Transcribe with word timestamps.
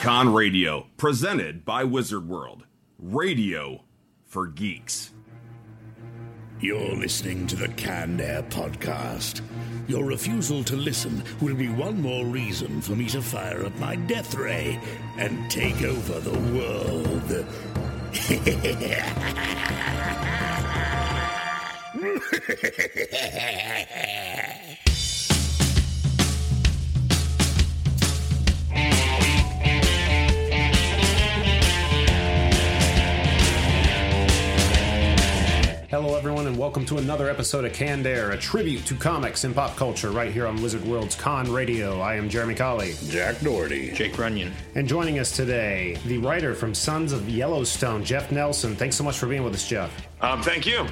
Con 0.00 0.32
Radio, 0.32 0.86
presented 0.96 1.64
by 1.64 1.82
Wizard 1.82 2.28
World. 2.28 2.62
Radio 3.00 3.82
for 4.24 4.46
geeks. 4.46 5.12
You're 6.60 6.94
listening 6.94 7.48
to 7.48 7.56
the 7.56 7.66
Canned 7.70 8.20
Air 8.20 8.44
Podcast. 8.44 9.40
Your 9.88 10.04
refusal 10.04 10.62
to 10.64 10.76
listen 10.76 11.24
will 11.40 11.56
be 11.56 11.68
one 11.68 12.00
more 12.00 12.24
reason 12.24 12.80
for 12.80 12.92
me 12.92 13.08
to 13.08 13.20
fire 13.20 13.66
up 13.66 13.76
my 13.80 13.96
death 13.96 14.36
ray 14.36 14.78
and 15.16 15.50
take 15.50 15.82
over 15.82 16.20
the 16.20 16.38
world. 16.54 17.44
Hello, 35.90 36.16
everyone, 36.16 36.46
and 36.46 36.58
welcome 36.58 36.84
to 36.84 36.98
another 36.98 37.30
episode 37.30 37.64
of 37.64 37.72
Canned 37.72 38.06
Air, 38.06 38.32
a 38.32 38.36
tribute 38.36 38.84
to 38.84 38.94
comics 38.94 39.44
and 39.44 39.54
pop 39.54 39.74
culture 39.74 40.10
right 40.10 40.30
here 40.30 40.46
on 40.46 40.60
Wizard 40.60 40.84
World's 40.84 41.14
Con 41.14 41.50
Radio. 41.50 42.00
I 42.00 42.16
am 42.16 42.28
Jeremy 42.28 42.54
Colley. 42.54 42.92
Jack 43.08 43.40
Doherty. 43.40 43.92
Jake 43.92 44.18
Runyon. 44.18 44.52
And 44.74 44.86
joining 44.86 45.18
us 45.18 45.34
today, 45.34 45.96
the 46.04 46.18
writer 46.18 46.54
from 46.54 46.74
Sons 46.74 47.12
of 47.12 47.26
Yellowstone, 47.30 48.04
Jeff 48.04 48.30
Nelson. 48.30 48.76
Thanks 48.76 48.96
so 48.96 49.04
much 49.04 49.16
for 49.16 49.26
being 49.28 49.42
with 49.42 49.54
us, 49.54 49.66
Jeff. 49.66 49.90
Um, 50.20 50.42
thank 50.42 50.66
you. 50.66 50.86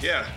Yeah. 0.00 0.28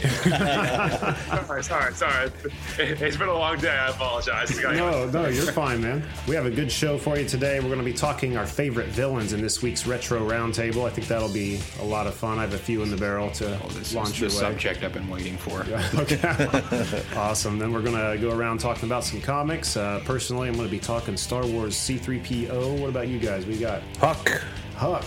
Sorry, 0.00 1.62
sorry, 1.62 1.94
sorry. 1.94 2.30
It, 2.78 2.98
has 2.98 3.16
been 3.16 3.28
a 3.28 3.32
long 3.34 3.58
day. 3.58 3.70
I 3.70 3.88
apologize. 3.88 4.56
No, 4.62 5.08
no, 5.08 5.26
you're 5.28 5.52
fine, 5.52 5.80
man. 5.82 6.04
We 6.28 6.34
have 6.34 6.46
a 6.46 6.50
good 6.50 6.70
show 6.70 6.98
for 6.98 7.16
you 7.18 7.26
today. 7.26 7.58
We're 7.60 7.66
going 7.66 7.78
to 7.78 7.84
be 7.84 7.92
talking 7.92 8.36
our 8.36 8.46
favorite 8.46 8.88
villains 8.88 9.32
in 9.32 9.40
this 9.40 9.62
week's 9.62 9.86
retro 9.86 10.20
roundtable. 10.28 10.86
I 10.86 10.90
think 10.90 11.06
that'll 11.08 11.32
be 11.32 11.60
a 11.80 11.84
lot 11.84 12.06
of 12.06 12.14
fun. 12.14 12.38
I 12.38 12.42
have 12.42 12.54
a 12.54 12.58
few 12.58 12.82
in 12.82 12.90
the 12.90 12.96
barrel 12.96 13.30
to 13.32 13.58
Oh, 13.64 13.68
this 13.68 13.94
launch 13.94 14.10
is 14.10 14.20
your 14.20 14.30
the 14.30 14.36
way. 14.36 14.40
subject 14.42 14.82
I've 14.84 14.92
been 14.92 15.08
waiting 15.08 15.36
for. 15.36 15.64
Okay. 15.96 17.02
awesome. 17.16 17.58
Then 17.58 17.72
we're 17.72 17.82
going 17.82 17.94
to 17.96 18.20
go 18.20 18.36
around 18.36 18.58
talking 18.58 18.84
about 18.88 19.02
some 19.04 19.20
comics. 19.20 19.76
Uh, 19.76 20.00
personally, 20.04 20.48
I'm 20.48 20.54
going 20.54 20.66
to 20.68 20.70
be 20.70 20.78
talking 20.78 21.16
Star 21.16 21.44
Wars 21.46 21.74
C3PO. 21.76 22.78
What 22.80 22.90
about 22.90 23.08
you 23.08 23.18
guys? 23.18 23.46
We 23.46 23.56
got 23.56 23.82
Huck. 23.98 24.28
Huck. 24.76 25.04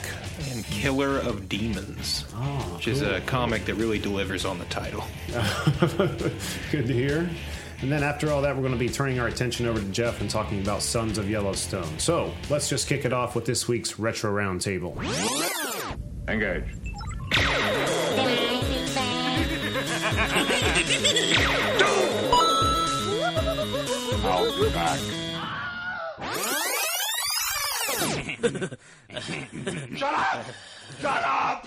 And 0.52 0.66
Killer 0.66 1.20
of 1.20 1.48
Demons, 1.48 2.26
Oh, 2.36 2.74
which 2.76 2.88
is 2.88 3.02
a 3.02 3.22
comic 3.22 3.66
that 3.66 3.76
really 3.76 4.00
delivers 4.00 4.46
on 4.46 4.58
the 4.58 4.66
title. 4.66 5.04
Good 6.72 6.88
to 6.88 6.94
hear. 6.94 7.30
And 7.82 7.92
then 7.92 8.04
after 8.04 8.32
all 8.32 8.42
that, 8.42 8.56
we're 8.56 8.62
going 8.62 8.74
to 8.74 8.80
be 8.80 8.90
turning 8.90 9.20
our 9.20 9.28
attention 9.28 9.68
over 9.68 9.80
to 9.80 9.86
Jeff 9.90 10.22
and 10.22 10.30
talking 10.30 10.62
about 10.62 10.82
Sons 10.82 11.18
of 11.18 11.30
Yellowstone. 11.30 12.00
So 12.00 12.34
let's 12.50 12.68
just 12.68 12.88
kick 12.88 13.06
it 13.06 13.14
off 13.14 13.36
with 13.36 13.46
this 13.46 13.68
week's 13.68 14.00
Retro 14.00 14.32
Roundtable. 14.34 14.96
Engage. 16.28 16.66
I'll 24.22 24.64
be 24.64 24.70
back. 24.70 25.00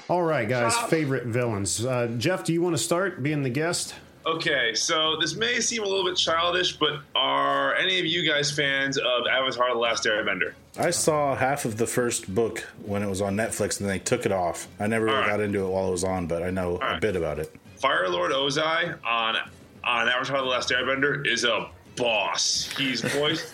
All 0.08 0.22
right, 0.22 0.48
guys, 0.48 0.76
favorite 0.90 1.26
villains. 1.26 1.84
Uh, 1.84 2.08
Jeff, 2.18 2.44
do 2.44 2.52
you 2.52 2.62
want 2.62 2.76
to 2.76 2.82
start 2.82 3.22
being 3.22 3.42
the 3.42 3.50
guest? 3.50 3.94
Okay, 4.24 4.72
so 4.74 5.16
this 5.20 5.34
may 5.34 5.60
seem 5.60 5.82
a 5.82 5.86
little 5.86 6.04
bit 6.04 6.16
childish, 6.16 6.76
but 6.76 7.00
are 7.16 7.74
any 7.74 7.98
of 7.98 8.06
you 8.06 8.28
guys 8.28 8.52
fans 8.52 8.96
of 8.96 9.26
Avatar: 9.28 9.72
The 9.72 9.78
Last 9.80 10.04
Airbender? 10.04 10.52
I 10.78 10.90
saw 10.90 11.34
half 11.34 11.64
of 11.64 11.76
the 11.76 11.86
first 11.86 12.32
book 12.32 12.60
when 12.84 13.02
it 13.02 13.08
was 13.08 13.20
on 13.20 13.36
Netflix, 13.36 13.80
and 13.80 13.88
they 13.90 13.98
took 13.98 14.24
it 14.24 14.32
off. 14.32 14.68
I 14.78 14.86
never 14.86 15.06
really 15.06 15.16
All 15.16 15.22
right. 15.22 15.30
got 15.30 15.40
into 15.40 15.64
it 15.64 15.68
while 15.68 15.88
it 15.88 15.90
was 15.90 16.05
on, 16.05 16.28
but 16.28 16.42
I 16.42 16.50
know 16.50 16.77
a 16.77 16.78
right. 16.78 17.00
bit 17.00 17.16
about 17.16 17.40
it. 17.40 17.52
Fire 17.77 18.08
Lord 18.08 18.30
Ozai 18.30 18.96
on 19.05 19.36
on 19.82 20.08
Avatar: 20.08 20.38
The 20.38 20.44
Last 20.44 20.70
Airbender 20.70 21.27
is 21.27 21.44
a 21.44 21.68
boss. 21.96 22.72
He's 22.78 23.00
voiced. 23.00 23.52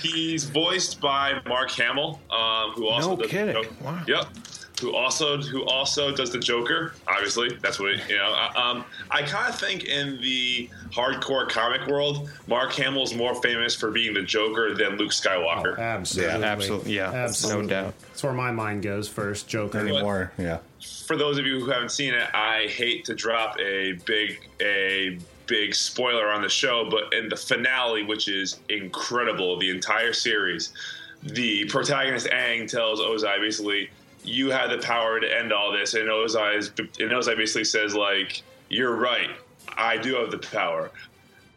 He's 0.00 0.44
voiced 0.44 1.00
by 1.00 1.40
Mark 1.46 1.70
Hamill, 1.72 2.20
um, 2.30 2.72
who 2.72 2.88
also 2.88 3.10
No 3.10 3.16
does 3.16 3.30
the 3.30 3.36
kidding. 3.36 3.54
Joker. 3.54 3.74
Wow. 3.82 4.02
Yep. 4.06 4.24
Who 4.82 4.94
also 4.94 5.38
who 5.38 5.64
also 5.64 6.14
does 6.14 6.30
the 6.32 6.38
Joker? 6.38 6.92
Obviously, 7.08 7.56
that's 7.62 7.80
what 7.80 7.92
you 8.10 8.16
know. 8.18 8.30
I- 8.30 8.52
Um, 8.70 8.84
I 9.10 9.22
kind 9.22 9.48
of 9.48 9.58
think 9.58 9.84
in 9.84 10.20
the 10.20 10.68
hardcore 10.90 11.48
comic 11.48 11.86
world, 11.86 12.28
Mark 12.46 12.72
Hamill's 12.74 13.14
more 13.14 13.34
famous 13.40 13.74
for 13.74 13.90
being 13.90 14.12
the 14.12 14.20
Joker 14.20 14.74
than 14.74 14.98
Luke 14.98 15.12
Skywalker. 15.12 15.78
Absolutely. 15.78 16.44
Absolutely, 16.44 16.92
yeah, 16.94 17.10
Absolutely. 17.10 17.62
no 17.62 17.68
doubt. 17.68 17.94
That's 18.08 18.22
where 18.22 18.34
my 18.34 18.50
mind 18.50 18.82
goes 18.82 19.08
first. 19.08 19.48
Joker. 19.48 19.78
Anymore, 19.78 20.32
yeah. 20.36 20.58
for 21.06 21.16
those 21.16 21.38
of 21.38 21.46
you 21.46 21.58
who 21.58 21.70
haven't 21.70 21.90
seen 21.92 22.12
it, 22.12 22.28
I 22.34 22.66
hate 22.68 23.06
to 23.06 23.14
drop 23.14 23.58
a 23.58 23.92
big 24.04 24.46
a 24.60 25.18
big 25.46 25.74
spoiler 25.74 26.28
on 26.28 26.42
the 26.42 26.48
show, 26.48 26.88
but 26.90 27.12
in 27.12 27.28
the 27.28 27.36
finale, 27.36 28.02
which 28.02 28.28
is 28.28 28.60
incredible, 28.68 29.58
the 29.58 29.70
entire 29.70 30.12
series, 30.12 30.72
the 31.22 31.64
protagonist 31.66 32.26
Aang 32.28 32.68
tells 32.70 33.00
Ozai 33.00 33.40
basically, 33.40 33.90
"You 34.24 34.50
had 34.50 34.70
the 34.70 34.78
power 34.78 35.20
to 35.20 35.38
end 35.38 35.52
all 35.52 35.72
this," 35.72 35.94
and 35.94 36.08
Ozai 36.08 36.56
is, 36.56 36.68
and 36.68 37.10
Ozai 37.10 37.36
basically 37.36 37.64
says 37.64 37.94
like, 37.94 38.42
"You're 38.68 38.94
right, 38.94 39.30
I 39.76 39.96
do 39.96 40.14
have 40.16 40.30
the 40.30 40.38
power." 40.38 40.90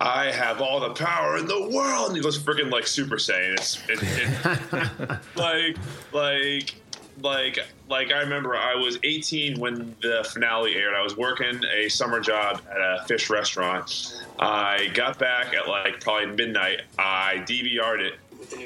I 0.01 0.31
have 0.31 0.61
all 0.61 0.79
the 0.79 0.91
power 0.91 1.37
in 1.37 1.45
the 1.45 1.69
world. 1.69 2.07
And 2.07 2.15
he 2.15 2.23
goes 2.23 2.37
freaking 2.39 2.71
like 2.71 2.87
Super 2.87 3.17
Saiyan. 3.17 3.53
It's 3.55 3.83
it, 3.89 3.99
it, 4.01 5.19
like 5.35 5.77
like 6.13 6.75
like 7.21 7.59
like 7.89 8.11
I 8.11 8.19
remember 8.19 8.55
I 8.55 8.75
was 8.75 8.99
18 9.03 9.59
when 9.59 9.95
the 10.01 10.27
finale 10.31 10.75
aired. 10.75 10.93
I 10.93 11.01
was 11.01 11.17
working 11.17 11.61
a 11.75 11.89
summer 11.89 12.19
job 12.19 12.61
at 12.69 12.77
a 12.77 13.03
fish 13.07 13.29
restaurant. 13.29 14.21
I 14.39 14.89
got 14.93 15.19
back 15.19 15.53
at 15.53 15.67
like 15.67 15.99
probably 16.01 16.27
midnight. 16.35 16.81
I 16.97 17.43
DVR'd 17.47 18.01
it. 18.01 18.13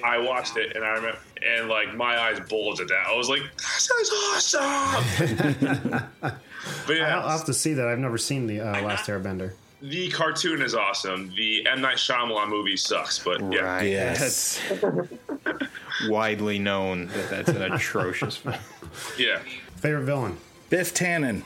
I 0.03 0.18
watched 0.19 0.58
it 0.58 0.75
and 0.75 0.86
I 0.86 0.90
remember 0.90 1.19
and 1.46 1.68
like 1.68 1.94
my 1.96 2.18
eyes 2.18 2.40
bulged 2.50 2.81
at 2.81 2.88
that. 2.88 3.08
I 3.08 3.16
was 3.16 3.30
like, 3.30 3.42
"This 3.58 3.90
is 3.92 4.12
awesome!" 4.34 6.06
but 6.22 6.96
yeah, 6.96 7.19
I'll 7.19 7.30
have 7.30 7.46
to 7.46 7.53
see 7.53 7.74
that. 7.74 7.88
I've 7.88 8.00
never 8.00 8.18
seen 8.18 8.47
the 8.47 8.62
uh, 8.62 8.81
Last 8.81 9.09
Airbender. 9.09 9.53
the 9.81 10.09
cartoon 10.12 10.62
is 10.62 10.74
awesome. 10.75 11.34
The 11.36 11.68
M 11.68 11.81
Night 11.81 11.97
Shyamalan 11.97 12.47
movie 12.50 12.78
sucks, 12.78 13.19
but 13.19 13.42
yeah. 13.52 13.59
Right. 13.62 13.90
Yes. 13.90 14.62
That's 16.03 16.12
widely 16.12 16.59
known 16.59 17.08
that 17.08 17.30
that's 17.30 17.50
an 17.50 17.62
atrocious 17.74 18.38
film. 18.38 18.56
Yeah. 19.18 19.40
Favorite 19.78 20.03
villain? 20.03 20.38
Biff 20.69 20.94
Tannen. 20.94 21.44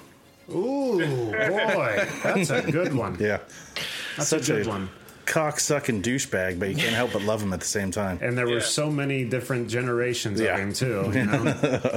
Ooh, 0.50 0.98
boy. 1.32 2.08
That's 2.24 2.50
a 2.50 2.62
good 2.72 2.94
one. 2.94 3.18
Yeah. 3.20 3.40
That's 4.16 4.30
Such 4.30 4.50
a 4.50 4.54
good 4.54 4.68
a 4.68 4.70
one. 4.70 4.90
cocksucking 5.26 6.02
douchebag, 6.04 6.58
but 6.60 6.70
you 6.70 6.76
can't 6.76 6.96
help 6.96 7.12
but 7.14 7.22
love 7.24 7.42
him 7.42 7.52
at 7.52 7.60
the 7.60 7.66
same 7.66 7.92
time. 7.92 8.20
And 8.22 8.38
there 8.38 8.48
were 8.48 8.62
so 8.62 8.90
many 8.90 9.26
different 9.26 9.70
generations 9.70 10.40
Yeah. 10.40 10.54
of 10.56 10.60
him, 10.60 10.74
too. 10.74 11.12
You 11.14 11.26
know? 11.26 11.54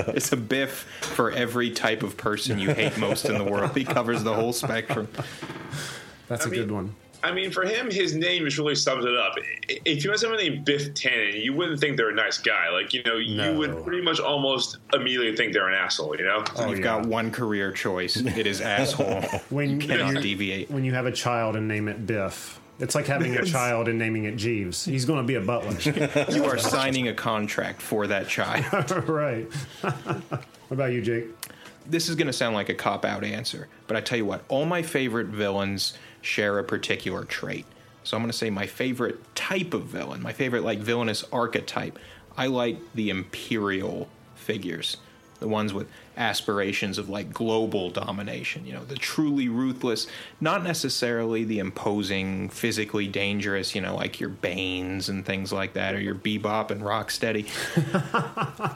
It's 0.09 0.33
a 0.33 0.37
biff 0.37 0.87
for 1.01 1.31
every 1.31 1.71
type 1.71 2.03
of 2.03 2.17
person 2.17 2.59
you 2.59 2.75
hate 2.75 2.99
most 2.99 3.25
in 3.27 3.39
the 3.39 3.45
world. 3.45 3.77
He 3.77 3.85
covers 3.85 4.25
the 4.25 4.35
whole 4.35 4.53
spectrum. 4.53 5.07
That's 6.27 6.47
a 6.47 6.49
mean- 6.49 6.61
good 6.61 6.71
one. 6.73 6.95
I 7.23 7.33
mean, 7.33 7.51
for 7.51 7.65
him, 7.65 7.91
his 7.91 8.15
name 8.15 8.45
just 8.45 8.59
really 8.59 8.75
sums 8.75 9.05
it 9.05 9.17
up. 9.17 9.35
If 9.69 10.05
you 10.05 10.11
had 10.11 10.19
someone 10.21 10.39
named 10.39 10.65
Biff 10.65 10.95
Tannen, 10.95 11.43
you 11.43 11.53
wouldn't 11.53 11.81
think 11.81 11.97
they're 11.97 12.11
a 12.11 12.15
nice 12.15 12.39
guy. 12.39 12.71
Like, 12.71 12.95
you 12.95 13.03
know, 13.03 13.17
you 13.17 13.57
would 13.59 13.85
pretty 13.85 14.03
much 14.03 14.21
almost 14.21 14.79
immediately 14.95 15.37
think 15.37 15.53
they're 15.53 15.69
an 15.69 15.75
asshole, 15.75 16.17
you 16.17 16.25
know? 16.25 16.45
Oh, 16.57 16.69
You've 16.69 16.79
yeah. 16.79 16.85
got 16.85 17.07
one 17.07 17.31
career 17.31 17.73
choice. 17.73 18.17
It 18.17 18.47
is 18.47 18.61
asshole. 18.63 19.21
When, 19.51 19.81
Cannot 19.81 20.15
you- 20.15 20.21
deviate. 20.21 20.71
when 20.71 20.85
you 20.85 20.93
have 20.95 21.07
a 21.07 21.13
child 21.13 21.57
and 21.57 21.69
name 21.69 21.89
it 21.89 22.07
Biff, 22.07 22.61
it's 22.79 22.95
like 22.95 23.07
having 23.07 23.37
a 23.37 23.45
child 23.45 23.89
and 23.89 23.99
naming 23.99 24.25
it 24.25 24.37
Jeeves. 24.37 24.87
He's 24.87 25.05
going 25.05 25.21
to 25.21 25.27
be 25.27 25.35
a 25.35 25.41
butler. 25.41 25.77
You 26.33 26.45
are 26.47 26.57
signing 26.57 27.09
a 27.09 27.15
contract 27.15 27.83
for 27.83 28.07
that 28.07 28.29
child. 28.29 28.91
right. 29.09 29.47
what 29.83 30.45
about 30.71 30.93
you, 30.93 31.03
Jake? 31.03 31.27
this 31.87 32.09
is 32.09 32.15
going 32.15 32.27
to 32.27 32.33
sound 32.33 32.55
like 32.55 32.69
a 32.69 32.75
cop 32.75 33.05
out 33.05 33.25
answer, 33.25 33.67
but 33.89 33.97
I 33.97 34.01
tell 34.01 34.17
you 34.17 34.25
what, 34.25 34.45
all 34.49 34.65
my 34.65 34.83
favorite 34.83 35.27
villains 35.27 35.95
share 36.23 36.59
a 36.59 36.65
particular 36.65 37.25
trait. 37.25 37.67
So 38.05 38.17
I'm 38.17 38.23
going 38.23 38.33
to 38.33 38.37
say 38.37 38.51
my 38.51 38.67
favorite 38.67 39.35
type 39.35 39.75
of 39.75 39.85
villain, 39.85 40.23
my 40.23 40.33
favorite 40.33 40.65
like 40.65 40.79
villainous 40.79 41.25
archetype. 41.33 41.99
I 42.37 42.47
like 42.47 42.79
the 42.95 43.11
imperial 43.11 44.09
figures. 44.35 44.97
the 45.41 45.49
ones 45.49 45.73
with 45.73 45.89
aspirations 46.17 46.99
of 46.99 47.09
like 47.09 47.33
global 47.33 47.91
domination. 47.91 48.67
You 48.67 48.75
know, 48.75 48.85
the 48.85 48.97
truly 48.97 49.49
ruthless, 49.49 50.07
not 50.41 50.63
necessarily 50.63 51.45
the 51.45 51.59
imposing, 51.59 52.49
physically 52.51 53.07
dangerous. 53.09 53.75
You 53.75 53.81
know, 53.81 53.95
like 53.97 54.21
your 54.21 54.29
Banes 54.31 55.09
and 55.09 55.25
things 55.25 55.53
like 55.53 55.73
that, 55.75 55.95
or 55.95 56.01
your 56.01 56.15
Bebop 56.15 56.71
and 56.71 56.83
Rocksteady. 56.83 57.47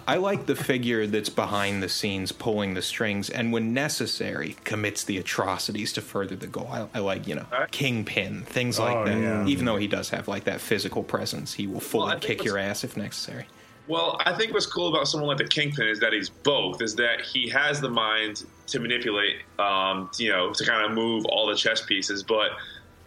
I 0.06 0.16
like 0.16 0.46
the 0.46 0.56
figure 0.56 1.06
that's 1.06 1.28
behind 1.28 1.82
the 1.82 1.88
scenes, 1.88 2.32
pulling 2.32 2.74
the 2.74 2.82
strings, 2.82 3.30
and 3.30 3.52
when 3.52 3.72
necessary, 3.74 4.56
commits 4.64 5.04
the 5.04 5.18
atrocities 5.18 5.92
to 5.94 6.00
further 6.00 6.36
the 6.36 6.46
goal. 6.46 6.68
I, 6.70 6.86
I 6.94 6.98
like 7.00 7.26
you 7.26 7.34
know 7.36 7.46
Kingpin, 7.70 8.42
things 8.42 8.78
like 8.78 8.96
Oh, 8.96 9.04
that. 9.06 9.18
yeah. 9.18 9.46
Even 9.46 9.64
though 9.64 9.76
he 9.76 9.86
does 9.88 10.10
have 10.10 10.28
like 10.28 10.44
that 10.44 10.60
physical 10.60 11.02
presence, 11.02 11.54
he 11.54 11.66
will 11.66 11.80
fully 11.80 12.08
Well, 12.10 12.18
kick 12.20 12.44
your 12.44 12.58
ass 12.58 12.84
if 12.84 12.96
necessary. 12.96 13.46
Well, 13.86 14.18
I 14.24 14.32
think 14.34 14.52
what's 14.54 14.66
cool 14.66 14.88
about 14.88 15.08
someone 15.08 15.28
like 15.28 15.38
the 15.38 15.46
Kingpin 15.48 15.86
is 15.88 16.00
that 16.00 16.12
he's 16.12 16.30
both. 16.30 16.80
Is 16.80 16.94
that 16.96 17.20
he 17.20 17.48
has 17.50 17.80
the 17.80 17.90
mind 17.90 18.44
to 18.68 18.80
manipulate, 18.80 19.36
um, 19.58 20.10
you 20.18 20.30
know, 20.30 20.52
to 20.52 20.64
kind 20.64 20.84
of 20.86 20.92
move 20.92 21.24
all 21.26 21.46
the 21.46 21.54
chess 21.54 21.82
pieces. 21.84 22.22
But 22.22 22.52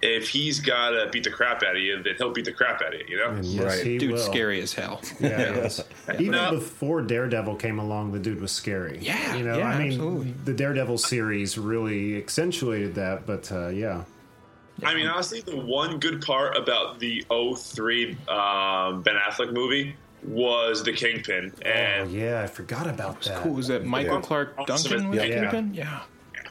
if 0.03 0.29
he's 0.29 0.59
got 0.59 0.91
to 0.91 1.09
beat 1.11 1.23
the 1.23 1.31
crap 1.31 1.63
out 1.63 1.75
of 1.75 1.81
you, 1.81 2.03
then 2.03 2.13
he'll 2.19 2.29
beat 2.31 2.45
the 2.45 2.51
crap 2.51 2.83
out 2.83 2.93
of 2.93 2.99
you. 2.99 3.05
You 3.09 3.17
know. 3.17 3.39
Yes, 3.41 3.63
Right. 3.77 3.83
he 3.85 3.97
Dude, 3.97 4.11
will. 4.11 4.17
scary 4.19 4.61
as 4.61 4.71
hell. 4.73 5.01
Yeah, 5.19 5.53
he 5.53 5.59
is. 5.61 5.83
Even 6.19 6.31
No. 6.33 6.51
before 6.51 7.01
Daredevil 7.01 7.55
came 7.55 7.79
along, 7.79 8.11
the 8.11 8.19
dude 8.19 8.39
was 8.39 8.51
scary. 8.51 8.99
Yeah, 9.01 9.35
you 9.35 9.43
know, 9.43 9.57
yeah, 9.57 9.69
I 9.69 9.79
mean, 9.79 9.93
absolutely. 9.93 10.33
the 10.45 10.53
Daredevil 10.53 10.99
series 10.99 11.57
really 11.57 12.15
accentuated 12.17 12.93
that. 12.93 13.25
But 13.25 13.51
uh, 13.51 13.69
yeah, 13.69 14.03
I 14.83 14.93
mean, 14.93 15.07
honestly, 15.07 15.41
the 15.41 15.57
one 15.57 15.97
good 15.99 16.21
part 16.21 16.55
about 16.55 16.99
the 16.99 17.25
03 17.31 18.11
um, 18.27 19.01
Ben 19.01 19.15
Affleck 19.15 19.51
movie 19.51 19.95
was 20.27 20.83
the 20.83 20.91
Kingpin, 20.93 21.53
oh 21.65 21.69
and 21.69 22.11
yeah, 22.11 22.41
I 22.43 22.47
forgot 22.47 22.87
about 22.87 23.21
that. 23.23 23.41
Cool. 23.43 23.53
Was 23.53 23.67
that 23.69 23.85
Michael 23.85 24.15
Yeah. 24.15 24.21
Clarke 24.21 24.53
Awesome. 24.57 24.91
Duncan 24.91 25.09
with 25.09 25.23
Yeah. 25.23 25.39
Kingpin? 25.41 25.73
Yeah. 25.73 26.01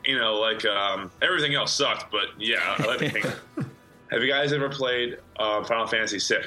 you 0.05 0.17
know, 0.19 0.35
like 0.37 0.65
um, 0.65 1.11
everything 1.23 1.55
else 1.55 1.73
sucked, 1.73 2.11
but 2.11 2.27
yeah, 2.39 2.77
I 2.79 2.83
like 2.85 2.99
the 3.01 3.11
Kingpin. 3.11 3.33
Have 4.11 4.23
you 4.23 4.29
guys 4.33 4.53
ever 4.53 4.69
played 4.69 5.19
uh, 5.37 5.65
Final 5.65 5.87
Fantasy 5.87 6.19
VI? 6.19 6.47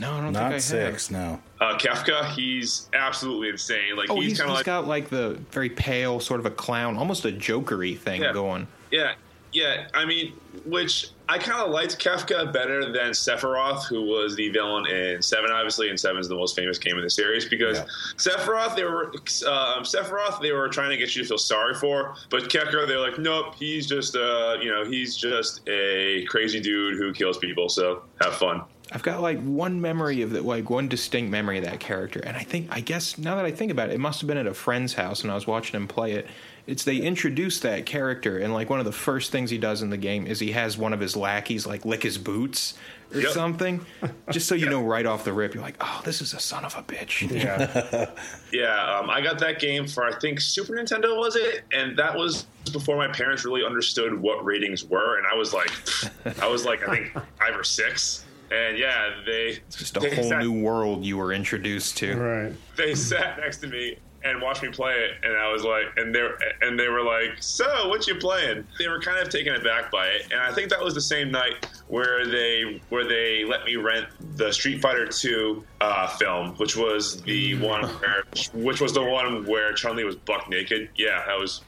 No, 0.00 0.10
I 0.12 0.16
don't 0.22 0.24
think 0.32 0.36
I 0.38 0.42
Not 0.42 0.52
have. 0.52 0.62
six, 0.62 1.10
no. 1.12 1.40
Uh, 1.60 1.78
Kefka, 1.78 2.28
he's 2.34 2.88
absolutely 2.92 3.50
insane. 3.50 3.96
Like 3.96 4.10
Oh, 4.10 4.16
he's, 4.16 4.30
he's, 4.32 4.38
kind 4.40 4.50
of 4.50 4.56
like 4.56 4.66
got 4.66 4.88
like 4.88 5.08
the 5.08 5.40
very 5.52 5.70
pale, 5.70 6.18
sort 6.18 6.40
of 6.40 6.46
a 6.46 6.50
clown, 6.50 6.96
almost 6.96 7.24
a 7.24 7.28
jokery 7.30 7.96
thing 7.96 8.20
Yeah. 8.22 8.32
going. 8.32 8.66
Yeah, 8.90 9.14
yeah. 9.52 9.86
I 9.94 10.04
mean, 10.04 10.32
which 10.64 11.10
I 11.28 11.38
kind 11.38 11.60
of 11.60 11.70
liked 11.70 11.98
Kefka 11.98 12.52
better 12.52 12.84
than 12.92 13.12
Sephiroth, 13.12 13.84
who 13.86 14.02
was 14.02 14.36
the 14.36 14.50
villain 14.50 14.86
in 14.86 15.22
Seven. 15.22 15.50
Obviously, 15.50 15.88
and 15.88 15.98
Seven 15.98 16.20
is 16.20 16.28
the 16.28 16.34
most 16.34 16.54
famous 16.54 16.78
game 16.78 16.96
in 16.96 17.02
the 17.02 17.08
series 17.10 17.46
because 17.46 17.78
Yeah. 17.78 17.84
Sephiroth, 18.16 18.76
they 18.76 18.84
were 18.84 19.06
um, 19.50 19.84
Sephiroth, 19.84 20.40
they 20.42 20.52
were 20.52 20.68
trying 20.68 20.90
to 20.90 20.96
get 20.98 21.16
you 21.16 21.22
to 21.22 21.28
feel 21.28 21.38
sorry 21.38 21.74
for, 21.74 22.14
but 22.30 22.44
Kefka, 22.44 22.86
they're 22.86 23.00
like, 23.00 23.18
nope, 23.18 23.54
he's 23.54 23.86
just 23.86 24.16
uh, 24.16 24.58
you 24.60 24.70
know, 24.70 24.84
he's 24.84 25.16
just 25.16 25.62
a 25.66 26.24
crazy 26.28 26.60
dude 26.60 26.98
who 26.98 27.12
kills 27.14 27.38
people. 27.38 27.68
So 27.70 28.02
have 28.20 28.34
fun. 28.34 28.62
I've 28.92 29.02
got 29.02 29.22
like 29.22 29.42
one 29.42 29.80
memory 29.80 30.20
of 30.20 30.30
that, 30.32 30.44
like 30.44 30.68
one 30.68 30.88
distinct 30.88 31.30
memory 31.30 31.56
of 31.56 31.64
that 31.64 31.80
character, 31.80 32.20
and 32.20 32.36
I 32.36 32.42
think, 32.42 32.68
I 32.70 32.80
guess 32.80 33.16
now 33.16 33.34
that 33.36 33.46
I 33.46 33.50
think 33.50 33.72
about 33.72 33.88
it, 33.88 33.94
it 33.94 33.98
must 34.00 34.20
have 34.20 34.28
been 34.28 34.36
at 34.36 34.46
a 34.46 34.52
friend's 34.52 34.92
house, 34.92 35.22
and 35.22 35.32
I 35.32 35.34
was 35.34 35.46
watching 35.46 35.74
him 35.74 35.88
play 35.88 36.12
it. 36.12 36.26
It's 36.66 36.82
they 36.84 36.96
introduce 36.96 37.60
that 37.60 37.84
character, 37.84 38.38
and 38.38 38.54
like 38.54 38.70
one 38.70 38.78
of 38.78 38.86
the 38.86 38.92
first 38.92 39.30
things 39.30 39.50
he 39.50 39.58
does 39.58 39.82
in 39.82 39.90
the 39.90 39.98
game 39.98 40.26
is 40.26 40.40
he 40.40 40.52
has 40.52 40.78
one 40.78 40.92
of 40.94 41.00
his 41.00 41.14
lackeys 41.16 41.66
like 41.66 41.84
lick 41.84 42.02
his 42.02 42.16
boots 42.16 42.74
or 43.14 43.20
Yep. 43.20 43.30
something, 43.32 43.84
just 44.30 44.48
so 44.48 44.54
you 44.54 44.68
know 44.70 44.82
right 44.82 45.04
off 45.04 45.24
the 45.24 45.32
rip, 45.34 45.52
you're 45.54 45.62
like, 45.62 45.76
oh, 45.80 46.00
this 46.06 46.22
is 46.22 46.32
a 46.32 46.40
son 46.40 46.64
of 46.64 46.74
a 46.74 46.82
bitch. 46.82 47.30
Yeah, 47.30 48.10
Yeah, 48.52 48.98
um, 48.98 49.10
I 49.10 49.20
got 49.20 49.38
that 49.40 49.60
game 49.60 49.86
for 49.86 50.04
I 50.04 50.18
think 50.18 50.40
Super 50.40 50.72
Nintendo 50.72 51.16
was 51.18 51.36
it, 51.36 51.64
and 51.72 51.96
that 51.98 52.16
was 52.16 52.46
before 52.72 52.96
my 52.96 53.08
parents 53.08 53.44
really 53.44 53.62
understood 53.64 54.18
what 54.18 54.42
ratings 54.42 54.84
were, 54.86 55.18
and 55.18 55.26
I 55.26 55.34
was 55.36 55.52
like, 55.52 55.70
I 56.42 56.48
was 56.48 56.64
like 56.64 56.88
I 56.88 56.96
think 56.96 57.12
five 57.38 57.54
or 57.54 57.62
six, 57.64 58.24
and 58.50 58.78
yeah, 58.78 59.10
they 59.26 59.58
it's 59.68 59.76
Just 59.76 59.98
a 59.98 60.00
whole 60.14 60.24
sat, 60.30 60.40
new 60.42 60.52
world 60.62 61.04
you 61.04 61.18
were 61.18 61.32
introduced 61.34 61.98
to. 61.98 62.16
right. 62.16 62.52
They 62.76 62.94
sat 62.94 63.38
next 63.38 63.58
to 63.58 63.66
me 63.66 63.98
and 64.24 64.40
watched 64.40 64.62
me 64.62 64.70
play 64.70 64.94
it, 64.94 65.12
and 65.22 65.36
I 65.36 65.52
was 65.52 65.64
like, 65.64 65.86
and 65.96 66.14
they 66.14 66.26
and 66.62 66.78
they 66.78 66.88
were 66.88 67.02
like, 67.02 67.42
so 67.42 67.88
what 67.88 68.06
you 68.06 68.14
playing? 68.16 68.66
They 68.78 68.88
were 68.88 69.00
kind 69.00 69.18
of 69.18 69.28
taken 69.28 69.54
aback 69.54 69.90
by 69.90 70.06
it, 70.08 70.32
and 70.32 70.40
I 70.40 70.52
think 70.52 70.70
that 70.70 70.82
was 70.82 70.94
the 70.94 71.00
same 71.00 71.30
night 71.30 71.66
where 71.88 72.26
they 72.26 72.80
where 72.88 73.06
they 73.06 73.44
let 73.44 73.64
me 73.64 73.76
rent 73.76 74.06
the 74.36 74.52
Street 74.52 74.80
Fighter 74.80 75.06
Two 75.06 75.64
uh, 75.80 76.08
film, 76.08 76.54
which 76.56 76.76
was 76.76 77.22
the 77.22 77.58
one 77.58 77.84
where 77.84 78.24
which 78.54 78.80
was 78.80 78.92
the 78.92 79.02
one 79.02 79.44
where 79.46 79.72
Chun 79.74 79.96
Li 79.96 80.04
was 80.04 80.16
buck 80.16 80.48
naked. 80.48 80.88
Yeah, 80.96 81.22
that 81.26 81.38
was. 81.38 81.62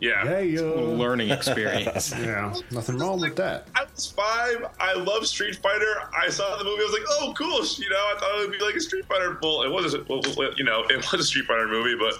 Yeah. 0.00 0.24
Yeah, 0.24 0.38
yo. 0.40 0.74
Learning 0.94 1.30
experience. 1.38 2.12
Yeah, 2.12 2.54
nothing 2.70 2.98
wrong 2.98 3.20
with 3.20 3.36
that. 3.36 3.68
I 3.74 3.84
was 3.94 4.06
five. 4.10 4.66
I 4.80 4.94
love 4.94 5.26
Street 5.26 5.56
Fighter. 5.56 6.08
I 6.16 6.28
saw 6.30 6.56
the 6.56 6.64
movie. 6.64 6.80
I 6.82 6.84
was 6.84 6.92
like, 6.92 7.08
"Oh, 7.20 7.34
cool!" 7.36 7.64
You 7.76 7.90
know, 7.90 7.96
I 7.96 8.16
thought 8.18 8.40
it 8.40 8.48
would 8.48 8.58
be 8.58 8.64
like 8.64 8.74
a 8.74 8.80
Street 8.80 9.04
Fighter. 9.06 9.38
Well, 9.42 9.62
it 9.62 9.70
was, 9.70 9.94
a, 9.94 10.02
well, 10.08 10.22
well, 10.36 10.50
you 10.56 10.64
know, 10.64 10.84
it 10.88 10.96
was 11.12 11.20
a 11.20 11.24
Street 11.24 11.44
Fighter 11.46 11.68
movie, 11.68 11.96
but 11.98 12.18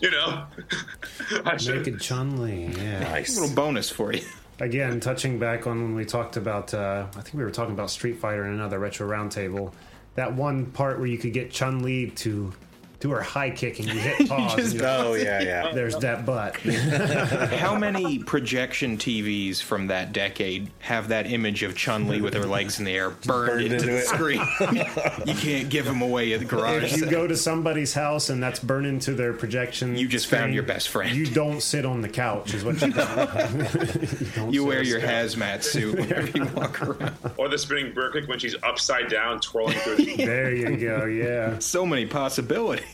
you 0.00 0.10
know, 0.10 0.44
I 1.44 1.56
should. 1.56 1.76
Naked 1.76 2.00
Chun 2.00 2.40
Li. 2.42 2.66
Yeah. 2.76 3.00
Nice. 3.00 3.38
little 3.38 3.54
bonus 3.54 3.90
for 3.90 4.12
you. 4.12 4.22
Again, 4.58 5.00
touching 5.00 5.38
back 5.38 5.66
on 5.66 5.82
when 5.82 5.94
we 5.94 6.04
talked 6.04 6.36
about, 6.36 6.74
uh, 6.74 7.06
I 7.16 7.20
think 7.22 7.34
we 7.34 7.42
were 7.44 7.50
talking 7.50 7.72
about 7.72 7.90
Street 7.90 8.18
Fighter 8.18 8.44
in 8.44 8.52
another 8.52 8.78
retro 8.78 9.08
roundtable. 9.08 9.72
That 10.16 10.34
one 10.34 10.66
part 10.66 10.98
where 10.98 11.06
you 11.06 11.16
could 11.16 11.32
get 11.32 11.50
Chun 11.50 11.82
Li 11.82 12.10
to 12.10 12.52
do 13.00 13.10
her 13.10 13.22
high 13.22 13.48
kick 13.50 13.78
and 13.78 13.88
you 13.88 13.94
hit 13.98 14.28
pause. 14.28 14.58
and 14.58 14.72
you're 14.74 14.82
like, 14.82 15.00
Oh, 15.00 15.14
yeah, 15.14 15.40
yeah. 15.42 15.70
There's 15.74 15.96
that 15.98 16.26
butt. 16.26 16.56
How 16.60 17.74
many 17.74 18.18
projection 18.18 18.98
TVs 18.98 19.62
from 19.62 19.86
that 19.86 20.12
decade 20.12 20.70
have 20.80 21.08
that 21.08 21.26
image 21.26 21.62
of 21.62 21.74
Chun 21.74 22.08
Li 22.08 22.20
with 22.20 22.34
her 22.34 22.44
legs 22.44 22.78
in 22.78 22.84
the 22.84 22.92
air 22.92 23.08
burned, 23.10 23.26
Burned 23.48 23.62
into, 23.62 23.74
into 23.76 23.86
the 23.86 23.98
it. 23.98 24.04
screen? 24.06 25.26
you 25.26 25.34
can't 25.34 25.70
give 25.70 25.86
them 25.86 26.02
away 26.02 26.32
at 26.34 26.40
the 26.40 26.44
garage. 26.46 26.92
if 26.92 26.98
you 27.00 27.06
go 27.10 27.26
to 27.26 27.36
somebody's 27.36 27.94
house 27.94 28.28
and 28.28 28.42
that's 28.42 28.60
burned 28.60 28.86
into 28.86 29.14
their 29.14 29.32
projection, 29.32 29.96
You 29.96 30.06
just 30.06 30.26
found 30.26 30.52
your 30.52 30.62
best 30.62 30.90
friend. 30.90 31.16
You 31.16 31.26
don't 31.26 31.62
sit 31.62 31.86
on 31.86 32.02
the 32.02 32.08
couch, 32.08 32.52
is 32.52 32.64
what 32.64 32.80
you 32.82 32.92
do. 32.92 34.42
you, 34.42 34.50
You 34.52 34.64
wear 34.66 34.82
your 34.82 35.00
couch. 35.00 35.08
hazmat 35.36 35.62
suit 35.62 35.94
whenever 35.98 36.26
you 36.36 36.44
walk 36.54 36.82
around. 36.82 37.14
Or 37.38 37.48
the 37.48 37.56
spinning 37.56 37.94
bird 37.94 38.12
kick 38.12 38.28
when 38.28 38.38
she's 38.38 38.56
upside 38.62 39.08
down, 39.08 39.40
twirling 39.40 39.78
through. 39.78 39.96
the- 39.96 40.16
There 40.16 40.54
you 40.54 40.76
go. 40.76 41.06
Yeah. 41.06 41.58
So 41.60 41.86
many 41.86 42.04
possibilities. 42.04 42.84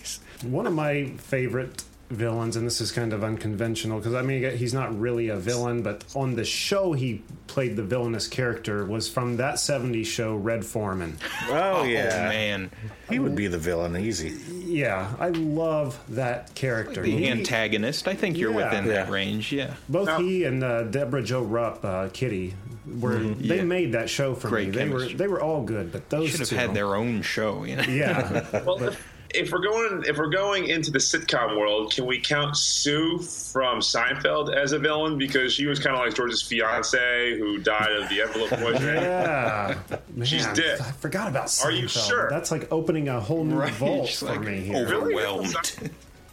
One 0.43 0.67
of 0.67 0.73
my 0.73 1.07
favorite 1.19 1.85
villains, 2.09 2.55
and 2.55 2.65
this 2.65 2.81
is 2.81 2.93
kind 2.93 3.13
of 3.13 3.25
unconventional 3.25 3.99
because 3.99 4.15
I 4.15 4.23
mean 4.23 4.57
he's 4.57 4.73
not 4.75 4.97
really 4.99 5.29
a 5.29 5.37
villain, 5.37 5.83
but 5.83 6.05
on 6.15 6.37
the 6.37 6.45
show 6.45 6.93
he 6.93 7.23
played 7.49 7.75
the 7.75 7.83
villainous 7.83 8.29
character 8.29 8.85
was 8.85 9.09
from 9.09 9.39
that 9.39 9.57
'70s 9.57 10.07
show 10.07 10.37
Red 10.37 10.65
Foreman. 10.65 11.17
Oh, 11.49 11.79
Oh 11.81 11.85
yeah. 11.85 12.29
man, 12.29 12.71
He 13.11 13.19
would 13.19 13.35
be 13.35 13.49
the 13.49 13.59
villain 13.59 13.97
easy. 13.97 14.35
Yeah, 14.67 15.13
I 15.19 15.31
love 15.31 15.99
that 16.11 16.55
character. 16.55 17.03
the 17.03 17.11
He- 17.11 17.29
antagonist. 17.29 18.07
I 18.07 18.15
think 18.15 18.37
you're 18.39 18.51
Yeah. 18.53 18.69
within 18.69 18.87
that 18.89 19.11
range. 19.11 19.51
Yeah. 19.53 19.75
both 19.89 20.07
Now- 20.07 20.19
he 20.21 20.45
and 20.45 20.63
uh, 20.63 20.83
Debra 20.85 21.23
Jo 21.25 21.43
Rupp, 21.43 21.85
uh, 21.85 22.09
Kitty, 22.13 22.55
were 23.01 23.17
they 23.17 23.57
Yeah. 23.57 23.63
made 23.65 23.93
that 23.93 24.09
show 24.11 24.35
for 24.37 24.49
Great 24.49 24.69
me. 24.69 24.75
They 24.77 24.89
were 24.89 25.07
they 25.09 25.27
were 25.27 25.41
all 25.41 25.63
good, 25.65 25.91
but 25.91 26.09
those 26.09 26.31
Should 26.31 26.41
have 26.41 26.49
two, 26.51 26.55
had 26.57 26.73
their 26.75 26.95
own 26.95 27.23
show. 27.23 27.65
You 27.65 27.77
know. 27.77 27.83
yeah. 27.83 28.45
Well, 28.65 28.81
if, 28.85 29.16
if 29.37 29.53
we're 29.53 29.61
going, 29.61 30.03
if 30.07 30.17
we're 30.19 30.29
going 30.31 30.67
into 30.69 30.91
the 30.91 30.99
sitcom 30.99 31.59
world, 31.59 31.93
can 31.93 32.07
we 32.07 32.19
count 32.21 32.57
Sue 32.57 33.19
from 33.19 33.81
Seinfeld 33.81 34.55
as 34.55 34.73
a 34.73 34.79
villain 34.79 35.19
because 35.19 35.53
she 35.53 35.67
was 35.67 35.79
kind 35.79 35.95
of 35.97 36.05
like 36.05 36.15
George's 36.15 36.43
fiance 36.43 37.39
who 37.39 37.59
died 37.59 37.93
of 37.93 38.09
the 38.09 38.23
envelope 38.23 38.51
poisoning? 38.61 38.95
Yeah, 39.03 39.79
man, 40.15 40.27
She's 40.27 40.47
dead. 40.49 40.81
I 40.81 40.93
forgot 40.93 41.29
about. 41.29 41.47
Seinfeld. 41.47 41.65
Are 41.67 41.71
you 41.73 41.89
sure? 41.89 42.31
That's 42.31 42.51
like 42.51 42.71
opening 42.73 43.09
a 43.09 43.21
whole 43.21 43.45
new 43.45 43.57
Right, 43.57 43.73
vault 43.75 44.07
just 44.07 44.21
for 44.21 44.27
like 44.27 44.41
me 44.41 44.61
here. 44.61 44.77
over- 44.87 45.07
Really? 45.07 45.53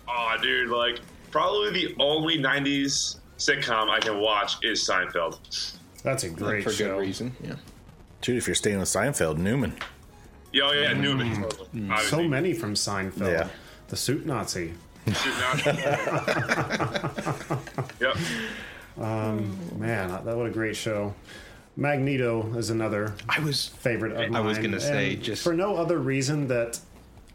Oh, 0.08 0.36
dude, 0.42 0.70
like 0.70 1.00
probably 1.32 1.72
the 1.72 1.96
only 2.00 2.38
'90s 2.38 3.18
sitcom 3.38 3.90
I 3.90 4.00
can 4.00 4.20
watch 4.20 4.64
is 4.64 4.80
Seinfeld. 4.88 5.40
That's 6.04 6.24
a 6.24 6.30
great 6.30 6.64
for 6.64 6.72
show. 6.72 6.96
good 6.96 7.00
reason. 7.02 7.36
Yeah. 7.44 7.56
Dude, 8.22 8.38
if 8.38 8.48
you're 8.48 8.56
staying 8.56 8.80
with 8.80 8.90
Seinfeld, 8.90 9.38
Newman. 9.38 9.76
Yeah, 10.54 10.64
oh, 10.66 10.72
yeah, 10.72 10.94
Newman. 10.94 11.44
Mm. 11.44 11.88
mm. 11.88 12.00
So 12.02 12.24
many 12.24 12.54
from 12.54 12.76
Seinfeld. 12.76 13.32
Yeah. 13.32 13.48
The 13.90 13.96
suit 13.98 14.26
Nazi. 14.26 14.74
She's 15.08 15.26
not- 15.26 15.66
yep. 18.00 18.16
Um, 18.98 19.58
man, 19.80 20.10
that 20.10 20.26
what 20.38 20.46
a 20.46 20.50
great 20.52 20.76
show. 20.76 21.14
Magneto 21.76 22.54
is 22.56 22.70
another 22.70 23.16
I 23.28 23.40
was. 23.40 23.68
favorite 23.68 24.12
of 24.12 24.18
mine. 24.30 24.36
I 24.36 24.42
was 24.42 24.60
gonna 24.60 24.80
say, 24.80 25.14
and 25.16 25.24
just- 25.24 25.44
for 25.44 25.54
no 25.54 25.76
other 25.76 25.98
reason 25.98 26.48
that 26.50 26.80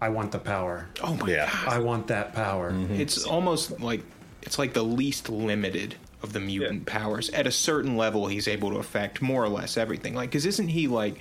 I 0.00 0.08
want 0.10 0.30
the 0.32 0.38
power. 0.38 0.86
Oh 1.02 1.14
my 1.16 1.28
Yeah. 1.28 1.50
god. 1.52 1.68
I 1.68 1.78
want 1.80 2.06
that 2.06 2.32
power. 2.34 2.70
Mm-hmm. 2.70 2.94
It's 3.00 3.24
almost 3.24 3.80
like 3.80 4.02
it's 4.42 4.58
like 4.58 4.72
the 4.72 4.84
least 4.84 5.28
limited 5.28 5.96
of 6.22 6.32
the 6.32 6.40
mutant 6.40 6.86
powers. 6.86 7.28
At 7.30 7.46
a 7.48 7.50
certain 7.52 7.96
level, 7.96 8.28
he's 8.28 8.46
able 8.48 8.70
to 8.70 8.76
affect 8.76 9.20
more 9.20 9.42
or 9.42 9.48
less 9.48 9.76
everything. 9.76 10.14
Like, 10.14 10.30
because 10.30 10.46
isn't 10.46 10.68
he 10.68 10.86
like 10.86 11.18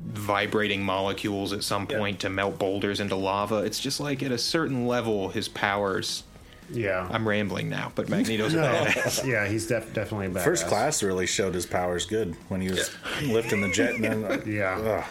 vibrating 0.00 0.82
molecules 0.82 1.52
at 1.52 1.62
some 1.64 1.86
point 1.86 2.20
to 2.20 2.28
melt 2.30 2.58
boulders 2.58 3.00
into 3.00 3.16
lava. 3.16 3.56
It's 3.58 3.80
just 3.80 4.00
like 4.00 4.22
at 4.22 4.32
a 4.32 4.38
certain 4.38 4.86
level, 4.86 5.28
his 5.28 5.48
powers. 5.48 6.24
Yeah. 6.70 7.06
I'm 7.10 7.28
rambling 7.28 7.68
now, 7.68 7.92
but 7.94 8.08
Magneto's 8.08 8.54
a 8.54 8.56
no. 8.60 8.62
badass. 8.62 9.26
yeah, 9.30 9.46
he's 9.46 9.66
def- 9.66 9.92
definitely 9.92 10.26
a 10.26 10.30
badass. 10.30 10.44
First 10.44 10.66
class 10.66 11.02
really 11.02 11.26
showed 11.26 11.54
his 11.54 11.66
powers 11.66 12.06
good 12.06 12.34
when 12.48 12.60
he 12.60 12.70
was 12.70 12.90
lifting 13.22 13.60
the 13.60 13.68
jet. 13.68 13.94
And 13.96 14.24
then, 14.24 14.42
Yeah. 14.46 14.78
Ugh. 14.78 15.04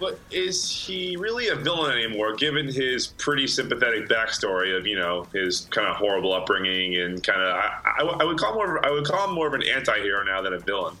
But 0.00 0.18
is 0.30 0.66
he 0.86 1.16
really 1.18 1.48
a 1.48 1.54
villain 1.54 1.92
anymore, 1.92 2.34
given 2.34 2.66
his 2.66 3.08
pretty 3.08 3.46
sympathetic 3.46 4.08
backstory 4.08 4.74
of 4.74 4.86
you 4.86 4.96
know 4.98 5.26
his 5.34 5.68
kind 5.70 5.86
of 5.86 5.96
horrible 5.96 6.32
upbringing 6.32 6.96
and 6.96 7.22
kind 7.22 7.42
of 7.42 7.48
I, 7.54 7.80
I, 7.98 8.02
I 8.20 8.24
would 8.24 8.38
call 8.38 8.52
him 8.52 8.56
more 8.56 8.76
of- 8.78 8.84
I 8.84 8.90
would 8.90 9.04
call 9.04 9.28
him 9.28 9.34
more 9.34 9.46
of 9.46 9.52
an 9.52 9.62
anti-hero 9.62 10.24
now 10.24 10.40
than 10.40 10.54
a 10.54 10.58
villain. 10.58 10.96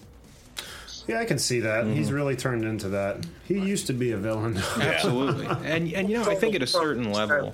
Yeah, 1.10 1.18
I 1.18 1.24
can 1.24 1.38
see 1.38 1.58
that. 1.60 1.84
Mm-hmm. 1.84 1.94
He's 1.94 2.12
really 2.12 2.36
turned 2.36 2.64
into 2.64 2.90
that. 2.90 3.26
He 3.44 3.58
used 3.58 3.88
to 3.88 3.92
be 3.92 4.12
a 4.12 4.16
villain. 4.16 4.56
Absolutely. 4.80 5.46
And 5.46 5.92
and 5.92 6.08
you 6.08 6.18
know, 6.18 6.30
I 6.30 6.36
think 6.36 6.54
at 6.54 6.62
a 6.62 6.68
certain 6.68 7.10
level. 7.10 7.52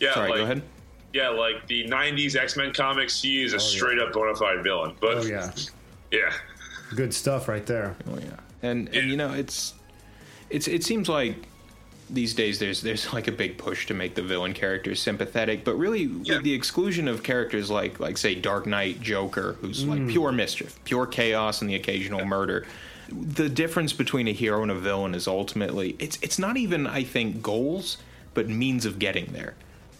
Yeah, 0.00 0.14
Sorry, 0.14 0.30
like, 0.30 0.38
go 0.38 0.44
ahead. 0.44 0.62
Yeah, 1.12 1.28
like 1.28 1.66
the 1.66 1.86
'90s 1.86 2.36
X-Men 2.36 2.72
comics, 2.72 3.20
he 3.20 3.42
is 3.44 3.52
a 3.52 3.60
straight 3.60 3.98
up 3.98 4.14
bona 4.14 4.34
fide 4.34 4.64
villain. 4.64 4.96
But 4.98 5.18
oh 5.18 5.22
yeah, 5.22 5.52
yeah, 6.10 6.32
good 6.96 7.12
stuff 7.12 7.48
right 7.48 7.66
there. 7.66 7.96
Oh 8.10 8.18
yeah, 8.18 8.36
and 8.62 8.88
and 8.94 9.10
you 9.10 9.18
know 9.18 9.34
it's 9.34 9.74
it's 10.48 10.66
it 10.66 10.82
seems 10.84 11.06
like 11.06 11.36
these 12.10 12.34
days 12.34 12.58
there's 12.58 12.82
there's 12.82 13.12
like 13.12 13.28
a 13.28 13.32
big 13.32 13.58
push 13.58 13.86
to 13.86 13.94
make 13.94 14.14
the 14.14 14.22
villain 14.22 14.52
characters 14.52 15.00
sympathetic, 15.00 15.64
but 15.64 15.74
really 15.74 16.02
Yeah. 16.02 16.34
with 16.34 16.44
the 16.44 16.52
exclusion 16.52 17.08
of 17.08 17.22
characters 17.22 17.70
like 17.70 18.00
like 18.00 18.16
say 18.18 18.34
Dark 18.34 18.66
Knight 18.66 19.00
Joker, 19.00 19.56
who's 19.60 19.84
like 19.84 20.00
hmm. 20.00 20.10
pure 20.10 20.32
mischief, 20.32 20.78
pure 20.84 21.06
chaos, 21.06 21.60
and 21.60 21.70
the 21.70 21.74
occasional 21.74 22.24
murder. 22.24 22.66
The 23.10 23.48
difference 23.48 23.92
between 23.92 24.28
a 24.28 24.32
hero 24.32 24.62
and 24.62 24.70
a 24.70 24.74
villain 24.74 25.14
is 25.14 25.26
ultimately 25.26 25.96
it's 25.98 26.18
it's 26.22 26.38
not 26.38 26.56
even 26.56 26.86
I 26.86 27.04
think 27.04 27.42
goals, 27.42 27.98
but 28.34 28.48
means 28.48 28.86
of 28.86 28.98
getting 28.98 29.32
there. 29.32 29.54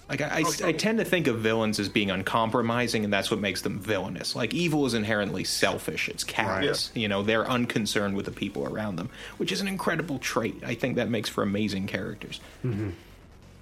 Like 0.08 0.20
I, 0.20 0.42
I, 0.42 0.68
I 0.68 0.73
tend 0.73 0.99
to 0.99 1.04
think 1.04 1.26
of 1.26 1.38
villains 1.38 1.80
as 1.80 1.88
being 1.88 2.11
uncompromising, 2.11 3.04
and 3.04 3.12
that's 3.12 3.30
what 3.30 3.40
makes 3.40 3.62
them 3.62 3.78
villainous. 3.78 4.37
Like 4.37 4.52
evil 4.52 4.84
is 4.84 4.92
inherently 4.94 5.44
selfish; 5.44 6.08
it's 6.08 6.25
callous. 6.25 6.90
You 6.94 7.08
know, 7.08 7.23
they're 7.23 7.49
unconcerned 7.49 8.14
with 8.14 8.26
the 8.26 8.30
people 8.32 8.64
around 8.64 8.96
them, 8.96 9.08
which 9.38 9.50
is 9.50 9.61
an 9.62 9.68
incredible 9.68 10.18
trait. 10.18 10.62
I 10.64 10.75
think 10.75 10.96
that 10.96 11.08
makes 11.08 11.28
for 11.30 11.42
amazing 11.42 11.87
characters. 11.87 12.40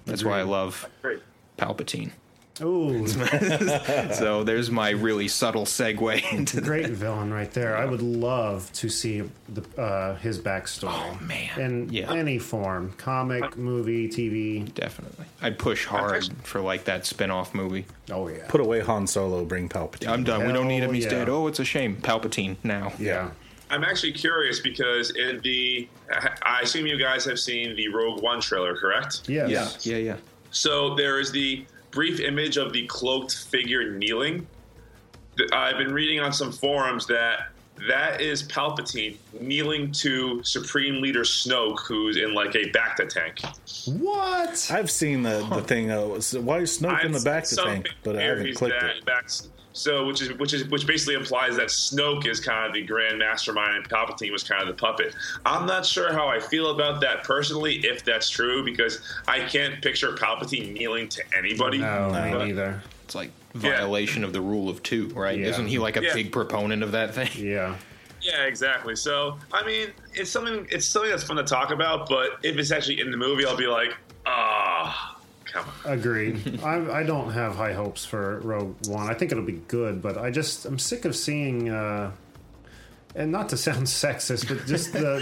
That's 0.05 0.23
why 0.23 0.39
I 0.39 0.43
love. 0.43 0.89
Palpatine. 1.57 2.11
Ooh, 2.61 3.07
So 4.13 4.43
there's 4.43 4.69
my 4.69 4.91
really 4.91 5.27
subtle 5.27 5.65
segue 5.65 6.31
into 6.37 6.57
the 6.57 6.61
great 6.61 6.89
villain 6.89 7.33
right 7.33 7.51
there. 7.51 7.75
I 7.75 7.85
would 7.85 8.01
love 8.01 8.71
to 8.73 8.89
see 8.89 9.23
the, 9.49 9.81
uh, 9.81 10.15
his 10.17 10.39
backstory. 10.39 10.91
Oh, 10.93 11.17
man. 11.23 11.59
in 11.59 11.89
Yeah. 11.91 12.11
any 12.13 12.37
form, 12.37 12.93
comic, 12.97 13.57
movie, 13.57 14.07
TV. 14.07 14.71
Definitely, 14.73 15.25
I'd 15.41 15.57
push 15.57 15.85
hard 15.85 16.25
for 16.43 16.61
like 16.61 16.83
that 16.85 17.05
spin-off 17.05 17.55
movie. 17.55 17.85
Oh 18.11 18.27
yeah, 18.27 18.45
Put 18.47 18.61
away 18.61 18.81
Han 18.81 19.07
Solo, 19.07 19.45
bring 19.45 19.67
Palpatine. 19.69 20.09
I'm 20.09 20.23
done. 20.23 20.45
we 20.45 20.53
don't 20.53 20.67
need 20.67 20.83
him. 20.83 20.93
He's 20.93 21.05
yeah. 21.05 21.09
dead. 21.11 21.29
Oh, 21.29 21.47
it's 21.47 21.59
a 21.59 21.65
shame. 21.65 21.95
Palpatine 21.97 22.57
now. 22.63 22.93
yeah. 22.99 23.31
I'm 23.69 23.83
actually 23.83 24.11
curious 24.11 24.59
because 24.59 25.09
in 25.15 25.41
the 25.41 25.87
I 26.43 26.59
assume 26.61 26.85
you 26.85 26.99
guys 26.99 27.25
have 27.25 27.39
seen 27.39 27.75
the 27.75 27.87
Rogue 27.87 28.21
One 28.21 28.39
trailer, 28.39 28.75
correct? 28.77 29.27
Yes. 29.27 29.83
Yeah. 29.87 29.97
Yeah. 29.97 30.03
Yeah. 30.13 30.17
So 30.51 30.93
there 30.93 31.19
is 31.19 31.31
the 31.31 31.65
brief 31.93 32.19
image 32.19 32.57
of 32.57 32.73
the 32.73 32.85
cloaked 32.87 33.35
figure 33.45 33.91
kneeling. 33.91 34.47
I've 35.51 35.77
been 35.77 35.93
reading 35.93 36.19
on 36.19 36.33
some 36.33 36.51
forums 36.51 37.07
that 37.07 37.47
that 37.87 38.21
is 38.21 38.43
Palpatine 38.43 39.17
kneeling 39.39 39.91
to 39.93 40.43
Supreme 40.43 41.01
Leader 41.01 41.21
Snoke, 41.23 41.79
who's 41.79 42.17
in 42.17 42.33
like 42.33 42.55
a 42.55 42.69
Bacta 42.71 43.09
tank. 43.09 43.39
What? 43.99 44.69
I've 44.71 44.91
seen 44.91 45.23
the, 45.23 45.45
the 45.49 45.61
thing. 45.61 45.89
Uh, 45.89 46.01
why 46.01 46.59
is 46.59 46.79
Snoke 46.79 47.03
in 47.03 47.11
the 47.11 47.17
I've 47.17 47.25
back 47.25 47.45
seen 47.45 47.57
the 47.57 47.71
tank? 47.71 47.89
But 48.03 48.17
I 48.17 48.21
haven't 48.23 48.53
clicked 48.55 48.81
it. 48.83 49.05
back- 49.05 49.29
so, 49.73 50.05
which 50.05 50.21
is 50.21 50.31
which 50.33 50.53
is 50.53 50.65
which 50.69 50.87
basically 50.87 51.15
implies 51.15 51.55
that 51.57 51.67
Snoke 51.67 52.25
is 52.27 52.39
kind 52.39 52.67
of 52.67 52.73
the 52.73 52.83
grand 52.83 53.19
mastermind 53.19 53.75
and 53.75 53.89
Palpatine 53.89 54.31
was 54.31 54.43
kind 54.43 54.61
of 54.61 54.67
the 54.67 54.73
puppet. 54.79 55.13
I'm 55.45 55.65
not 55.65 55.85
sure 55.85 56.13
how 56.13 56.27
I 56.29 56.39
feel 56.39 56.69
about 56.69 57.01
that 57.01 57.23
personally, 57.23 57.77
if 57.83 58.05
that's 58.05 58.29
true, 58.29 58.63
because 58.63 59.01
I 59.27 59.39
can't 59.41 59.81
picture 59.81 60.13
Palpatine 60.13 60.73
kneeling 60.73 61.09
to 61.09 61.23
anybody. 61.37 61.79
No, 61.79 62.09
But- 62.11 62.31
me 62.39 62.45
neither. 62.47 62.81
It's 63.05 63.15
like 63.15 63.31
Yeah. 63.55 63.77
violation 63.77 64.23
of 64.23 64.31
the 64.33 64.41
rule 64.41 64.69
of 64.69 64.81
two, 64.83 65.07
right? 65.09 65.37
Yeah. 65.37 65.47
Isn't 65.47 65.67
he 65.67 65.77
like 65.77 65.97
a 65.97 66.03
Yeah. 66.03 66.13
big 66.13 66.31
proponent 66.31 66.81
of 66.83 66.93
that 66.93 67.13
thing? 67.13 67.29
Yeah. 67.35 67.75
Yeah, 68.21 68.43
exactly. 68.45 68.95
So, 68.95 69.37
I 69.51 69.65
mean, 69.65 69.89
it's 70.13 70.31
something 70.31 70.65
it's 70.71 70.87
something 70.87 71.11
that's 71.11 71.23
fun 71.23 71.35
to 71.37 71.43
talk 71.43 71.71
about, 71.71 72.07
but 72.07 72.37
if 72.41 72.57
it's 72.57 72.71
actually 72.71 73.01
in 73.01 73.11
the 73.11 73.17
movie, 73.17 73.45
I'll 73.45 73.57
be 73.57 73.67
like, 73.67 73.93
ah, 74.25 75.17
come 75.17 75.22
on. 75.55 75.65
Agreed. 75.85 76.59
I, 76.63 76.99
I 76.99 77.03
don't 77.03 77.31
have 77.31 77.55
high 77.55 77.73
hopes 77.73 78.05
for 78.05 78.39
Rogue 78.39 78.75
One. 78.87 79.09
I 79.09 79.13
think 79.13 79.31
it'll 79.31 79.43
be 79.43 79.61
good, 79.67 80.01
but 80.01 80.17
I 80.17 80.31
just 80.31 80.65
I'm 80.65 80.79
sick 80.79 81.05
of 81.05 81.15
seeing, 81.15 81.69
uh, 81.69 82.11
and 83.15 83.31
not 83.31 83.49
to 83.49 83.57
sound 83.57 83.85
sexist, 83.85 84.47
but 84.47 84.65
just 84.65 84.93
the 84.93 85.19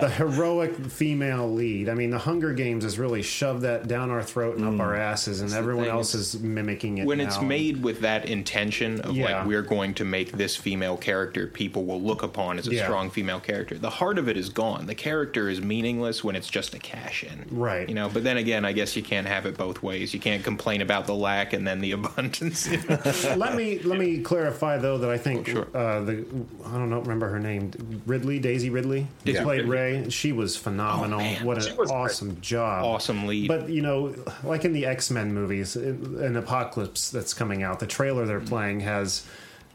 the 0.00 0.08
heroic 0.08 0.74
female 0.86 1.52
lead. 1.52 1.88
I 1.88 1.94
mean, 1.94 2.10
the 2.10 2.18
Hunger 2.18 2.52
Games 2.54 2.84
has 2.84 2.98
really 2.98 3.22
shoved 3.22 3.62
that 3.62 3.86
down 3.88 4.10
our 4.10 4.22
throat 4.22 4.56
and 4.56 4.66
up 4.66 4.80
our 4.80 4.94
asses, 4.94 5.40
and 5.40 5.52
everyone 5.52 5.86
else 5.88 6.14
is 6.14 6.38
mimicking 6.40 6.98
it. 6.98 7.06
When 7.06 7.20
it's 7.20 7.40
made 7.40 7.82
with 7.82 8.00
that 8.00 8.26
intention 8.26 9.00
of 9.02 9.14
Yeah. 9.16 9.38
like 9.40 9.46
we're 9.46 9.62
going 9.62 9.94
to 9.94 10.04
make 10.04 10.32
this 10.32 10.56
female 10.56 10.96
character 10.96 11.46
people 11.46 11.84
will 11.84 12.00
look 12.00 12.22
upon 12.22 12.58
as 12.58 12.66
a 12.66 12.74
Yeah. 12.74 12.84
strong 12.84 13.10
female 13.10 13.40
character, 13.40 13.76
the 13.78 13.90
heart 13.90 14.18
of 14.18 14.28
it 14.28 14.36
is 14.36 14.48
gone. 14.48 14.86
The 14.86 14.94
character 14.94 15.48
is 15.48 15.60
meaningless 15.60 16.24
when 16.24 16.34
it's 16.36 16.48
just 16.48 16.74
a 16.74 16.78
cash 16.78 17.24
in. 17.24 17.46
Right. 17.50 17.88
You 17.88 17.94
know, 17.94 18.08
but 18.08 18.24
then 18.24 18.36
again, 18.38 18.64
I 18.64 18.72
guess 18.72 18.96
you 18.96 19.02
can't 19.02 19.26
have 19.26 19.44
it 19.46 19.56
both 19.56 19.82
ways. 19.82 20.14
You 20.14 20.20
can't 20.20 20.42
complain 20.42 20.80
about 20.80 21.06
the 21.06 21.14
lack 21.14 21.52
and 21.52 21.66
then 21.66 21.80
the 21.80 21.92
abundance. 21.98 22.66
you 22.70 22.78
know? 22.88 22.98
let 23.36 23.54
me 23.54 23.78
let 23.80 23.98
me 23.98 24.20
clarify 24.22 24.78
though 24.78 24.98
that 24.98 25.10
I 25.10 25.18
think 25.18 25.48
Oh, 25.50 25.52
sure. 25.52 25.68
uh, 25.74 26.00
the 26.00 26.24
I 26.66 26.72
don't 26.78 26.88
know 26.90 27.01
remember 27.02 27.28
her 27.28 27.38
name 27.38 27.70
Ridley 28.06 28.38
Daisy 28.38 28.70
Ridley 28.70 29.06
who 29.24 29.32
Yeah. 29.32 29.42
played 29.42 29.66
Rey. 29.66 30.08
She 30.10 30.32
was 30.32 30.56
phenomenal. 30.56 31.20
Oh, 31.20 31.44
what 31.46 31.58
an 31.64 31.76
was 31.76 31.88
great. 31.88 31.90
awesome 31.90 32.40
job. 32.40 32.84
awesome 32.84 33.26
lead. 33.26 33.48
But 33.48 33.68
you 33.68 33.82
know, 33.82 34.14
like 34.44 34.64
in 34.64 34.72
the 34.72 34.86
X 34.86 35.10
Men 35.10 35.32
movies, 35.34 35.76
an 35.76 36.36
Apocalypse 36.36 37.10
that's 37.10 37.34
coming 37.34 37.62
out, 37.62 37.80
the 37.80 37.86
trailer 37.86 38.26
they're 38.26 38.40
playing 38.40 38.80
has 38.80 39.26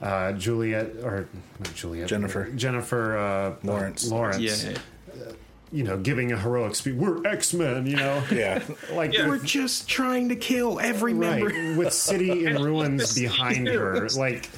uh, 0.01 0.31
Juliet 0.33 0.91
or 1.03 1.27
not 1.59 1.73
Juliet 1.73 2.07
Jennifer. 2.07 2.49
Jennifer 2.51 3.17
uh, 3.17 3.55
Lawrence. 3.63 4.09
Lawrence. 4.11 4.63
yeah, 4.63 4.71
yeah. 5.17 5.31
You 5.69 5.83
know, 5.83 5.97
giving 5.97 6.31
a 6.31 6.37
heroic 6.39 6.75
speech. 6.75 6.95
We're 6.95 7.25
X 7.27 7.53
Men. 7.53 7.85
You 7.87 7.97
know, 7.97 8.23
Yeah. 8.31 8.63
like 8.93 9.13
Yeah. 9.13 9.27
We're 9.27 9.39
just 9.39 9.89
trying 9.89 10.29
to 10.29 10.35
kill 10.35 10.79
every 10.79 11.13
member. 11.13 11.47
right 11.47 11.75
with 11.77 11.93
City 11.93 12.45
in 12.45 12.55
Ruins 12.63 13.13
behind 13.19 13.67
her. 13.67 14.07
Like 14.15 14.45
See, 14.45 14.49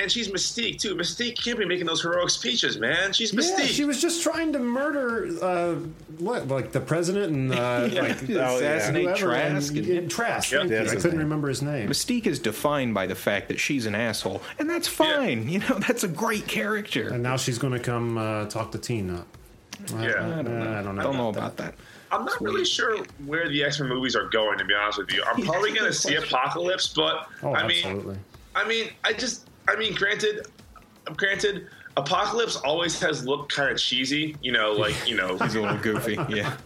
and 0.00 0.10
she's 0.10 0.28
Mystique 0.28 0.78
too. 0.80 0.94
Mystique 0.94 1.36
can't 1.42 1.58
be 1.58 1.64
making 1.64 1.86
those 1.86 2.02
heroic 2.02 2.30
speeches, 2.30 2.78
man. 2.78 3.12
She's 3.12 3.32
Mystique. 3.32 3.58
Yeah, 3.58 3.66
she 3.66 3.84
was 3.84 4.00
just 4.00 4.22
trying 4.22 4.52
to 4.54 4.58
murder 4.58 5.28
uh, 5.42 5.74
what, 6.18 6.48
like 6.48 6.72
the 6.72 6.80
president 6.80 7.32
and 7.32 7.52
uh, 7.52 7.88
like 7.92 8.22
Assassinate 8.22 9.02
whoever, 9.04 9.16
Trask. 9.16 9.74
And, 9.76 9.86
and- 9.86 9.98
and 9.98 10.10
Trask. 10.10 10.52
Yep. 10.52 10.66
Yeah, 10.70 10.82
I 10.82 10.94
couldn't 10.94 11.10
name. 11.10 11.18
remember 11.18 11.48
his 11.48 11.62
name. 11.62 11.88
Mystique 11.88 12.26
is 12.26 12.38
defined 12.38 12.94
by 12.94 13.06
the 13.06 13.14
fact 13.14 13.48
that 13.48 13.60
she's 13.60 13.86
an 13.86 13.94
asshole, 13.94 14.42
and 14.58 14.68
that's 14.70 14.88
fine. 14.88 15.48
You 15.48 15.58
know, 15.60 15.78
that's 15.86 16.04
a 16.04 16.08
great 16.08 16.46
character. 16.46 17.08
And 17.12 17.22
now 17.22 17.36
she's 17.36 17.58
going 17.58 17.72
to 17.74 17.80
come 17.80 18.16
uh, 18.18 18.46
talk 18.46 18.72
to 18.72 18.78
Tina. 18.78 19.24
I, 19.96 20.06
Yeah. 20.06 20.12
I, 20.12 20.40
I 20.40 20.42
don't 20.42 20.58
know. 20.58 20.78
I 20.78 20.82
don't 20.82 20.94
know. 20.96 21.00
I 21.00 21.04
don't 21.04 21.16
know 21.16 21.28
about 21.28 21.38
about 21.54 21.56
that. 21.58 21.74
I'm 22.12 22.24
not 22.24 22.40
really 22.40 22.64
sure 22.64 22.98
where 23.26 23.48
the 23.48 23.62
X 23.62 23.78
Men 23.80 23.88
movies 23.88 24.16
are 24.16 24.28
going. 24.28 24.58
To 24.58 24.64
be 24.64 24.74
honest 24.74 24.98
with 24.98 25.12
you, 25.12 25.22
I'm 25.24 25.42
probably 25.42 25.72
going 25.72 25.86
to 25.86 25.92
see 25.92 26.14
Apocalypse, 26.16 26.88
but 26.88 27.28
Oh, 27.42 27.54
I 27.54 27.66
mean, 27.66 27.84
absolutely. 27.84 28.18
I 28.54 28.66
mean, 28.66 28.90
I 29.04 29.12
just, 29.12 29.48
I 29.70 29.76
mean, 29.78 29.94
granted, 29.94 30.46
granted, 31.16 31.68
Apocalypse 31.96 32.56
always 32.56 33.00
has 33.00 33.24
looked 33.24 33.52
kind 33.52 33.70
of 33.70 33.78
cheesy. 33.78 34.36
You 34.42 34.52
know, 34.52 34.72
like 34.72 34.94
you 35.08 35.16
know, 35.16 35.36
He's 35.42 35.54
a 35.54 35.60
little 35.60 35.76
goofy. 35.78 36.18
Yeah. 36.28 36.56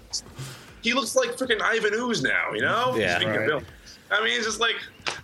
he 0.83 0.93
looks 0.93 1.17
like 1.17 1.31
freaking 1.37 1.61
Ivan 1.63 1.95
Ooze 1.95 2.23
now. 2.23 2.53
You 2.53 2.63
know, 2.63 2.95
Yeah. 2.97 3.17
Speaking 3.17 3.35
of 3.35 3.41
Right. 3.41 3.47
Bill. 3.49 3.63
I 4.11 4.23
mean, 4.23 4.37
it's 4.37 4.47
just 4.47 4.61
like, 4.61 4.77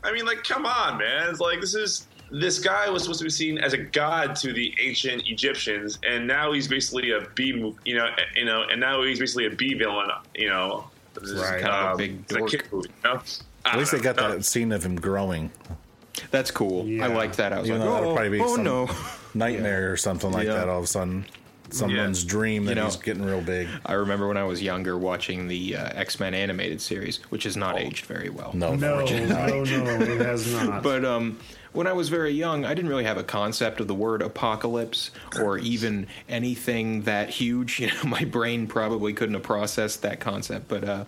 I 0.02 0.10
mean, 0.12 0.24
like, 0.24 0.42
come 0.42 0.66
on, 0.66 0.98
man. 0.98 1.28
It's 1.28 1.38
like 1.40 1.60
this 1.60 1.74
is 1.74 2.06
this 2.32 2.58
guy 2.60 2.88
was 2.88 3.02
supposed 3.02 3.18
to 3.18 3.24
be 3.24 3.30
seen 3.30 3.58
as 3.58 3.72
a 3.72 3.78
god 3.78 4.36
to 4.36 4.52
the 4.52 4.72
ancient 4.80 5.22
Egyptians, 5.28 5.98
and 6.06 6.26
now 6.26 6.52
he's 6.52 6.68
basically 6.68 7.10
a 7.10 7.22
B, 7.34 7.52
mo- 7.52 7.76
you 7.84 7.96
know, 7.96 8.08
you 8.36 8.44
know, 8.44 8.62
and 8.70 8.80
now 8.80 9.02
he's 9.02 9.18
basically 9.18 9.46
a 9.46 9.50
B 9.50 9.74
villain, 9.74 10.08
you 10.34 10.48
know. 10.48 10.88
This 11.14 11.30
is, 11.30 11.40
Right. 11.40 11.60
Kind 11.60 11.74
of 11.74 11.86
a 11.86 11.90
um, 11.90 11.96
big 11.98 12.12
a 12.30 12.34
dork. 12.38 12.50
kid 12.50 12.62
movie, 12.72 12.88
you 12.88 13.10
know? 13.10 13.20
At 13.64 13.78
least 13.78 13.90
they 13.92 13.98
got 14.00 14.16
know. 14.16 14.30
that 14.30 14.44
scene 14.44 14.70
of 14.72 14.84
him 14.84 14.94
growing. 14.96 15.50
That's 16.30 16.50
cool. 16.50 16.86
Yeah. 16.86 17.04
I 17.04 17.08
liked 17.08 17.36
that. 17.38 17.52
I 17.52 17.60
was 17.60 17.68
Even 17.68 17.80
like, 17.80 17.90
that'll 17.90 18.10
oh, 18.10 18.14
probably 18.14 18.38
be 18.38 18.44
oh 18.44 18.56
no. 18.56 18.88
nightmare 19.34 19.92
or 19.92 19.96
something 19.96 20.30
like 20.32 20.46
Yeah. 20.46 20.54
that. 20.54 20.68
All 20.68 20.78
of 20.78 20.84
a 20.84 20.88
sudden, 20.88 21.24
someone's 21.70 22.24
dream 22.24 22.64
that 22.64 22.72
You 22.72 22.74
know- 22.76 22.84
he's 22.86 22.96
getting 22.96 23.22
real 23.24 23.40
big. 23.40 23.68
I 23.86 23.92
remember 23.94 24.26
when 24.28 24.36
I 24.36 24.44
was 24.44 24.60
younger 24.62 24.98
watching 24.98 25.46
the 25.48 25.76
uh, 25.76 25.88
X 25.94 26.18
Men 26.20 26.34
animated 26.34 26.80
series, 26.80 27.18
which 27.30 27.44
has 27.44 27.56
not 27.56 27.78
aged 27.78 28.06
very 28.06 28.28
well. 28.28 28.50
No, 28.54 28.74
No, 28.74 29.04
no, 29.04 29.04
no, 29.04 29.54
it 30.00 30.20
has 30.26 30.52
not. 30.52 30.82
But 30.82 31.04
um, 31.04 31.38
when 31.72 31.86
I 31.86 31.92
was 31.92 32.08
very 32.08 32.32
young, 32.32 32.64
I 32.64 32.74
didn't 32.74 32.90
really 32.90 33.04
have 33.04 33.18
a 33.18 33.22
concept 33.24 33.78
of 33.80 33.86
the 33.86 33.94
word 33.94 34.20
apocalypse 34.20 35.12
or 35.40 35.58
even 35.58 36.08
anything 36.28 37.02
that 37.02 37.30
huge. 37.30 37.78
You 37.80 37.86
know, 37.88 38.02
my 38.04 38.24
brain 38.24 38.66
probably 38.66 39.12
couldn't 39.12 39.34
have 39.34 39.44
processed 39.44 40.02
that 40.02 40.18
concept, 40.20 40.66
but 40.68 40.84
uh, 40.84 41.04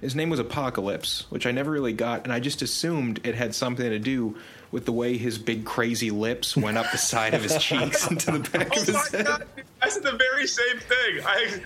his 0.00 0.14
name 0.14 0.30
was 0.30 0.38
Apocalypse, 0.40 1.26
which 1.30 1.46
I 1.46 1.50
never 1.50 1.70
really 1.70 1.92
got, 1.92 2.24
and 2.24 2.32
I 2.32 2.40
just 2.40 2.62
assumed 2.62 3.20
it 3.24 3.34
had 3.34 3.54
something 3.54 3.88
to 3.88 3.98
do 3.98 4.36
with 4.70 4.84
the 4.84 4.92
way 4.92 5.16
his 5.16 5.38
big 5.38 5.64
crazy 5.64 6.10
lips 6.10 6.54
went 6.56 6.76
up 6.76 6.90
the 6.92 6.98
side 6.98 7.32
of 7.34 7.42
his 7.42 7.56
cheeks 7.62 8.06
into 8.10 8.32
the 8.32 8.38
back 8.50 8.68
Oh 8.76 8.80
of 8.80 8.86
his 8.86 8.94
my 9.12 9.18
head. 9.18 9.26
god! 9.26 9.44
I 9.80 9.88
said 9.88 10.02
the 10.02 10.12
very 10.12 10.46
same 10.46 10.78
thing. 10.78 11.20
I 11.24 11.60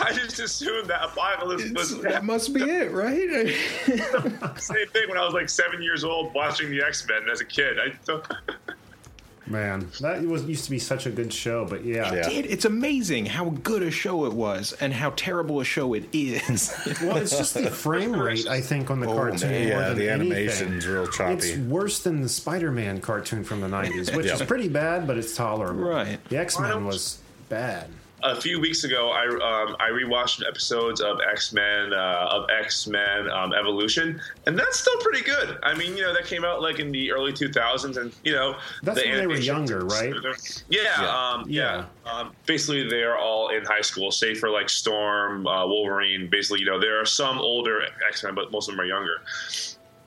I 0.00 0.12
just 0.12 0.40
assumed 0.40 0.88
that 0.88 1.02
apocalypse 1.04 1.70
was 1.70 2.00
That 2.02 2.24
must 2.24 2.52
be 2.52 2.62
it, 2.62 2.90
right? 2.90 3.54
same 4.60 4.88
thing 4.88 5.08
when 5.08 5.16
I 5.18 5.24
was 5.24 5.34
like 5.34 5.48
seven 5.48 5.80
years 5.82 6.02
old 6.02 6.34
watching 6.34 6.70
the 6.70 6.82
X 6.82 7.06
Men 7.08 7.28
as 7.30 7.40
a 7.40 7.44
kid. 7.44 7.78
I 7.78 7.92
don't, 8.04 8.26
Man, 9.50 9.88
that 10.00 10.22
was 10.22 10.44
used 10.44 10.64
to 10.66 10.70
be 10.70 10.78
such 10.78 11.06
a 11.06 11.10
good 11.10 11.32
show, 11.32 11.64
but 11.64 11.84
yeah. 11.84 12.14
Yeah. 12.14 12.28
Dude, 12.28 12.46
it's 12.46 12.64
amazing 12.64 13.26
how 13.26 13.50
good 13.50 13.82
a 13.82 13.90
show 13.90 14.26
it 14.26 14.32
was 14.32 14.72
and 14.80 14.92
how 14.92 15.10
terrible 15.16 15.60
a 15.60 15.64
show 15.64 15.94
it 15.94 16.04
is. 16.12 16.72
Well, 17.00 17.16
it's 17.16 17.36
just 17.36 17.54
the 17.54 17.70
frame 17.70 18.12
rate, 18.12 18.46
I 18.46 18.60
think, 18.60 18.90
on 18.90 19.00
the 19.00 19.08
oh, 19.08 19.14
cartoon. 19.14 19.50
more 19.50 19.60
yeah, 19.60 19.88
than 19.88 19.98
the 19.98 20.10
anything. 20.10 20.32
animation's 20.32 20.86
real 20.86 21.06
choppy. 21.06 21.32
It's 21.32 21.56
worse 21.56 22.00
than 22.00 22.20
the 22.20 22.28
Spider-Man 22.28 23.00
cartoon 23.00 23.42
from 23.42 23.60
the 23.60 23.68
'90s, 23.68 24.14
which 24.14 24.26
is 24.26 24.42
pretty 24.42 24.68
bad, 24.68 25.06
but 25.06 25.16
it's 25.16 25.34
tolerable. 25.34 25.84
Right. 25.84 26.18
The 26.28 26.36
X-Men 26.36 26.84
was 26.84 27.18
bad. 27.48 27.88
A 28.22 28.40
few 28.40 28.60
weeks 28.60 28.84
ago, 28.84 29.10
I 29.10 29.24
um, 29.26 29.76
I 29.80 29.88
rewatched 29.90 30.46
episodes 30.46 31.00
of 31.00 31.18
X 31.30 31.52
Men 31.52 31.92
uh, 31.92 32.28
of 32.30 32.46
X 32.50 32.86
Men 32.86 33.30
um, 33.30 33.52
Evolution, 33.52 34.20
and 34.46 34.58
that's 34.58 34.78
still 34.78 34.96
pretty 34.98 35.22
good. 35.22 35.58
I 35.62 35.74
mean, 35.74 35.96
you 35.96 36.02
know, 36.02 36.12
that 36.12 36.24
came 36.26 36.44
out 36.44 36.62
like 36.62 36.78
in 36.78 36.92
the 36.92 37.12
early 37.12 37.32
2000s, 37.32 37.96
and 37.96 38.12
you 38.24 38.32
know, 38.32 38.56
That's 38.82 39.00
the 39.02 39.08
when 39.08 39.18
they 39.18 39.26
were 39.26 39.38
younger, 39.38 39.80
right? 39.84 40.12
Yeah, 40.68 40.82
Yeah. 40.82 41.08
Um, 41.08 41.44
yeah. 41.48 41.86
Um, 42.06 42.32
basically, 42.46 42.88
they're 42.88 43.18
all 43.18 43.48
in 43.50 43.64
high 43.64 43.82
school, 43.82 44.10
save 44.10 44.38
for 44.38 44.50
like 44.50 44.68
Storm, 44.68 45.46
uh, 45.46 45.66
Wolverine. 45.66 46.28
Basically, 46.28 46.60
you 46.60 46.66
know, 46.66 46.80
there 46.80 47.00
are 47.00 47.06
some 47.06 47.38
older 47.38 47.82
X 48.06 48.24
Men, 48.24 48.34
but 48.34 48.50
most 48.50 48.68
of 48.68 48.74
them 48.76 48.80
are 48.80 48.86
younger. 48.88 49.22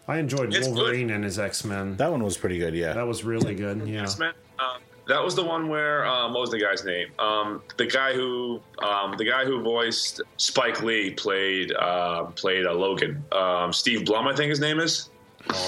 I 0.08 0.18
enjoyed 0.18 0.54
It's 0.54 0.68
good. 0.68 0.76
Wolverine 0.76 1.12
and 1.12 1.24
his 1.24 1.40
X-Men. 1.40 1.96
that 1.96 2.12
one 2.12 2.22
was 2.22 2.38
pretty 2.38 2.58
good, 2.58 2.76
yeah. 2.76 2.92
That 2.94 3.08
was 3.08 3.24
really 3.24 3.56
good. 3.56 3.88
Yeah. 3.88 4.02
X 4.02 4.20
Men. 4.20 4.34
Um, 4.60 4.82
that 5.08 5.24
was 5.24 5.36
the 5.36 5.44
one 5.44 5.68
where 5.68 6.06
um, 6.06 6.34
what 6.34 6.42
was 6.42 6.52
the 6.52 6.60
guy's 6.60 6.86
name? 6.86 7.10
Um, 7.20 7.62
the 7.78 7.86
guy 7.86 8.14
who 8.14 8.62
um, 8.80 9.16
the 9.18 9.26
guy 9.26 9.46
who 9.46 9.62
voiced 9.62 10.22
Spike 10.38 10.82
Lee 10.84 11.12
played 11.12 11.74
uh, 11.74 12.26
played 12.36 12.66
uh, 12.66 12.74
Logan. 12.74 13.24
Um, 13.32 13.74
Steve 13.74 14.06
Blum, 14.06 14.28
I 14.28 14.36
think 14.36 14.50
his 14.50 14.60
name 14.60 14.80
is. 14.80 15.10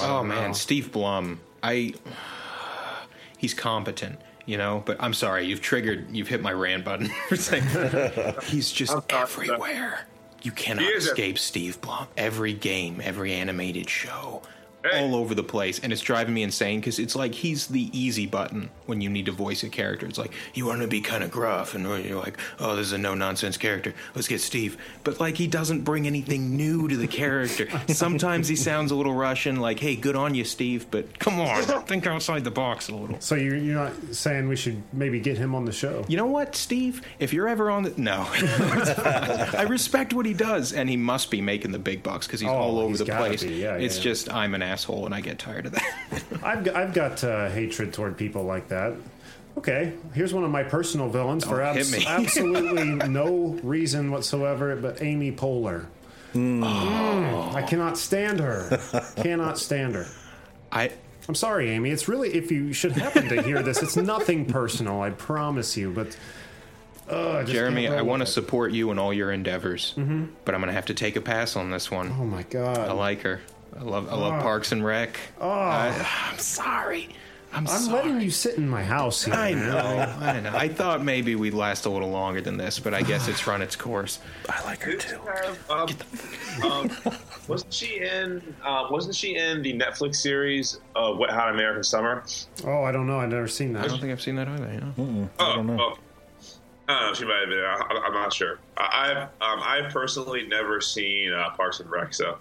oh 0.02 0.22
man, 0.24 0.54
Steve 0.54 0.90
Blum. 0.92 1.40
I 1.62 1.94
he's 3.38 3.54
competent, 3.54 4.20
you 4.46 4.56
know, 4.56 4.82
but 4.86 4.96
I'm 5.00 5.14
sorry, 5.14 5.44
you've 5.46 5.60
triggered 5.60 6.06
you've 6.14 6.28
hit 6.28 6.40
my 6.42 6.52
rant 6.52 6.84
button 6.84 7.08
for 7.28 7.36
saying 7.36 7.64
he's 8.44 8.70
just 8.72 8.96
everywhere. 9.10 10.06
You 10.42 10.52
cannot 10.52 10.84
He 10.84 10.90
is 10.90 11.06
escape 11.06 11.38
Steve 11.38 11.80
Blum. 11.80 12.06
Every 12.16 12.52
game, 12.52 13.00
every 13.02 13.32
animated 13.32 13.90
show, 13.90 14.42
Hey. 14.90 15.02
all 15.04 15.14
over 15.14 15.34
the 15.34 15.42
place, 15.42 15.78
and 15.78 15.92
it's 15.92 16.02
driving 16.02 16.34
me 16.34 16.42
insane 16.42 16.80
because 16.80 16.98
it's 16.98 17.14
like 17.16 17.34
he's 17.34 17.66
the 17.68 17.90
easy 17.98 18.26
button 18.26 18.70
when 18.86 19.00
you 19.00 19.08
need 19.10 19.26
to 19.26 19.32
voice 19.32 19.62
a 19.62 19.68
character. 19.68 20.06
It's 20.06 20.18
like 20.18 20.32
you 20.54 20.66
want 20.66 20.82
to 20.82 20.88
be 20.88 21.00
kind 21.00 21.22
of 21.24 21.30
gruff, 21.30 21.74
and 21.74 21.84
you're 22.04 22.18
like, 22.18 22.38
"Oh, 22.58 22.76
this 22.76 22.86
is 22.86 22.92
a 22.92 22.98
no 22.98 23.14
nonsense 23.14 23.56
character. 23.56 23.94
Let's 24.14 24.28
get 24.28 24.40
Steve." 24.40 24.76
But 25.04 25.20
like 25.20 25.36
he 25.36 25.46
doesn't 25.46 25.82
bring 25.82 26.06
anything 26.06 26.56
new 26.56 26.88
to 26.88 26.96
the 26.96 27.06
character. 27.06 27.68
Sometimes 27.88 28.48
he 28.48 28.56
sounds 28.56 28.90
a 28.90 28.94
little 28.94 29.14
Russian, 29.14 29.56
like, 29.60 29.78
"Hey, 29.80 29.96
good 29.96 30.16
on 30.16 30.34
you, 30.34 30.44
Steve," 30.44 30.86
but 30.90 31.18
come 31.18 31.40
on, 31.40 31.62
think 31.86 32.06
outside 32.06 32.44
the 32.44 32.50
box 32.50 32.88
a 32.88 32.94
little. 32.94 33.20
So 33.20 33.34
you're, 33.34 33.56
you're 33.56 33.74
not 33.74 33.92
saying 34.12 34.48
we 34.48 34.56
should 34.56 34.82
maybe 34.92 35.20
get 35.20 35.36
him 35.38 35.54
on 35.54 35.64
the 35.64 35.72
show? 35.72 36.04
You 36.08 36.16
know 36.16 36.26
what, 36.26 36.54
Steve? 36.56 37.02
If 37.18 37.32
you're 37.32 37.48
ever 37.48 37.70
on 37.70 37.82
the 37.84 37.92
no, 37.96 38.26
I 38.30 39.66
respect 39.68 40.12
what 40.14 40.26
he 40.26 40.32
does, 40.34 40.72
and 40.72 40.88
he 40.88 40.96
must 40.96 41.30
be 41.30 41.40
making 41.40 41.72
the 41.72 41.78
big 41.78 42.02
bucks 42.02 42.26
because 42.26 42.40
he's 42.40 42.48
Oh, 42.50 42.54
all 42.54 42.78
over 42.78 42.90
he's 42.90 42.98
the 43.00 43.04
gotta 43.04 43.24
place. 43.26 43.42
be. 43.42 43.54
Yeah, 43.54 43.74
it's 43.76 43.96
yeah. 43.98 44.02
just 44.02 44.32
I'm 44.32 44.54
an 44.54 44.62
asshole, 44.76 45.06
and 45.06 45.14
I 45.14 45.22
get 45.22 45.38
tired 45.38 45.64
of 45.64 45.72
that. 45.72 46.22
I've 46.42 46.62
got, 46.64 46.76
I've 46.76 46.92
got 46.92 47.24
uh, 47.24 47.48
hatred 47.48 47.94
toward 47.94 48.18
people 48.18 48.44
like 48.44 48.68
that. 48.68 48.94
Okay, 49.56 49.94
here's 50.12 50.34
one 50.34 50.44
of 50.44 50.50
my 50.50 50.62
personal 50.62 51.08
villains 51.08 51.46
for 51.46 51.62
Oh, 51.62 51.72
hit 51.72 51.86
abs- 51.86 52.06
absolutely 52.06 52.92
no 53.08 53.58
reason 53.62 54.10
whatsoever, 54.10 54.76
but 54.76 55.00
Amy 55.00 55.32
Poehler. 55.32 55.86
Mm, 56.34 57.54
I 57.54 57.62
cannot 57.62 57.96
stand 57.96 58.40
her. 58.40 58.78
cannot 59.16 59.58
stand 59.58 59.94
her. 59.94 60.06
I 60.70 60.92
I'm 61.26 61.34
sorry, 61.34 61.70
Amy. 61.70 61.88
It's 61.88 62.06
really 62.06 62.34
if 62.34 62.50
you 62.50 62.74
should 62.74 62.92
happen 62.92 63.28
to 63.28 63.40
hear 63.42 63.62
this, 63.62 63.82
it's 63.82 63.96
nothing 63.96 64.44
personal. 64.44 65.00
I 65.00 65.08
promise 65.08 65.74
you. 65.78 65.90
But 65.90 66.14
uh, 67.08 67.44
Jeremy, 67.44 67.88
I 67.88 68.02
want 68.02 68.20
to 68.20 68.26
support 68.26 68.72
you 68.72 68.90
in 68.90 68.98
all 68.98 69.14
your 69.14 69.32
endeavors, 69.32 69.94
mm-hmm. 69.96 70.26
but 70.44 70.54
I'm 70.54 70.60
going 70.60 70.68
to 70.68 70.74
have 70.74 70.86
to 70.86 70.94
take 70.94 71.16
a 71.16 71.22
pass 71.22 71.56
on 71.56 71.70
this 71.70 71.90
one. 71.90 72.14
Oh 72.20 72.26
my 72.26 72.42
god! 72.42 72.76
I 72.76 72.92
like 72.92 73.22
her. 73.22 73.40
I 73.78 73.82
love 73.82 74.08
I 74.10 74.16
love 74.16 74.42
Parks 74.42 74.72
and 74.72 74.84
Rec. 74.84 75.18
Oh. 75.40 75.48
I, 75.48 76.06
I'm 76.30 76.38
sorry. 76.38 77.08
I'm, 77.52 77.66
I'm 77.66 77.78
sorry. 77.78 78.02
letting 78.02 78.20
you 78.20 78.30
sit 78.30 78.56
in 78.58 78.68
my 78.68 78.82
house 78.82 79.24
here. 79.24 79.34
I 79.34 79.54
man. 79.54 79.68
know, 79.70 80.26
I 80.26 80.40
know. 80.40 80.52
I 80.54 80.68
thought 80.68 81.02
maybe 81.02 81.36
we'd 81.36 81.54
last 81.54 81.86
a 81.86 81.90
little 81.90 82.10
longer 82.10 82.42
than 82.42 82.58
this, 82.58 82.78
but 82.78 82.92
I 82.92 83.00
guess 83.02 83.28
it's 83.28 83.46
run 83.46 83.62
its 83.62 83.74
course. 83.74 84.18
I 84.48 84.62
like 84.64 84.82
her 84.82 84.94
too. 84.94 85.20
Um, 85.70 85.88
um, 86.70 86.90
wasn't 87.48 87.72
she 87.72 88.00
in? 88.00 88.42
Uh, 88.62 88.88
wasn't 88.90 89.14
she 89.14 89.36
in 89.36 89.62
the 89.62 89.72
Netflix 89.72 90.16
series 90.16 90.80
uh, 90.96 91.14
Wet 91.18 91.30
Hot 91.30 91.50
American 91.50 91.82
Summer? 91.82 92.24
Oh, 92.64 92.82
I 92.82 92.92
don't 92.92 93.06
know. 93.06 93.20
I've 93.20 93.30
never 93.30 93.48
seen 93.48 93.72
that. 93.72 93.84
I 93.84 93.88
don't 93.88 94.00
think 94.00 94.12
I've 94.12 94.22
seen 94.22 94.36
that 94.36 94.48
either. 94.48 94.72
You 94.72 94.80
know? 94.80 95.30
Oh, 95.38 95.56
don't 95.56 95.66
know. 95.66 95.78
oh. 95.80 95.98
I 96.88 97.00
don't 97.00 97.08
know. 97.08 97.14
She 97.14 97.24
might 97.24 97.40
have 97.40 97.48
been. 97.48 97.58
I, 97.58 98.02
I'm 98.04 98.12
not 98.12 98.32
sure. 98.32 98.58
I, 98.76 99.10
I've 99.10 99.16
um, 99.40 99.60
I've 99.62 99.92
personally 99.92 100.46
never 100.46 100.80
seen 100.80 101.32
uh, 101.32 101.50
Parks 101.56 101.80
and 101.80 101.90
Rec, 101.90 102.12
so 102.12 102.38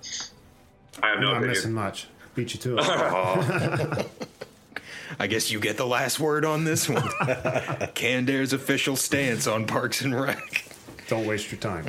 I 1.03 1.09
have 1.09 1.19
no 1.19 1.31
I'm 1.33 1.41
not 1.41 1.47
missing 1.47 1.73
much. 1.73 2.07
Beat 2.35 2.53
you 2.53 2.59
to 2.61 2.77
it. 2.79 4.07
I 5.19 5.27
guess 5.27 5.49
you 5.51 5.59
get 5.59 5.77
the 5.77 5.85
last 5.85 6.19
word 6.19 6.43
on 6.45 6.63
this 6.63 6.89
one. 6.89 7.07
Canned 7.95 8.29
Air's 8.29 8.53
official 8.53 8.95
stance 8.95 9.47
on 9.47 9.65
Parks 9.67 10.01
and 10.01 10.19
Rec. 10.19 10.65
don't 11.07 11.25
waste 11.25 11.51
your 11.51 11.59
time. 11.61 11.85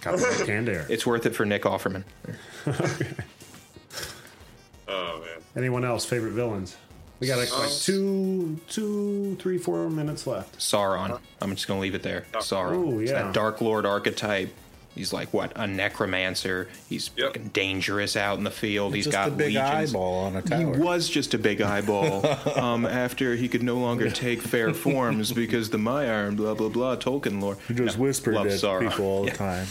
Copyright 0.00 0.46
canned 0.46 0.68
air. 0.68 0.86
It's 0.88 1.04
worth 1.04 1.26
it 1.26 1.34
for 1.34 1.44
Nick 1.44 1.62
Offerman. 1.62 2.04
Oh 4.88 5.20
man. 5.20 5.38
Anyone 5.56 5.84
else? 5.84 6.04
Favorite 6.04 6.32
villains? 6.32 6.76
We 7.20 7.26
got 7.26 7.38
like, 7.38 7.56
like 7.56 7.70
two, 7.70 8.58
two, 8.68 9.36
three, 9.36 9.56
four 9.58 9.88
minutes 9.88 10.26
left. 10.26 10.58
Sauron. 10.58 11.18
I'm 11.40 11.50
just 11.54 11.68
going 11.68 11.78
to 11.78 11.82
leave 11.82 11.94
it 11.94 12.02
there. 12.02 12.26
Oh. 12.34 12.38
Sauron. 12.38 12.74
Ooh, 12.74 13.00
It's 13.00 13.10
yeah. 13.12 13.22
that 13.22 13.32
Dark 13.34 13.60
Lord 13.60 13.86
archetype. 13.86 14.52
He's 14.94 15.12
like 15.12 15.32
what 15.32 15.52
a 15.56 15.66
necromancer. 15.66 16.68
He's 16.88 17.10
Yep. 17.16 17.26
fucking 17.28 17.48
dangerous 17.54 18.16
out 18.16 18.38
in 18.38 18.44
the 18.44 18.50
field. 18.50 18.94
He's 18.94 19.04
Just 19.06 19.16
got 19.16 19.28
a 19.28 19.30
big 19.30 19.54
legions. 19.54 19.90
eyeball 19.94 20.24
on 20.26 20.36
a 20.36 20.42
tower. 20.42 20.58
He 20.58 20.64
was 20.80 21.08
just 21.08 21.32
a 21.34 21.38
big 21.38 21.62
eyeball 21.62 22.26
um, 22.58 22.84
after 22.84 23.34
he 23.36 23.48
could 23.48 23.62
no 23.62 23.76
longer 23.78 24.10
take 24.10 24.42
fair 24.42 24.74
forms 24.74 25.32
because 25.32 25.70
the 25.70 25.78
Maiar 25.78 26.28
and 26.28 26.36
blah 26.36 26.54
blah 26.54 26.68
blah 26.68 26.96
Tolkien 26.96 27.40
lore. 27.40 27.56
He 27.68 27.74
just 27.74 27.96
No, 27.96 28.04
whispered 28.04 28.34
love 28.34 28.46
at 28.48 28.52
Sauron. 28.52 28.90
people 28.90 29.04
all 29.06 29.22
the 29.24 29.30
Yeah. 29.30 29.36
time. 29.36 29.66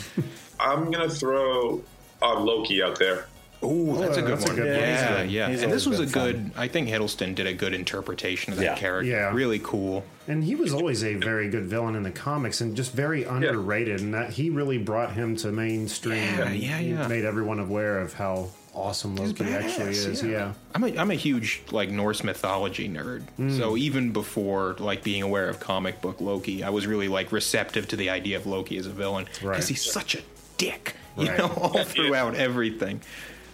I'm 0.59 0.91
gonna 0.91 1.09
throw 1.09 1.81
um, 2.21 2.45
Loki 2.45 2.81
out 2.83 2.97
there. 2.99 3.25
Ooh, 3.63 3.95
that's 3.99 4.17
a 4.17 4.21
Oh, 4.21 4.25
good 4.25 4.31
that's 4.39 4.45
a 4.45 4.47
one. 4.47 4.55
good 4.55 4.65
one. 4.65 4.75
yeah, 4.75 5.23
He's 5.23 5.31
yeah. 5.31 5.47
and 5.65 5.71
this 5.71 5.85
was 5.85 5.99
a 5.99 6.03
been 6.03 6.11
good. 6.11 6.51
I 6.57 6.67
think 6.67 6.87
Hiddleston 6.89 7.35
did 7.35 7.45
a 7.45 7.53
good 7.53 7.73
interpretation 7.75 8.53
of 8.53 8.57
that 8.59 8.65
Yeah. 8.65 8.75
character. 8.75 9.09
Yeah. 9.11 9.31
really 9.33 9.59
cool. 9.63 10.03
And 10.27 10.43
he 10.43 10.55
was 10.55 10.73
always 10.73 11.03
a 11.03 11.13
very 11.15 11.47
good 11.49 11.65
villain 11.65 11.95
in 11.95 12.03
the 12.03 12.11
comics 12.11 12.61
and 12.61 12.75
just 12.75 12.91
very 12.93 13.23
underrated. 13.23 13.99
And 14.01 14.13
that 14.15 14.31
he 14.31 14.49
really 14.49 14.77
brought 14.79 15.13
him 15.13 15.35
to 15.37 15.51
mainstream. 15.51 16.17
Yeah, 16.17 16.47
and 16.47 16.55
yeah, 16.59 16.79
yeah. 16.79 17.07
Made 17.07 17.23
everyone 17.25 17.59
aware 17.59 17.99
of 17.99 18.13
how 18.13 18.49
awesome 18.73 19.15
Loki 19.17 19.43
actually 19.43 19.91
badass, 19.91 20.07
is. 20.07 20.23
Yeah. 20.23 20.53
I'm 20.73 20.83
a 20.83 20.97
I'm 20.97 21.11
a 21.11 21.15
huge 21.15 21.61
like 21.71 21.89
Norse 21.89 22.23
mythology 22.23 22.89
nerd. 22.89 23.23
Mm. 23.39 23.57
So 23.57 23.75
even 23.77 24.11
before 24.11 24.75
like 24.79 25.03
being 25.03 25.21
aware 25.21 25.47
of 25.49 25.59
comic 25.59 26.01
book 26.01 26.19
Loki, 26.21 26.63
I 26.63 26.69
was 26.71 26.87
really 26.87 27.09
like 27.09 27.31
receptive 27.31 27.87
to 27.89 27.95
the 27.95 28.09
idea 28.09 28.37
of 28.37 28.47
Loki 28.47 28.77
as 28.77 28.87
a 28.87 28.91
villain 28.91 29.25
because 29.25 29.43
Right. 29.43 29.63
he's 29.67 29.83
such 29.83 30.15
a 30.15 30.19
dick. 30.57 30.95
You 31.17 31.27
Right. 31.27 31.37
know, 31.39 31.47
all 31.57 31.83
throughout 31.83 32.35
everything. 32.35 33.01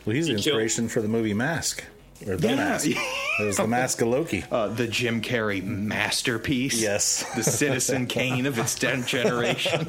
Well, 0.08 0.16
he's 0.16 0.26
the 0.28 0.32
killed- 0.36 0.46
inspiration 0.48 0.88
for 0.88 1.02
the 1.02 1.08
movie 1.10 1.34
Mask. 1.34 1.84
Or 2.26 2.36
the 2.38 2.48
Yeah. 2.48 2.56
Mask. 2.56 2.88
It 2.88 2.98
was 3.44 3.58
the 3.58 3.68
Mask 3.68 4.02
of 4.02 4.08
Loki. 4.08 4.44
Uh, 4.50 4.70
the 4.70 4.88
Jim 4.88 5.22
Carrey 5.22 5.62
masterpiece. 5.64 6.82
Yes. 6.82 7.24
The 7.36 7.44
Citizen 7.44 8.08
Kane 8.18 8.46
of 8.48 8.58
its 8.58 8.74
10th 8.80 9.06
generation. 9.06 9.82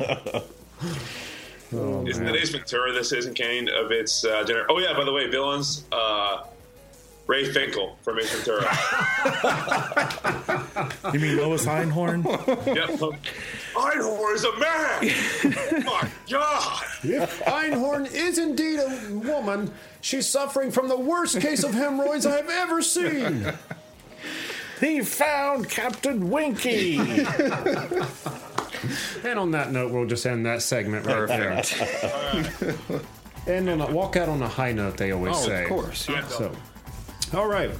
Isn't 1.73 2.27
it 2.29 2.37
Ace 2.37 2.51
Ventura? 2.51 2.93
This 2.93 3.13
isn't 3.13 3.35
Kane 3.35 3.69
of 3.69 3.93
its 3.93 4.25
uh, 4.25 4.43
dinner. 4.43 4.67
Oh 4.69 4.79
yeah, 4.79 4.93
by 4.95 5.05
the 5.05 5.13
way, 5.13 5.29
villains. 5.31 5.85
Uh, 5.93 6.45
Ray 7.29 7.45
Finkel 7.53 7.97
from 8.03 8.19
Ace 8.19 8.33
Ventura. 8.35 8.67
You 11.12 11.21
mean 11.21 11.37
Lois 11.37 11.67
Einhorn? 11.67 12.25
yep. 12.67 12.88
Einhorn 13.75 14.35
is 14.35 14.45
a 14.45 14.53
man. 14.59 15.85
My 15.85 16.09
God. 16.31 16.83
If 17.03 17.41
Einhorn 17.45 18.11
is 18.12 18.38
indeed 18.38 18.79
a 18.81 19.11
woman, 19.12 19.71
she's 20.01 20.27
suffering 20.27 20.71
from 20.71 20.88
the 20.88 20.97
worst 20.99 21.41
case 21.41 21.64
of 21.64 21.73
hemorrhoids 21.75 22.25
I've 22.27 22.49
ever 22.49 22.81
seen. 22.83 23.53
He 24.81 25.01
found 25.01 25.69
Captain 25.69 26.31
Winky. 26.31 26.99
And 29.25 29.38
on 29.38 29.51
that 29.53 29.73
note, 29.73 29.93
we'll 29.93 30.07
just 30.07 30.27
end 30.27 30.47
that 30.47 30.62
segment 30.62 31.07
right 31.07 31.27
there. 31.27 31.62
and 33.47 33.69
on 33.69 33.81
a, 33.81 33.91
walk 33.91 34.17
out 34.17 34.29
on 34.29 34.43
a 34.43 34.49
high 34.49 34.73
note, 34.73 34.97
they 34.97 35.11
always 35.12 35.37
Oh, 35.37 35.47
say. 35.47 35.62
of 35.64 35.69
course. 35.69 36.09
Yeah. 36.09 36.27
So, 36.29 36.53
all 37.35 37.49
right. 37.49 37.71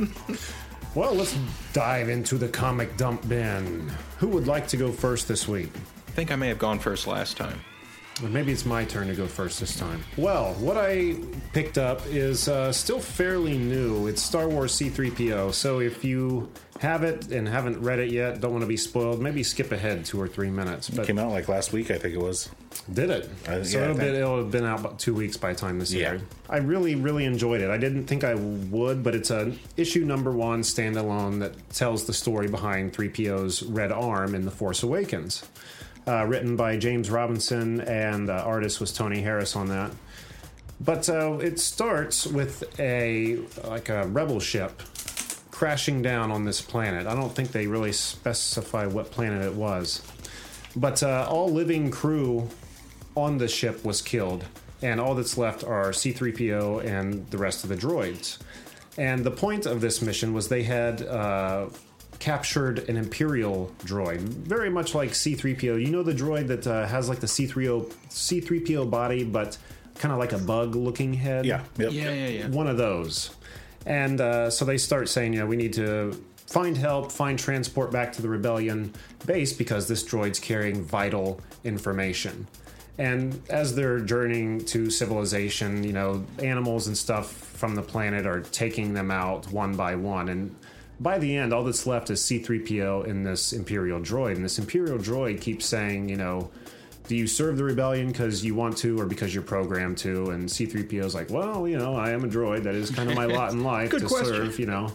well, 0.95 1.15
let's 1.15 1.37
dive 1.73 2.09
into 2.09 2.37
the 2.37 2.49
comic 2.49 2.97
dump 2.97 3.29
bin. 3.29 3.91
Who 4.19 4.29
would 4.29 4.47
like 4.47 4.69
to 4.69 4.77
go 4.77 4.93
first 4.93 5.29
this 5.29 5.49
week? 5.49 5.71
I 6.09 6.11
think 6.13 6.33
I 6.33 6.37
may 6.37 6.49
have 6.49 6.59
gone 6.59 6.79
first 6.79 7.07
last 7.07 7.37
time. 7.37 7.61
Or 8.23 8.29
maybe 8.29 8.51
it's 8.51 8.67
my 8.67 8.85
turn 8.85 9.07
to 9.07 9.15
go 9.15 9.27
first 9.27 9.61
this 9.61 9.77
time. 9.77 10.03
Well, 10.17 10.55
what 10.55 10.77
I 10.77 11.17
picked 11.53 11.79
up 11.79 12.05
is 12.07 12.49
uh, 12.49 12.73
still 12.73 12.99
fairly 12.99 13.57
new. 13.57 14.09
It's 14.09 14.21
Star 14.21 14.49
Wars 14.49 14.73
C3PO. 14.77 15.55
So 15.55 15.81
if 15.81 16.05
you 16.05 16.51
have 16.79 17.03
it 17.03 17.31
and 17.33 17.49
haven't 17.49 17.81
read 17.81 17.99
it 17.99 18.11
yet, 18.11 18.41
don't 18.41 18.53
want 18.53 18.63
to 18.63 18.69
be 18.69 18.77
spoiled, 18.77 19.21
maybe 19.21 19.43
skip 19.43 19.73
ahead 19.73 20.05
two 20.05 20.21
or 20.21 20.29
three 20.29 20.51
minutes. 20.51 20.89
But 20.89 21.03
it 21.05 21.07
Came 21.09 21.19
out 21.19 21.31
like 21.33 21.49
last 21.49 21.73
week, 21.73 21.91
I 21.91 21.99
think 21.99 22.15
it 22.15 22.21
was. 22.21 22.49
did 22.93 23.11
it? 23.11 23.29
Uh, 23.49 23.65
so 23.65 23.79
yeah, 23.79 23.85
it'll, 23.85 23.97
be, 23.99 24.05
it'll 24.05 24.37
have 24.39 24.51
been 24.51 24.65
out 24.65 24.81
about 24.81 24.99
two 24.99 25.13
weeks 25.15 25.37
by 25.37 25.53
the 25.53 25.59
time 25.59 25.79
this 25.81 25.93
Yeah. 25.93 26.09
aired. 26.11 26.23
I 26.49 26.59
really, 26.59 26.95
really 26.95 27.25
enjoyed 27.25 27.61
it. 27.61 27.71
I 27.71 27.79
didn't 27.79 28.07
think 28.07 28.23
I 28.23 28.35
would, 28.37 29.03
but 29.03 29.15
it's 29.15 29.31
a 29.31 29.53
issue 29.77 30.05
number 30.05 30.31
one 30.33 30.61
standalone 30.63 31.41
that 31.41 31.71
tells 31.71 32.07
the 32.07 32.13
story 32.13 32.47
behind 32.49 32.93
3PO's 32.93 33.65
red 33.65 33.91
arm 33.93 34.35
in 34.35 34.45
The 34.45 34.51
Force 34.53 34.83
Awakens. 34.83 35.45
Uh, 36.07 36.25
written 36.25 36.57
by 36.57 36.77
James 36.79 37.11
Robinson, 37.11 37.83
and 37.83 38.31
uh, 38.31 38.35
artist 38.47 38.81
was 38.81 38.93
Tony 38.95 39.21
Harris 39.21 39.55
on 39.57 39.69
that. 39.69 39.91
But 40.81 41.09
uh, 41.11 41.33
it 41.43 41.59
starts 41.61 42.25
with 42.27 42.63
a 42.81 43.41
like 43.65 43.89
a 43.91 44.07
rebel 44.07 44.39
ship 44.41 44.81
crashing 45.59 46.03
down 46.03 46.31
on 46.31 46.45
this 46.45 46.61
planet. 46.61 47.05
I 47.09 47.17
don't 47.17 47.35
think 47.35 47.51
they 47.51 47.67
really 47.67 47.91
specify 47.91 48.87
what 48.87 49.11
planet 49.11 49.45
it 49.45 49.55
was, 49.55 50.01
but 50.77 51.03
uh, 51.03 51.27
all 51.29 51.51
living 51.51 51.91
crew 51.91 52.49
on 53.17 53.39
the 53.39 53.49
ship 53.49 53.85
was 53.85 54.01
killed, 54.01 54.45
and 54.83 55.01
all 55.01 55.17
that's 55.17 55.37
left 55.37 55.65
are 55.65 55.91
C3PO 55.91 56.85
and 56.85 57.29
the 57.31 57.39
rest 57.39 57.65
of 57.65 57.71
the 57.71 57.77
droids. 57.77 58.39
And 58.99 59.25
the 59.25 59.33
point 59.33 59.67
of 59.67 59.81
this 59.81 60.01
mission 60.01 60.33
was 60.33 60.47
they 60.47 60.63
had 60.63 61.03
uh, 61.03 61.71
captured 62.21 62.89
an 62.89 62.97
Imperial 62.97 63.75
droid, 63.81 64.21
very 64.21 64.71
much 64.71 64.95
like 64.95 65.11
C3PO. 65.11 65.85
You 65.85 65.91
know 65.91 66.05
the 66.05 66.15
droid 66.15 66.47
that 66.47 66.69
uh, 66.69 66.87
has 66.87 67.09
like 67.09 67.19
the 67.19 67.27
C3PO 67.27 67.93
C3PO 68.11 68.89
body, 68.89 69.25
but 69.25 69.59
kind 69.97 70.13
of 70.13 70.21
like 70.21 70.33
a 70.33 70.39
bug-looking 70.39 71.15
head. 71.15 71.45
Yeah. 71.45 71.65
Yep. 71.79 71.91
Yeah, 71.91 72.13
yeah, 72.13 72.29
yeah. 72.29 72.49
One 72.49 72.69
of 72.69 72.77
those. 72.77 73.31
And 73.89 74.21
uh, 74.21 74.51
so 74.51 74.67
they 74.67 74.77
start 74.77 75.09
saying, 75.09 75.33
you 75.33 75.41
know, 75.41 75.47
we 75.47 75.57
need 75.57 75.73
to 75.73 76.13
find 76.47 76.77
help, 76.77 77.11
find 77.11 77.39
transport 77.39 77.91
back 77.91 78.13
to 78.13 78.23
the 78.23 78.29
rebellion 78.29 78.93
base 79.25 79.55
because 79.55 79.89
this 79.89 80.05
droid's 80.05 80.39
carrying 80.39 80.85
vital 80.85 81.41
information. 81.65 82.47
And 82.99 83.41
as 83.49 83.75
they're 83.75 84.01
journeying 84.01 84.67
to 84.67 84.91
civilization, 84.91 85.85
you 85.85 85.95
know, 85.95 86.23
animals 86.43 86.87
and 86.87 86.99
stuff 86.99 87.33
from 87.33 87.75
the 87.75 87.83
planet 87.83 88.27
are 88.27 88.43
taking 88.43 88.93
them 88.93 89.11
out 89.11 89.51
one 89.51 89.75
by 89.75 89.95
one. 89.95 90.29
And 90.29 90.55
by 91.01 91.19
the 91.19 91.35
end, 91.35 91.55
all 91.55 91.65
that's 91.65 91.87
left 91.87 92.11
is 92.11 92.21
C3PO 92.23 93.09
and 93.09 93.25
this 93.25 93.55
Imperial 93.55 94.01
droid. 94.01 94.37
And 94.37 94.45
this 94.45 94.59
Imperial 94.59 94.99
droid 94.99 95.41
keeps 95.41 95.65
saying, 95.65 96.11
you 96.11 96.17
know, 96.17 96.51
do 97.09 97.17
you 97.17 97.27
serve 97.27 97.57
the 97.57 97.65
rebellion 97.65 98.09
because 98.09 98.45
you 98.45 98.55
want 98.55 98.77
to 98.77 99.01
or 99.01 99.07
because 99.07 99.35
you're 99.35 99.43
programmed 99.43 99.97
to? 99.99 100.31
And 100.31 100.47
C3PO 100.47 101.05
is 101.05 101.15
like, 101.15 101.31
well, 101.31 101.67
you 101.67 101.79
know, 101.79 101.97
I 101.97 102.11
am 102.11 102.23
a 102.23 102.29
droid. 102.29 102.65
That 102.65 102.75
is 102.75 102.91
kind 102.91 103.09
of 103.09 103.17
my 103.17 103.25
lot 103.39 103.53
in 103.53 103.65
life 103.65 103.91
to 103.91 104.07
question. 104.07 104.27
serve, 104.27 104.59
you 104.59 104.67
know. 104.67 104.93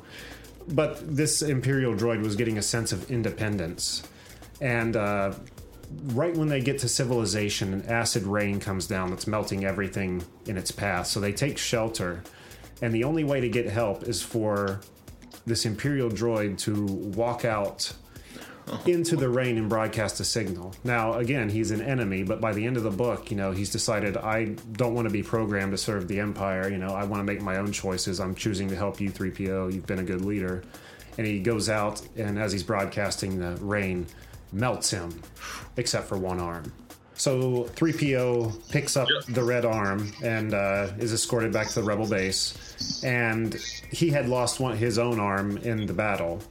But 0.70 1.16
this 1.16 1.42
Imperial 1.42 1.94
droid 1.96 2.22
was 2.24 2.36
getting 2.36 2.60
a 2.60 2.62
sense 2.62 2.92
of 2.92 3.10
independence. 3.10 4.04
And 4.62 4.96
uh, 4.96 5.34
right 6.10 6.38
when 6.38 6.50
they 6.50 6.62
get 6.62 6.78
to 6.80 6.88
civilization, 6.88 7.74
an 7.74 7.82
acid 7.88 8.24
rain 8.24 8.60
comes 8.60 8.86
down 8.86 9.10
that's 9.10 9.26
melting 9.26 9.66
everything 9.66 10.24
in 10.46 10.56
its 10.56 10.70
path. 10.70 11.08
So 11.08 11.20
they 11.20 11.34
take 11.34 11.58
shelter. 11.58 12.24
And 12.84 12.94
the 12.94 13.06
only 13.06 13.24
way 13.24 13.42
to 13.42 13.50
get 13.50 13.66
help 13.66 14.04
is 14.04 14.22
for 14.22 14.82
this 15.48 15.66
Imperial 15.66 16.12
droid 16.12 16.60
to 16.60 16.86
walk 16.86 17.44
out 17.44 17.92
into 18.86 19.16
the 19.16 19.30
rain 19.30 19.58
and 19.58 19.70
broadcast 19.70 20.20
a 20.20 20.26
signal. 20.26 20.74
Now, 20.84 21.14
again, 21.14 21.50
he's 21.50 21.72
an 21.72 21.82
enemy, 21.82 22.24
but 22.24 22.42
by 22.42 22.54
the 22.54 22.66
end 22.66 22.78
of 22.78 22.84
the 22.84 22.92
book, 22.92 23.32
you 23.32 23.38
know, 23.38 23.52
he's 23.52 23.72
decided 23.72 24.18
I 24.18 24.56
don't 24.74 24.94
want 24.94 25.08
to 25.08 25.14
be 25.14 25.24
programmed 25.24 25.72
to 25.72 25.78
serve 25.78 26.08
the 26.08 26.20
Empire. 26.20 26.70
You 26.70 26.78
know, 26.78 26.90
I 26.90 27.04
want 27.04 27.20
to 27.20 27.24
make 27.24 27.42
my 27.42 27.58
own 27.58 27.72
choices. 27.72 28.20
I'm 28.20 28.36
choosing 28.36 28.70
to 28.70 28.76
help 28.76 29.00
you, 29.00 29.12
3PO. 29.12 29.74
You've 29.74 29.86
been 29.86 30.00
a 30.00 30.04
good 30.04 30.24
leader. 30.24 30.64
And 31.18 31.28
he 31.28 31.40
goes 31.40 31.70
out, 31.70 32.02
and 32.16 32.40
as 32.40 32.52
he's 32.52 32.64
broadcasting, 32.64 33.40
the 33.40 33.56
rain 33.64 34.08
melts 34.52 34.90
him, 34.90 35.22
except 35.78 36.08
for 36.08 36.18
one 36.18 36.40
arm. 36.40 36.74
So 37.16 37.66
3PO 37.76 38.70
picks 38.70 38.98
up 38.98 39.08
the 39.30 39.44
red 39.44 39.66
arm 39.66 40.12
and 40.24 40.54
uh, 40.54 40.90
is 40.98 41.14
escorted 41.14 41.54
back 41.54 41.68
to 41.70 41.76
the 41.76 41.84
rebel 41.84 42.08
base. 42.08 43.04
And 43.04 43.54
he 43.92 44.10
had 44.10 44.28
lost 44.28 44.60
one 44.60 44.76
his 44.76 44.98
own 44.98 45.20
arm 45.20 45.58
in 45.58 45.86
the 45.86 45.94
battle, 45.94 46.42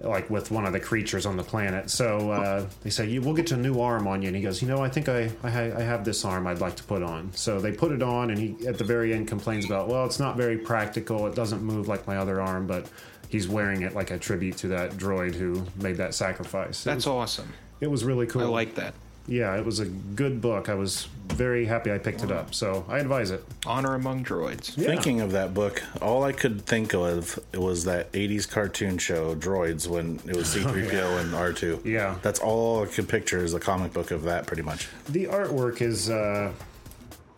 like 0.00 0.30
with 0.30 0.50
one 0.50 0.66
of 0.66 0.72
the 0.72 0.80
creatures 0.80 1.26
on 1.26 1.36
the 1.36 1.42
planet. 1.42 1.90
So 1.90 2.30
uh, 2.30 2.66
they 2.82 2.90
say, 2.90 3.08
"You, 3.08 3.20
we'll 3.20 3.34
get 3.34 3.50
a 3.52 3.56
new 3.56 3.80
arm 3.80 4.06
on 4.06 4.22
you." 4.22 4.28
And 4.28 4.36
he 4.36 4.42
goes, 4.42 4.62
"You 4.62 4.68
know, 4.68 4.82
I 4.82 4.88
think 4.88 5.08
I, 5.08 5.30
I, 5.42 5.48
I 5.48 5.82
have 5.82 6.04
this 6.04 6.24
arm 6.24 6.46
I'd 6.46 6.60
like 6.60 6.76
to 6.76 6.84
put 6.84 7.02
on." 7.02 7.32
So 7.34 7.60
they 7.60 7.72
put 7.72 7.92
it 7.92 8.02
on, 8.02 8.30
and 8.30 8.38
he 8.38 8.66
at 8.66 8.78
the 8.78 8.84
very 8.84 9.12
end 9.14 9.28
complains 9.28 9.64
about, 9.64 9.88
"Well, 9.88 10.04
it's 10.06 10.18
not 10.18 10.36
very 10.36 10.58
practical. 10.58 11.26
It 11.26 11.34
doesn't 11.34 11.62
move 11.62 11.88
like 11.88 12.06
my 12.06 12.16
other 12.16 12.40
arm, 12.40 12.66
but." 12.66 12.86
He's 13.28 13.46
wearing 13.46 13.82
it 13.82 13.94
like 13.94 14.10
a 14.10 14.18
tribute 14.18 14.56
to 14.56 14.66
that 14.68 14.94
droid 14.94 15.36
who 15.36 15.64
made 15.76 15.98
that 15.98 16.16
sacrifice. 16.16 16.84
It 16.84 16.86
That's 16.86 17.06
was, 17.06 17.38
awesome. 17.38 17.52
it 17.80 17.86
was 17.86 18.02
really 18.02 18.26
cool 18.26 18.42
I 18.42 18.46
like 18.46 18.74
that. 18.74 18.92
Yeah, 19.30 19.56
it 19.56 19.64
was 19.64 19.78
a 19.78 19.86
good 19.86 20.40
book. 20.40 20.68
I 20.68 20.74
was 20.74 21.06
very 21.28 21.64
happy 21.64 21.92
I 21.92 21.98
picked 21.98 22.24
it 22.24 22.32
up, 22.32 22.52
so 22.52 22.84
I 22.88 22.98
advise 22.98 23.30
it. 23.30 23.44
Honor 23.64 23.94
among 23.94 24.24
droids. 24.24 24.76
Yeah. 24.76 24.88
Thinking 24.88 25.20
of 25.20 25.30
that 25.30 25.54
book, 25.54 25.82
all 26.02 26.24
I 26.24 26.32
could 26.32 26.66
think 26.66 26.92
of 26.92 27.38
was 27.54 27.84
that 27.84 28.10
80s 28.12 28.50
cartoon 28.50 28.98
show, 28.98 29.36
Droids, 29.36 29.86
when 29.86 30.20
it 30.26 30.34
was 30.36 30.48
C3PO 30.54 31.20
and 31.20 31.32
R2. 31.32 31.84
Yeah. 31.84 32.16
That's 32.22 32.40
all 32.40 32.82
I 32.82 32.86
could 32.86 33.08
picture 33.08 33.38
is 33.38 33.54
a 33.54 33.60
comic 33.60 33.92
book 33.92 34.10
of 34.10 34.24
that, 34.24 34.48
pretty 34.48 34.62
much. 34.62 34.88
The 35.08 35.26
artwork 35.26 35.80
is 35.80 36.10
uh, 36.10 36.52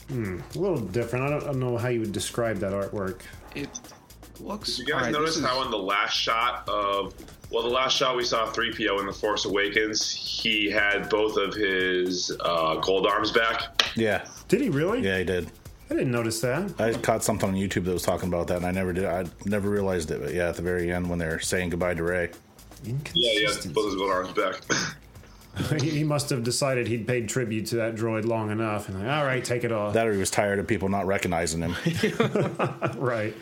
hmm, 0.09 0.39
a 0.55 0.59
little 0.59 0.81
different. 0.81 1.27
I 1.27 1.29
don't, 1.29 1.43
I 1.43 1.47
don't 1.49 1.61
know 1.61 1.77
how 1.77 1.89
you 1.89 2.01
would 2.01 2.13
describe 2.13 2.57
that 2.61 2.73
artwork. 2.73 3.21
It 3.55 3.69
looks. 4.41 4.79
You 4.79 4.87
guys 4.87 4.95
all 4.95 5.01
right, 5.03 5.13
notice 5.13 5.35
this 5.35 5.45
is- 5.45 5.45
how 5.45 5.63
in 5.63 5.71
the 5.71 5.77
last 5.79 6.15
shot 6.17 6.67
of 6.67 7.13
well, 7.53 7.63
the 7.63 7.69
last 7.69 7.97
shot 7.97 8.17
we 8.17 8.25
saw 8.25 8.51
3PO 8.51 9.01
in 9.01 9.07
The 9.07 9.13
Force 9.13 9.45
Awakens, 9.45 10.11
he 10.11 10.71
had 10.71 11.09
both 11.09 11.37
of 11.37 11.55
his 11.55 12.35
uh, 12.41 12.77
gold 12.77 13.07
arms 13.07 13.31
back. 13.31 13.83
Yeah. 13.95 14.27
Did 14.49 14.63
he 14.63 14.71
really? 14.71 15.01
Yeah, 15.01 15.19
he 15.19 15.25
did. 15.25 15.51
I 15.91 15.95
didn't 15.95 16.13
notice 16.13 16.41
that. 16.41 16.81
I 16.81 16.95
caught 16.95 17.23
something 17.23 17.51
on 17.51 17.55
YouTube 17.55 17.85
that 17.85 17.93
was 17.93 18.03
talking 18.03 18.29
about 18.29 18.47
that, 18.47 18.57
and 18.57 18.67
I 18.67 18.71
never 18.71 18.95
did. 18.95 19.05
I 19.05 19.27
never 19.45 19.69
realized 19.69 20.11
it, 20.11 20.23
but 20.23 20.33
yeah, 20.33 20.49
at 20.49 20.57
the 20.57 20.63
very 20.63 20.91
end 20.91 21.11
when 21.11 21.19
they're 21.19 21.39
saying 21.39 21.69
goodbye 21.69 21.93
to 21.93 22.03
Rey. 22.03 22.31
Yeah, 22.83 22.95
he 23.13 23.45
had 23.45 23.75
both 23.75 23.87
his 23.87 23.97
gold 23.97 24.11
arms 24.11 24.33
back. 24.33 25.81
he 25.83 25.91
he 25.99 26.05
must 26.05 26.31
have 26.31 26.43
decided 26.43 26.87
he'd 26.87 27.07
paid 27.07 27.29
tribute 27.29 27.67
to 27.67 27.77
that 27.77 27.95
droid 27.95 28.25
long 28.25 28.51
enough, 28.51 28.89
and 28.89 29.01
like, 29.01 29.09
all 29.09 29.27
right, 29.27 29.45
take 29.45 29.65
it 29.65 29.73
off. 29.73 29.93
That 29.93 30.07
or 30.07 30.15
he 30.15 30.19
was 30.19 30.31
tired 30.31 30.59
of 30.59 30.67
people 30.67 30.89
not 30.89 31.07
recognizing 31.07 31.61
him. 31.61 31.77
right. 32.97 33.35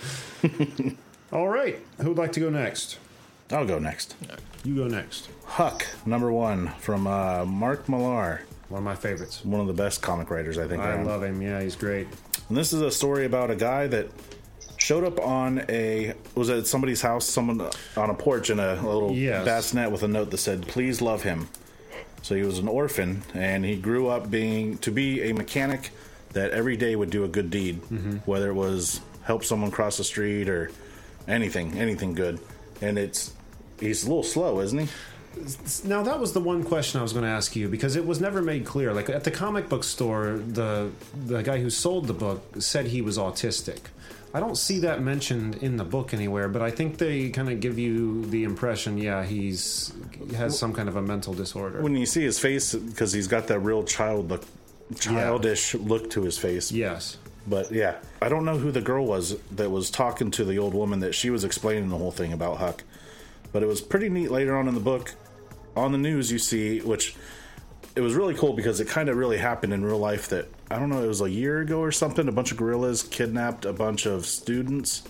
all 1.32 1.48
right. 1.48 1.78
Who'd 2.00 2.18
like 2.18 2.32
to 2.32 2.40
go 2.40 2.50
next? 2.50 2.98
I'll 3.50 3.66
go 3.66 3.78
next. 3.78 4.14
You 4.64 4.76
go 4.76 4.86
next. 4.88 5.28
Huck, 5.44 5.86
number 6.06 6.30
one, 6.32 6.68
from 6.78 7.06
uh, 7.06 7.44
Mark 7.44 7.88
Millar, 7.88 8.42
One 8.68 8.78
of 8.78 8.84
my 8.84 8.94
favorites. 8.94 9.44
one 9.44 9.60
of 9.60 9.66
the 9.66 9.72
best 9.72 10.02
comic 10.02 10.30
writers 10.30 10.58
I 10.58 10.68
think. 10.68 10.80
I 10.82 10.90
around. 10.90 11.06
love 11.06 11.22
him. 11.24 11.42
Yeah, 11.42 11.60
he's 11.60 11.76
great. 11.76 12.06
And 12.48 12.56
this 12.56 12.72
is 12.72 12.80
a 12.82 12.90
story 12.90 13.24
about 13.26 13.50
a 13.50 13.56
guy 13.56 13.86
that 13.88 14.08
showed 14.76 15.04
up 15.04 15.20
on 15.20 15.64
a 15.68 16.14
was 16.34 16.48
at 16.50 16.66
somebody's 16.66 17.02
house, 17.02 17.26
someone 17.28 17.60
on 17.96 18.10
a 18.10 18.14
porch 18.14 18.50
in 18.50 18.58
a 18.60 18.74
little 18.74 19.12
Yes. 19.12 19.44
bassinet 19.44 19.90
with 19.90 20.02
a 20.02 20.08
note 20.08 20.30
that 20.30 20.38
said, 20.38 20.66
"Please 20.66 21.00
love 21.02 21.22
him." 21.22 21.48
So 22.22 22.34
he 22.34 22.42
was 22.42 22.58
an 22.58 22.68
orphan, 22.68 23.22
and 23.34 23.64
he 23.64 23.76
grew 23.76 24.08
up 24.08 24.30
being 24.30 24.78
to 24.78 24.90
be 24.90 25.22
a 25.30 25.32
mechanic 25.34 25.90
that 26.32 26.50
every 26.52 26.76
day 26.76 26.94
would 26.94 27.10
do 27.10 27.24
a 27.24 27.28
good 27.28 27.50
deed, 27.50 27.80
whether 28.24 28.50
it 28.50 28.54
was 28.54 29.00
help 29.24 29.44
someone 29.44 29.70
cross 29.70 29.96
the 29.96 30.04
street 30.04 30.48
or 30.48 30.70
anything, 31.26 31.76
anything 31.78 32.14
good. 32.14 32.38
And 32.80 32.98
it's 32.98 33.32
he's 33.80 34.04
a 34.04 34.08
little 34.08 34.22
slow, 34.22 34.60
isn't 34.60 34.78
he? 34.78 34.88
Now 35.84 36.02
that 36.02 36.18
was 36.18 36.32
the 36.32 36.40
one 36.40 36.64
question 36.64 36.98
I 36.98 37.02
was 37.02 37.12
going 37.12 37.24
to 37.24 37.30
ask 37.30 37.54
you 37.54 37.68
because 37.68 37.94
it 37.96 38.04
was 38.04 38.20
never 38.20 38.42
made 38.42 38.66
clear. 38.66 38.92
Like 38.92 39.08
at 39.08 39.24
the 39.24 39.30
comic 39.30 39.68
book 39.68 39.84
store, 39.84 40.38
the 40.44 40.90
the 41.26 41.42
guy 41.42 41.60
who 41.60 41.70
sold 41.70 42.08
the 42.08 42.14
book 42.14 42.42
said 42.58 42.86
he 42.86 43.00
was 43.00 43.16
autistic. 43.16 43.78
I 44.32 44.38
don't 44.38 44.56
see 44.56 44.80
that 44.80 45.02
mentioned 45.02 45.56
in 45.56 45.76
the 45.76 45.84
book 45.84 46.14
anywhere, 46.14 46.48
but 46.48 46.62
I 46.62 46.70
think 46.70 46.98
they 46.98 47.30
kind 47.30 47.50
of 47.50 47.58
give 47.58 47.78
you 47.78 48.24
the 48.26 48.44
impression, 48.44 48.96
yeah, 48.96 49.24
he's 49.24 49.92
he 50.28 50.34
has 50.36 50.56
some 50.58 50.72
kind 50.72 50.88
of 50.88 50.96
a 50.96 51.02
mental 51.02 51.34
disorder. 51.34 51.80
When 51.80 51.96
you 51.96 52.06
see 52.06 52.22
his 52.22 52.38
face, 52.38 52.74
because 52.74 53.12
he's 53.12 53.26
got 53.26 53.48
that 53.48 53.58
real 53.60 53.82
child 53.82 54.30
look, 54.30 54.44
childish 54.98 55.74
look 55.74 56.10
to 56.10 56.22
his 56.22 56.38
face. 56.38 56.70
yes. 56.72 57.18
But 57.46 57.72
yeah, 57.72 57.96
I 58.20 58.28
don't 58.28 58.44
know 58.44 58.58
who 58.58 58.70
the 58.70 58.82
girl 58.82 59.06
was 59.06 59.36
that 59.52 59.70
was 59.70 59.90
talking 59.90 60.30
to 60.32 60.44
the 60.44 60.58
old 60.58 60.74
woman 60.74 61.00
that 61.00 61.14
she 61.14 61.30
was 61.30 61.42
explaining 61.42 61.88
the 61.88 61.96
whole 61.96 62.12
thing 62.12 62.32
about 62.32 62.58
Huck. 62.58 62.84
But 63.52 63.62
it 63.62 63.66
was 63.66 63.80
pretty 63.80 64.08
neat 64.08 64.30
later 64.30 64.56
on 64.56 64.68
in 64.68 64.74
the 64.74 64.80
book. 64.80 65.14
On 65.76 65.92
the 65.92 65.98
news, 65.98 66.30
you 66.30 66.38
see, 66.38 66.80
which 66.80 67.16
it 67.96 68.00
was 68.00 68.14
really 68.14 68.34
cool 68.34 68.52
because 68.52 68.80
it 68.80 68.88
kind 68.88 69.08
of 69.08 69.16
really 69.16 69.38
happened 69.38 69.72
in 69.72 69.84
real 69.84 69.98
life 69.98 70.28
that 70.28 70.48
I 70.70 70.78
don't 70.78 70.88
know, 70.88 71.02
it 71.02 71.08
was 71.08 71.20
a 71.20 71.30
year 71.30 71.60
ago 71.60 71.80
or 71.80 71.90
something. 71.90 72.28
A 72.28 72.32
bunch 72.32 72.52
of 72.52 72.56
guerrillas 72.56 73.02
kidnapped 73.02 73.64
a 73.64 73.72
bunch 73.72 74.06
of 74.06 74.24
students, 74.24 75.02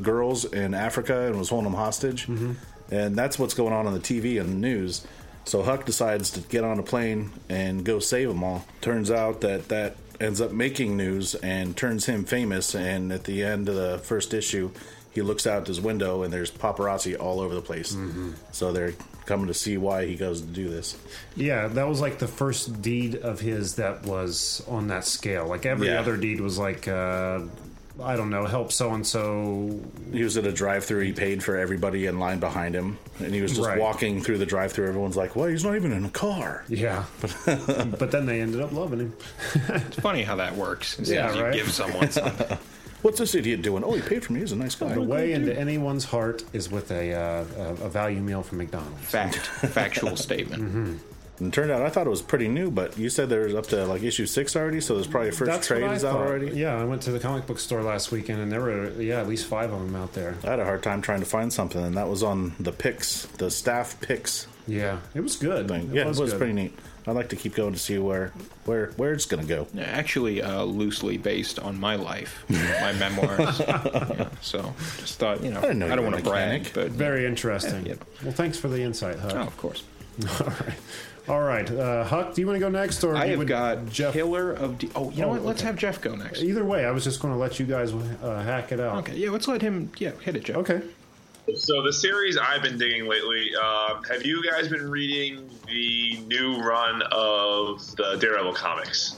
girls 0.00 0.44
in 0.44 0.74
Africa, 0.74 1.26
and 1.26 1.38
was 1.38 1.48
holding 1.48 1.70
them 1.70 1.80
hostage. 1.80 2.26
Mm-hmm. 2.26 2.52
And 2.90 3.16
that's 3.16 3.38
what's 3.38 3.54
going 3.54 3.72
on 3.72 3.86
on 3.86 3.94
the 3.94 4.00
TV 4.00 4.38
and 4.38 4.50
the 4.50 4.54
news. 4.54 5.06
So 5.44 5.62
Huck 5.62 5.86
decides 5.86 6.30
to 6.32 6.40
get 6.40 6.62
on 6.62 6.78
a 6.78 6.82
plane 6.82 7.32
and 7.48 7.84
go 7.84 7.98
save 7.98 8.28
them 8.28 8.44
all. 8.44 8.66
Turns 8.82 9.10
out 9.10 9.40
that 9.40 9.68
that 9.68 9.96
ends 10.20 10.40
up 10.40 10.52
making 10.52 10.96
news 10.96 11.34
and 11.36 11.76
turns 11.76 12.04
him 12.06 12.24
famous. 12.24 12.74
And 12.74 13.10
at 13.10 13.24
the 13.24 13.42
end 13.42 13.68
of 13.68 13.74
the 13.74 13.98
first 13.98 14.34
issue, 14.34 14.70
he 15.12 15.22
looks 15.22 15.46
out 15.46 15.66
his 15.66 15.80
window 15.80 16.22
and 16.22 16.32
there's 16.32 16.50
paparazzi 16.50 17.18
all 17.18 17.40
over 17.40 17.54
the 17.54 17.60
place. 17.62 17.96
So 18.52 18.72
they're 18.72 18.94
coming 19.26 19.46
to 19.46 19.54
see 19.54 19.76
why 19.76 20.06
he 20.06 20.16
goes 20.16 20.40
to 20.40 20.46
do 20.46 20.68
this. 20.68 20.96
Yeah, 21.36 21.68
that 21.68 21.86
was 21.88 22.00
like 22.00 22.18
the 22.18 22.26
first 22.28 22.82
deed 22.82 23.16
of 23.16 23.40
his 23.40 23.76
that 23.76 24.02
was 24.04 24.64
on 24.68 24.88
that 24.88 25.04
scale. 25.04 25.46
Like 25.46 25.64
every 25.66 25.88
Yeah. 25.88 26.00
other 26.00 26.16
deed 26.16 26.40
was 26.40 26.58
like, 26.58 26.88
uh, 26.88 27.40
I 28.02 28.16
don't 28.16 28.30
know, 28.30 28.46
help 28.46 28.72
so 28.72 28.94
and 28.94 29.06
so. 29.06 29.78
He 30.12 30.24
was 30.24 30.38
at 30.38 30.46
a 30.46 30.50
drive-through. 30.50 31.02
He 31.02 31.12
paid 31.12 31.44
for 31.44 31.58
everybody 31.58 32.06
in 32.06 32.18
line 32.18 32.40
behind 32.40 32.74
him, 32.74 32.96
and 33.20 33.34
he 33.34 33.42
was 33.42 33.52
just 33.54 33.68
Right. 33.68 33.78
walking 33.78 34.22
through 34.22 34.38
the 34.38 34.46
drive-through. 34.46 34.88
Everyone's 34.88 35.16
like, 35.16 35.36
"Well, 35.36 35.48
he's 35.48 35.62
not 35.62 35.76
even 35.76 35.92
in 35.92 36.06
a 36.06 36.10
car." 36.10 36.64
Yeah, 36.68 37.04
but 37.44 38.10
then 38.10 38.24
they 38.24 38.40
ended 38.40 38.62
up 38.62 38.72
loving 38.72 38.98
him. 38.98 39.12
It's 39.68 39.96
funny 40.00 40.22
how 40.22 40.36
that 40.36 40.56
works. 40.56 40.98
As 40.98 41.10
Yeah, 41.10 41.28
as 41.28 41.36
you 41.36 41.52
give 41.52 41.70
someone 41.70 42.10
something. 42.10 42.56
What's 43.02 43.18
this 43.18 43.34
idiot 43.34 43.62
doing? 43.62 43.82
Oh, 43.84 43.92
he 43.94 44.00
paid 44.00 44.24
for 44.24 44.32
me. 44.32 44.40
He's 44.40 44.52
a 44.52 44.56
nice 44.56 44.74
guy. 44.74 44.94
The 44.94 45.02
way 45.02 45.32
into 45.32 45.58
anyone's 45.58 46.04
heart 46.04 46.44
is 46.52 46.70
with 46.70 46.90
a 46.90 47.12
uh, 47.14 47.44
a, 47.58 47.84
a 47.84 47.88
value 47.88 48.20
meal 48.20 48.42
from 48.42 48.58
McDonald's. 48.58 49.00
Fact, 49.04 49.36
factual 49.36 50.16
statement. 50.16 50.62
And 50.62 51.00
it 51.40 51.52
turned 51.52 51.72
out 51.72 51.82
I 51.82 51.90
thought 51.90 52.06
it 52.06 52.10
was 52.10 52.22
pretty 52.22 52.46
new, 52.46 52.70
but 52.70 52.96
you 52.96 53.10
said 53.10 53.28
there's 53.28 53.54
up 53.54 53.66
to 53.68 53.84
like 53.86 54.02
issue 54.04 54.26
six 54.26 54.54
already, 54.54 54.80
so 54.80 54.94
there's 54.94 55.08
probably 55.08 55.30
a 55.30 55.32
first 55.32 55.50
That's 55.50 55.66
trade 55.66 55.82
what 55.82 55.90
I 55.90 55.94
is 55.94 56.04
out 56.04 56.16
already. 56.16 56.50
Yeah, 56.56 56.80
I 56.80 56.84
went 56.84 57.02
to 57.02 57.10
the 57.10 57.18
comic 57.18 57.46
book 57.46 57.58
store 57.58 57.82
last 57.82 58.12
weekend, 58.12 58.40
and 58.40 58.52
there 58.52 58.60
were 58.60 58.90
yeah 59.02 59.20
at 59.20 59.26
least 59.28 59.46
five 59.46 59.72
of 59.72 59.80
them 59.80 59.96
out 59.96 60.12
there. 60.12 60.36
I 60.44 60.50
had 60.50 60.60
a 60.60 60.64
hard 60.64 60.82
time 60.84 61.02
trying 61.02 61.20
to 61.20 61.26
find 61.26 61.52
something, 61.52 61.82
and 61.82 61.96
that 61.96 62.08
was 62.08 62.22
on 62.22 62.54
the 62.60 62.72
picks, 62.72 63.26
the 63.38 63.50
staff 63.50 64.00
picks 64.00 64.46
Yeah, 64.68 64.98
it 65.14 65.20
was 65.22 65.34
good. 65.34 65.66
thing. 65.66 65.90
yeah, 65.92 66.02
it 66.02 66.06
was 66.08 66.20
good. 66.20 66.38
pretty 66.38 66.52
neat. 66.52 66.78
I'd 67.06 67.16
like 67.16 67.28
to 67.30 67.36
keep 67.36 67.54
going 67.54 67.72
to 67.72 67.78
see 67.78 67.98
where 67.98 68.32
where 68.64 68.92
where 68.96 69.12
it's 69.12 69.26
gonna 69.26 69.44
go. 69.44 69.66
Actually, 69.78 70.40
uh, 70.42 70.62
loosely 70.62 71.16
based 71.18 71.58
on 71.58 71.78
my 71.78 71.96
life, 71.96 72.44
my 72.48 72.92
memoirs. 72.92 73.58
Yeah, 73.60 74.28
so 74.40 74.72
just 74.98 75.18
thought, 75.18 75.42
you 75.42 75.50
know, 75.50 75.60
I, 75.60 75.72
know 75.72 75.88
you 75.88 75.96
don't 75.96 76.04
want 76.04 76.16
to 76.16 76.22
brag, 76.22 76.70
but 76.74 76.90
Very 76.90 77.26
interesting. 77.26 77.86
Yeah. 77.86 77.94
Well, 78.22 78.32
thanks 78.32 78.56
for 78.58 78.68
the 78.68 78.80
insight, 78.82 79.18
Huck. 79.18 79.32
oh, 79.34 79.40
of 79.40 79.56
course. 79.56 79.82
All 80.40 80.46
right, 80.46 80.74
all 81.28 81.40
right. 81.40 81.70
Uh, 81.70 82.04
Huck, 82.04 82.34
do 82.34 82.40
you 82.42 82.46
want 82.46 82.56
to 82.56 82.60
go 82.60 82.68
next, 82.68 83.02
or 83.02 83.16
I 83.16 83.28
have 83.28 83.46
got 83.46 83.86
Jeff? 83.88 84.12
Killer 84.12 84.52
of. 84.52 84.76
D- 84.78 84.90
oh, 84.94 85.10
you 85.10 85.22
know 85.22 85.28
Oh, 85.28 85.30
what? 85.30 85.42
Let's 85.42 85.60
okay. 85.60 85.68
have 85.68 85.76
Jeff 85.76 86.00
go 86.00 86.14
next. 86.14 86.42
Either 86.42 86.64
way, 86.64 86.84
I 86.84 86.90
was 86.90 87.04
just 87.04 87.20
going 87.20 87.32
to 87.32 87.38
let 87.38 87.58
you 87.58 87.64
guys 87.64 87.92
uh, 87.94 88.42
hack 88.42 88.72
it 88.72 88.80
out. 88.80 88.98
Okay, 88.98 89.16
yeah, 89.16 89.30
let's 89.30 89.48
let 89.48 89.62
him. 89.62 89.90
Yeah, 89.98 90.10
hit 90.20 90.36
it, 90.36 90.44
Jeff. 90.44 90.56
Okay. 90.58 90.82
So 91.56 91.82
the 91.82 91.92
series 91.92 92.36
I've 92.38 92.62
been 92.62 92.78
digging 92.78 93.08
lately. 93.08 93.50
Um, 93.56 94.02
have 94.04 94.24
you 94.24 94.42
guys 94.48 94.68
been 94.68 94.88
reading 94.90 95.50
the 95.66 96.20
new 96.26 96.58
run 96.62 97.02
of 97.10 97.84
the 97.96 98.16
Daredevil 98.20 98.54
comics? 98.54 99.16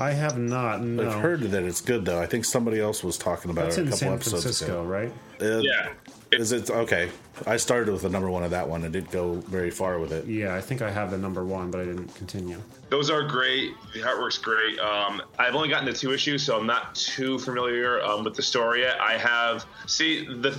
I 0.00 0.10
have 0.12 0.36
not. 0.38 0.82
No. 0.82 1.08
I've 1.08 1.20
heard 1.22 1.40
that 1.42 1.62
it's 1.64 1.80
good 1.80 2.04
though. 2.04 2.20
I 2.20 2.26
think 2.26 2.44
somebody 2.44 2.80
else 2.80 3.02
was 3.04 3.16
talking 3.18 3.50
about 3.50 3.66
That's 3.66 3.78
it 3.78 3.80
a 3.80 3.82
in 3.84 3.86
couple 3.90 3.98
San 3.98 4.12
episodes 4.14 4.42
Francisco, 4.42 4.84
right? 4.84 5.12
Uh, 5.40 5.58
Yeah. 5.58 5.90
Is 6.30 6.52
it 6.52 6.70
okay? 6.70 7.10
I 7.46 7.56
started 7.56 7.90
with 7.90 8.02
the 8.02 8.10
number 8.10 8.30
one 8.30 8.42
of 8.42 8.50
that 8.50 8.68
one. 8.68 8.84
I 8.84 8.88
didn't 8.88 9.10
go 9.10 9.34
very 9.34 9.70
far 9.70 9.98
with 9.98 10.12
it. 10.12 10.26
Yeah, 10.26 10.54
I 10.54 10.60
think 10.60 10.82
I 10.82 10.90
have 10.90 11.10
the 11.10 11.16
number 11.16 11.44
one, 11.44 11.70
but 11.70 11.80
I 11.80 11.84
didn't 11.84 12.14
continue. 12.16 12.60
Those 12.90 13.08
are 13.08 13.22
great. 13.22 13.72
The 13.94 14.00
artwork's 14.00 14.36
great. 14.36 14.78
Um, 14.78 15.22
I've 15.38 15.54
only 15.54 15.68
gotten 15.68 15.86
to 15.86 15.92
two 15.92 16.12
issues, 16.12 16.42
so 16.44 16.58
I'm 16.58 16.66
not 16.66 16.94
too 16.94 17.38
familiar 17.38 18.02
um, 18.02 18.24
with 18.24 18.34
the 18.34 18.42
story 18.42 18.82
yet. 18.82 19.00
I 19.00 19.16
have 19.16 19.64
see 19.86 20.26
the 20.26 20.56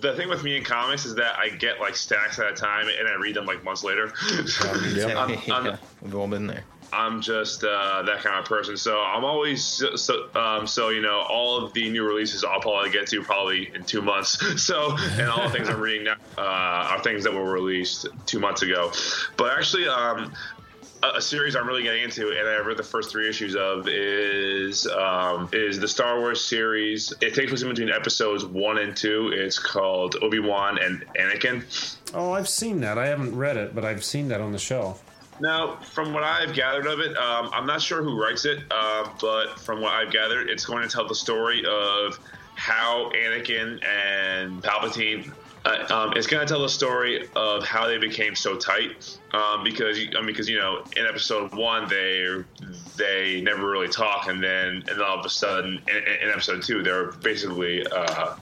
the 0.00 0.14
thing 0.14 0.28
with 0.28 0.44
me 0.44 0.56
in 0.56 0.62
comics 0.62 1.04
is 1.04 1.16
that 1.16 1.36
I 1.36 1.48
get 1.48 1.80
like 1.80 1.96
stacks 1.96 2.38
at 2.38 2.50
a 2.50 2.54
time, 2.54 2.86
and 2.88 3.08
I 3.08 3.14
read 3.14 3.34
them 3.34 3.46
like 3.46 3.64
months 3.64 3.82
later. 3.82 4.12
Yep. 4.30 5.16
I'm, 5.16 5.52
I'm, 5.52 5.66
yeah, 5.66 5.76
we've 6.00 6.14
all 6.14 6.28
been 6.28 6.46
there. 6.46 6.64
I'm 6.92 7.20
just 7.20 7.64
uh, 7.64 8.02
that 8.02 8.22
kind 8.22 8.38
of 8.38 8.44
person. 8.44 8.76
So 8.76 9.00
I'm 9.00 9.24
always 9.24 9.64
so, 9.96 10.28
um, 10.34 10.66
so 10.66 10.90
you 10.90 11.00
know 11.00 11.24
all 11.28 11.64
of 11.64 11.72
the 11.72 11.88
new 11.90 12.04
releases 12.04 12.44
I'll 12.44 12.60
probably 12.60 12.90
get 12.90 13.06
to 13.08 13.22
probably 13.22 13.74
in 13.74 13.84
two 13.84 14.02
months. 14.02 14.40
So 14.62 14.96
and 15.18 15.28
all 15.28 15.42
the 15.42 15.50
things 15.50 15.68
I'm 15.68 15.80
reading 15.80 16.04
now 16.04 16.16
uh, 16.38 16.40
are 16.90 17.02
things 17.02 17.24
that 17.24 17.32
were 17.32 17.50
released 17.50 18.06
two 18.26 18.38
months 18.38 18.62
ago. 18.62 18.92
But 19.36 19.58
actually, 19.58 19.88
um, 19.88 20.32
a, 21.02 21.16
a 21.16 21.20
series 21.20 21.56
I'm 21.56 21.66
really 21.66 21.82
getting 21.82 22.04
into, 22.04 22.30
and 22.30 22.48
I 22.48 22.58
read 22.58 22.76
the 22.76 22.82
first 22.82 23.10
three 23.10 23.28
issues 23.28 23.56
of, 23.56 23.88
is 23.88 24.86
um, 24.86 25.48
is 25.52 25.80
the 25.80 25.88
Star 25.88 26.20
Wars 26.20 26.44
series. 26.44 27.12
It 27.20 27.34
takes 27.34 27.50
place 27.50 27.62
in 27.62 27.68
between 27.68 27.90
episodes 27.90 28.44
one 28.44 28.78
and 28.78 28.96
two. 28.96 29.32
It's 29.34 29.58
called 29.58 30.16
Obi 30.22 30.38
Wan 30.38 30.78
and 30.78 31.04
Anakin. 31.18 31.64
Oh, 32.14 32.32
I've 32.32 32.48
seen 32.48 32.80
that. 32.80 32.98
I 32.98 33.06
haven't 33.06 33.36
read 33.36 33.56
it, 33.56 33.74
but 33.74 33.84
I've 33.84 34.04
seen 34.04 34.28
that 34.28 34.40
on 34.40 34.52
the 34.52 34.58
shelf. 34.58 35.02
Now, 35.42 35.74
from 35.78 36.12
what 36.12 36.22
I've 36.22 36.54
gathered 36.54 36.86
of 36.86 37.00
it, 37.00 37.16
um, 37.16 37.50
I'm 37.52 37.66
not 37.66 37.82
sure 37.82 38.00
who 38.00 38.16
writes 38.16 38.44
it, 38.44 38.60
uh, 38.70 39.10
but 39.20 39.58
from 39.58 39.80
what 39.80 39.90
I've 39.92 40.12
gathered, 40.12 40.48
it's 40.48 40.64
going 40.64 40.84
to 40.84 40.88
tell 40.88 41.08
the 41.08 41.16
story 41.16 41.64
of 41.66 42.16
how 42.54 43.10
Anakin 43.10 43.84
and 43.84 44.62
Palpatine. 44.62 45.32
Uh, 45.64 45.84
um, 45.90 46.12
it's 46.16 46.28
going 46.28 46.46
to 46.46 46.52
tell 46.52 46.62
the 46.62 46.68
story 46.68 47.28
of 47.34 47.64
how 47.64 47.88
they 47.88 47.98
became 47.98 48.36
so 48.36 48.56
tight, 48.56 49.18
um, 49.32 49.64
because 49.64 49.98
I 49.98 50.18
mean, 50.18 50.26
because 50.26 50.48
you 50.48 50.58
know, 50.58 50.84
in 50.96 51.06
episode 51.06 51.52
one 51.56 51.88
they 51.88 52.44
they 52.96 53.40
never 53.40 53.68
really 53.68 53.88
talk, 53.88 54.28
and 54.28 54.40
then 54.40 54.84
and 54.88 55.02
all 55.02 55.18
of 55.18 55.26
a 55.26 55.28
sudden 55.28 55.82
in, 55.88 55.96
in 56.22 56.30
episode 56.30 56.62
two 56.62 56.84
they're 56.84 57.10
basically 57.14 57.84
uh, 57.88 58.36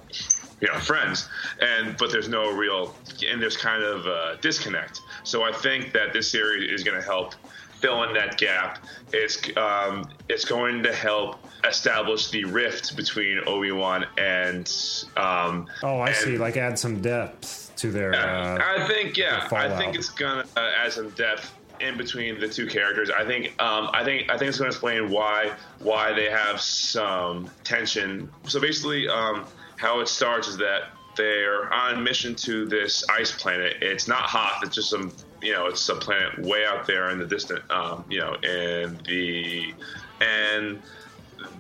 you 0.61 0.69
know 0.69 0.79
friends 0.79 1.29
and 1.61 1.97
but 1.97 2.13
there's 2.13 2.29
no 2.29 2.53
real 2.55 2.95
and 3.29 3.41
there's 3.41 3.57
kind 3.57 3.83
of 3.83 4.07
a 4.07 4.39
disconnect 4.41 5.01
so 5.25 5.43
i 5.43 5.53
think 5.53 5.93
that 5.93 6.13
this 6.13 6.31
series 6.31 6.71
is 6.73 6.83
going 6.85 6.97
to 6.99 7.05
help 7.07 7.35
fill 7.81 8.03
in 8.05 8.13
that 8.13 8.37
gap 8.39 8.79
it's 9.13 9.39
um, 9.57 10.09
it's 10.29 10.45
going 10.45 10.83
to 10.83 10.93
help 10.95 11.39
establish 11.67 12.31
the 12.31 12.45
rift 12.45 12.97
between 12.97 13.41
obi-wan 13.47 14.05
and 14.19 14.71
um 15.17 15.67
Oh, 15.83 15.99
I 15.99 16.09
and- 16.09 16.17
see. 16.17 16.39
Like 16.39 16.57
add 16.57 16.79
some 16.79 17.01
depth 17.01 17.73
to 17.77 17.91
their. 17.91 18.15
Uh, 18.15 18.59
I 18.63 18.87
think 18.87 19.17
yeah, 19.17 19.49
I 19.53 19.69
think 19.79 19.95
it's 19.97 20.11
gonna 20.11 20.45
uh, 20.57 20.71
add 20.79 20.93
some 20.93 21.09
depth 21.11 21.55
in 21.81 21.97
between 21.97 22.39
the 22.39 22.47
two 22.49 22.67
characters. 22.67 23.11
I 23.11 23.25
think 23.25 23.47
um, 23.61 23.89
I 23.95 24.05
think 24.05 24.31
I 24.31 24.37
think 24.37 24.51
it's 24.51 24.59
gonna 24.59 24.69
explain 24.69 25.11
why 25.11 25.53
why 25.79 26.13
they 26.13 26.29
have 26.31 26.61
some 26.61 27.49
tension. 27.65 28.31
So 28.47 28.61
basically, 28.61 29.09
um, 29.09 29.47
how 29.77 30.01
it 30.01 30.09
starts 30.09 30.47
is 30.49 30.59
that 30.59 30.91
they're 31.17 31.73
on 31.73 32.03
mission 32.03 32.35
to 32.37 32.67
this 32.67 33.05
ice 33.09 33.33
planet. 33.33 33.77
It's 33.81 34.09
not 34.09 34.23
Hoth. 34.23 34.63
It's 34.63 34.75
just 34.75 34.91
some 34.91 35.13
you 35.43 35.53
know 35.53 35.67
it's 35.67 35.89
a 35.89 35.95
planet 35.95 36.39
way 36.41 36.65
out 36.65 36.87
there 36.87 37.11
in 37.11 37.19
the 37.19 37.27
distant 37.27 37.69
um, 37.71 38.05
you 38.09 38.21
know 38.21 38.35
in 38.43 38.99
the 39.05 39.75
and 40.21 40.81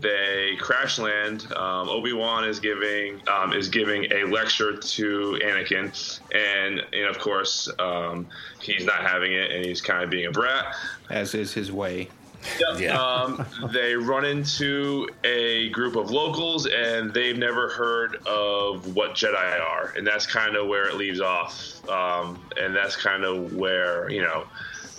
they 0.01 0.57
crash 0.59 0.99
land. 0.99 1.51
Um, 1.53 1.89
Obi 1.89 2.13
Wan 2.13 2.45
is 2.45 2.61
giving 2.61 3.21
um, 3.29 3.53
is 3.53 3.69
giving 3.69 4.11
a 4.13 4.25
lecture 4.25 4.77
to 4.77 5.41
Anakin, 5.43 6.21
and 6.35 6.83
and 6.93 7.05
of 7.05 7.19
course 7.19 7.69
um, 7.79 8.27
he's 8.61 8.85
not 8.85 9.01
having 9.01 9.33
it, 9.33 9.51
and 9.51 9.65
he's 9.65 9.81
kind 9.81 10.03
of 10.05 10.11
being 10.11 10.27
a 10.27 10.31
brat. 10.31 10.75
As 11.09 11.35
is 11.35 11.53
his 11.55 11.73
way. 11.73 12.09
Yeah. 12.79 13.01
Um, 13.01 13.45
they 13.73 13.95
run 13.95 14.25
into 14.25 15.09
a 15.25 15.69
group 15.71 15.97
of 15.97 16.11
locals, 16.11 16.67
and 16.67 17.13
they've 17.13 17.37
never 17.37 17.69
heard 17.69 18.17
of 18.27 18.95
what 18.97 19.11
Jedi 19.13 19.61
are, 19.61 19.93
and 19.97 20.07
that's 20.07 20.27
kind 20.27 20.57
of 20.57 20.67
where 20.67 20.89
it 20.89 20.95
leaves 20.95 21.21
off. 21.21 21.89
Um, 21.89 22.43
and 22.59 22.75
that's 22.75 22.97
kind 22.97 23.25
of 23.25 23.55
where 23.55 24.09
you 24.11 24.23
know 24.23 24.47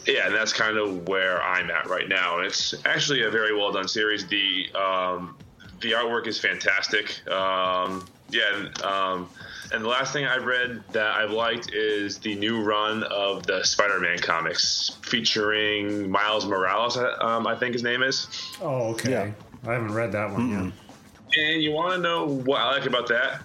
yeah, 0.06 0.26
and 0.28 0.36
that's 0.36 0.54
kind 0.54 0.78
of 0.78 1.08
where 1.08 1.42
I'm 1.42 1.70
at 1.70 1.88
right 1.88 2.08
now. 2.08 2.38
And 2.38 2.48
it's 2.48 2.74
actually 2.86 3.24
a 3.24 3.30
very 3.30 3.56
well 3.56 3.72
done 3.72 3.88
series. 3.88 4.28
The 4.28 4.68
um, 4.76 5.38
the 5.82 5.92
artwork 5.92 6.28
is 6.28 6.40
fantastic. 6.40 7.28
Um, 7.28 8.08
yeah, 8.30 8.56
and, 8.56 8.82
um, 8.82 9.30
and 9.74 9.84
the 9.84 9.88
last 9.90 10.14
thing 10.14 10.26
I've 10.26 10.46
read 10.46 10.84
that 10.92 11.16
I've 11.16 11.32
liked 11.32 11.72
is 11.74 12.18
the 12.20 12.36
new 12.36 12.62
run 12.62 13.04
of 13.04 13.46
the 13.48 13.64
Spider-Man 13.64 14.20
comics 14.20 14.98
featuring 15.04 16.10
Miles 16.10 16.46
Morales. 16.46 16.98
Um, 16.98 17.48
I 17.48 17.56
think 17.56 17.74
his 17.74 17.84
name 17.84 18.04
is. 18.04 18.28
oh, 18.62 18.92
okay. 18.92 19.12
Yeah. 19.12 19.32
I 19.68 19.74
haven't 19.74 19.94
read 19.94 20.12
that 20.14 20.32
one 20.32 20.50
yet. 20.50 20.74
And 21.38 21.62
you 21.62 21.72
want 21.72 21.94
to 21.94 22.00
know 22.02 22.26
what 22.28 22.60
I 22.62 22.72
like 22.72 22.86
about 22.86 23.08
that? 23.08 23.42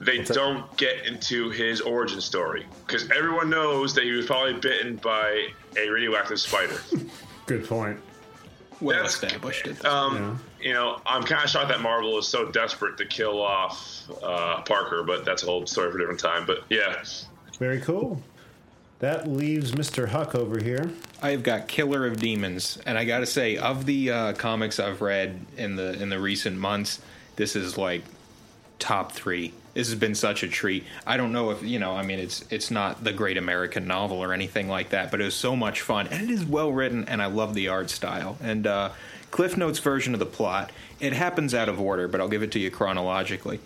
They 0.00 0.18
don't 0.22 0.74
get 0.76 1.06
into 1.06 1.50
his 1.50 1.80
origin 1.80 2.20
story 2.20 2.66
because 2.86 3.10
everyone 3.10 3.48
knows 3.50 3.94
that 3.94 4.04
he 4.04 4.10
was 4.10 4.26
probably 4.26 4.54
bitten 4.54 4.96
by 4.96 5.48
a 5.78 5.88
radioactive 5.88 6.40
spider. 6.40 6.78
Good 7.46 7.66
point. 7.68 8.00
well 8.80 8.96
That's- 8.96 9.14
established. 9.22 9.66
At 9.66 9.76
this 9.76 9.84
Um, 9.84 10.40
You 10.64 10.72
know, 10.72 10.98
I'm 11.04 11.22
kind 11.24 11.44
of 11.44 11.50
shocked 11.50 11.68
that 11.68 11.82
Marvel 11.82 12.16
is 12.16 12.26
so 12.26 12.50
desperate 12.50 12.96
to 12.96 13.04
kill 13.04 13.42
off 13.42 14.02
uh, 14.22 14.62
Parker, 14.62 15.02
but 15.02 15.22
that's 15.22 15.42
a 15.42 15.46
whole 15.46 15.66
story 15.66 15.90
for 15.90 15.98
a 15.98 16.00
different 16.00 16.20
time. 16.20 16.46
But 16.46 16.64
yeah, 16.70 17.04
Very 17.58 17.80
cool. 17.82 18.22
That 19.00 19.28
leaves 19.28 19.72
Mr. 19.72 20.08
Huck 20.08 20.34
over 20.34 20.58
here. 20.58 20.90
I've 21.20 21.42
got 21.42 21.68
Killer 21.68 22.06
of 22.06 22.18
Demons, 22.18 22.78
and 22.86 22.96
I 22.96 23.04
got 23.04 23.18
to 23.18 23.26
say, 23.26 23.58
of 23.58 23.84
the 23.84 24.10
uh, 24.10 24.32
comics 24.32 24.80
I've 24.80 25.02
read 25.02 25.38
in 25.58 25.76
the 25.76 26.00
in 26.00 26.08
the 26.08 26.18
recent 26.18 26.56
months, 26.56 26.98
this 27.36 27.56
is 27.56 27.76
like 27.76 28.02
top 28.78 29.12
three. 29.12 29.52
This 29.74 29.88
has 29.88 29.98
been 29.98 30.14
such 30.14 30.42
a 30.42 30.48
treat. 30.48 30.84
I 31.06 31.18
don't 31.18 31.32
know 31.32 31.50
if 31.50 31.62
you 31.62 31.78
know. 31.78 31.92
I 31.92 32.02
mean, 32.04 32.18
it's 32.18 32.42
it's 32.48 32.70
not 32.70 33.04
the 33.04 33.12
great 33.12 33.36
American 33.36 33.86
novel 33.86 34.18
or 34.18 34.32
anything 34.32 34.68
like 34.68 34.90
that, 34.90 35.10
but 35.10 35.20
it 35.20 35.24
was 35.24 35.34
so 35.34 35.54
much 35.54 35.82
fun, 35.82 36.06
and 36.06 36.22
it 36.22 36.32
is 36.32 36.46
well 36.46 36.72
written, 36.72 37.04
and 37.06 37.20
I 37.20 37.26
love 37.26 37.52
the 37.52 37.68
art 37.68 37.90
style. 37.90 38.38
And 38.40 38.66
uh, 38.66 38.90
Cliff 39.34 39.56
Notes 39.56 39.80
version 39.80 40.12
of 40.12 40.20
the 40.20 40.26
plot. 40.26 40.70
It 41.00 41.12
happens 41.12 41.54
out 41.54 41.68
of 41.68 41.80
order, 41.80 42.06
but 42.06 42.20
I'll 42.20 42.28
give 42.28 42.44
it 42.44 42.52
to 42.52 42.60
you 42.60 42.70
chronologically. 42.70 43.58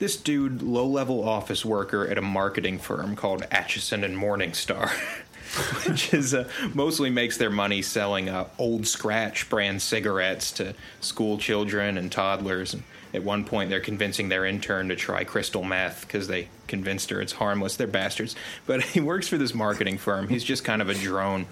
This 0.00 0.16
dude, 0.16 0.62
low 0.62 0.84
level 0.84 1.22
office 1.22 1.64
worker 1.64 2.08
at 2.08 2.18
a 2.18 2.20
marketing 2.20 2.80
firm 2.80 3.14
called 3.14 3.46
Atchison 3.52 4.02
and 4.02 4.16
Morningstar. 4.16 4.90
which 5.86 6.12
is 6.12 6.34
uh, 6.34 6.48
mostly 6.74 7.08
makes 7.08 7.36
their 7.36 7.50
money 7.50 7.82
selling 7.82 8.28
uh, 8.28 8.48
old 8.58 8.84
scratch 8.84 9.48
brand 9.48 9.80
cigarettes 9.80 10.50
to 10.50 10.74
school 11.00 11.38
children 11.38 11.98
and 11.98 12.10
toddlers. 12.10 12.74
And 12.74 12.82
at 13.14 13.22
one 13.22 13.44
point, 13.44 13.70
they're 13.70 13.78
convincing 13.78 14.28
their 14.28 14.44
intern 14.44 14.88
to 14.88 14.96
try 14.96 15.22
crystal 15.22 15.62
meth 15.62 16.00
because 16.00 16.26
they 16.26 16.48
convinced 16.66 17.10
her 17.10 17.20
it's 17.20 17.34
harmless. 17.34 17.76
They're 17.76 17.86
bastards. 17.86 18.34
But 18.66 18.82
he 18.86 18.98
works 18.98 19.28
for 19.28 19.38
this 19.38 19.54
marketing 19.54 19.98
firm. 19.98 20.26
He's 20.26 20.42
just 20.42 20.64
kind 20.64 20.82
of 20.82 20.88
a 20.88 20.94
drone, 20.94 21.46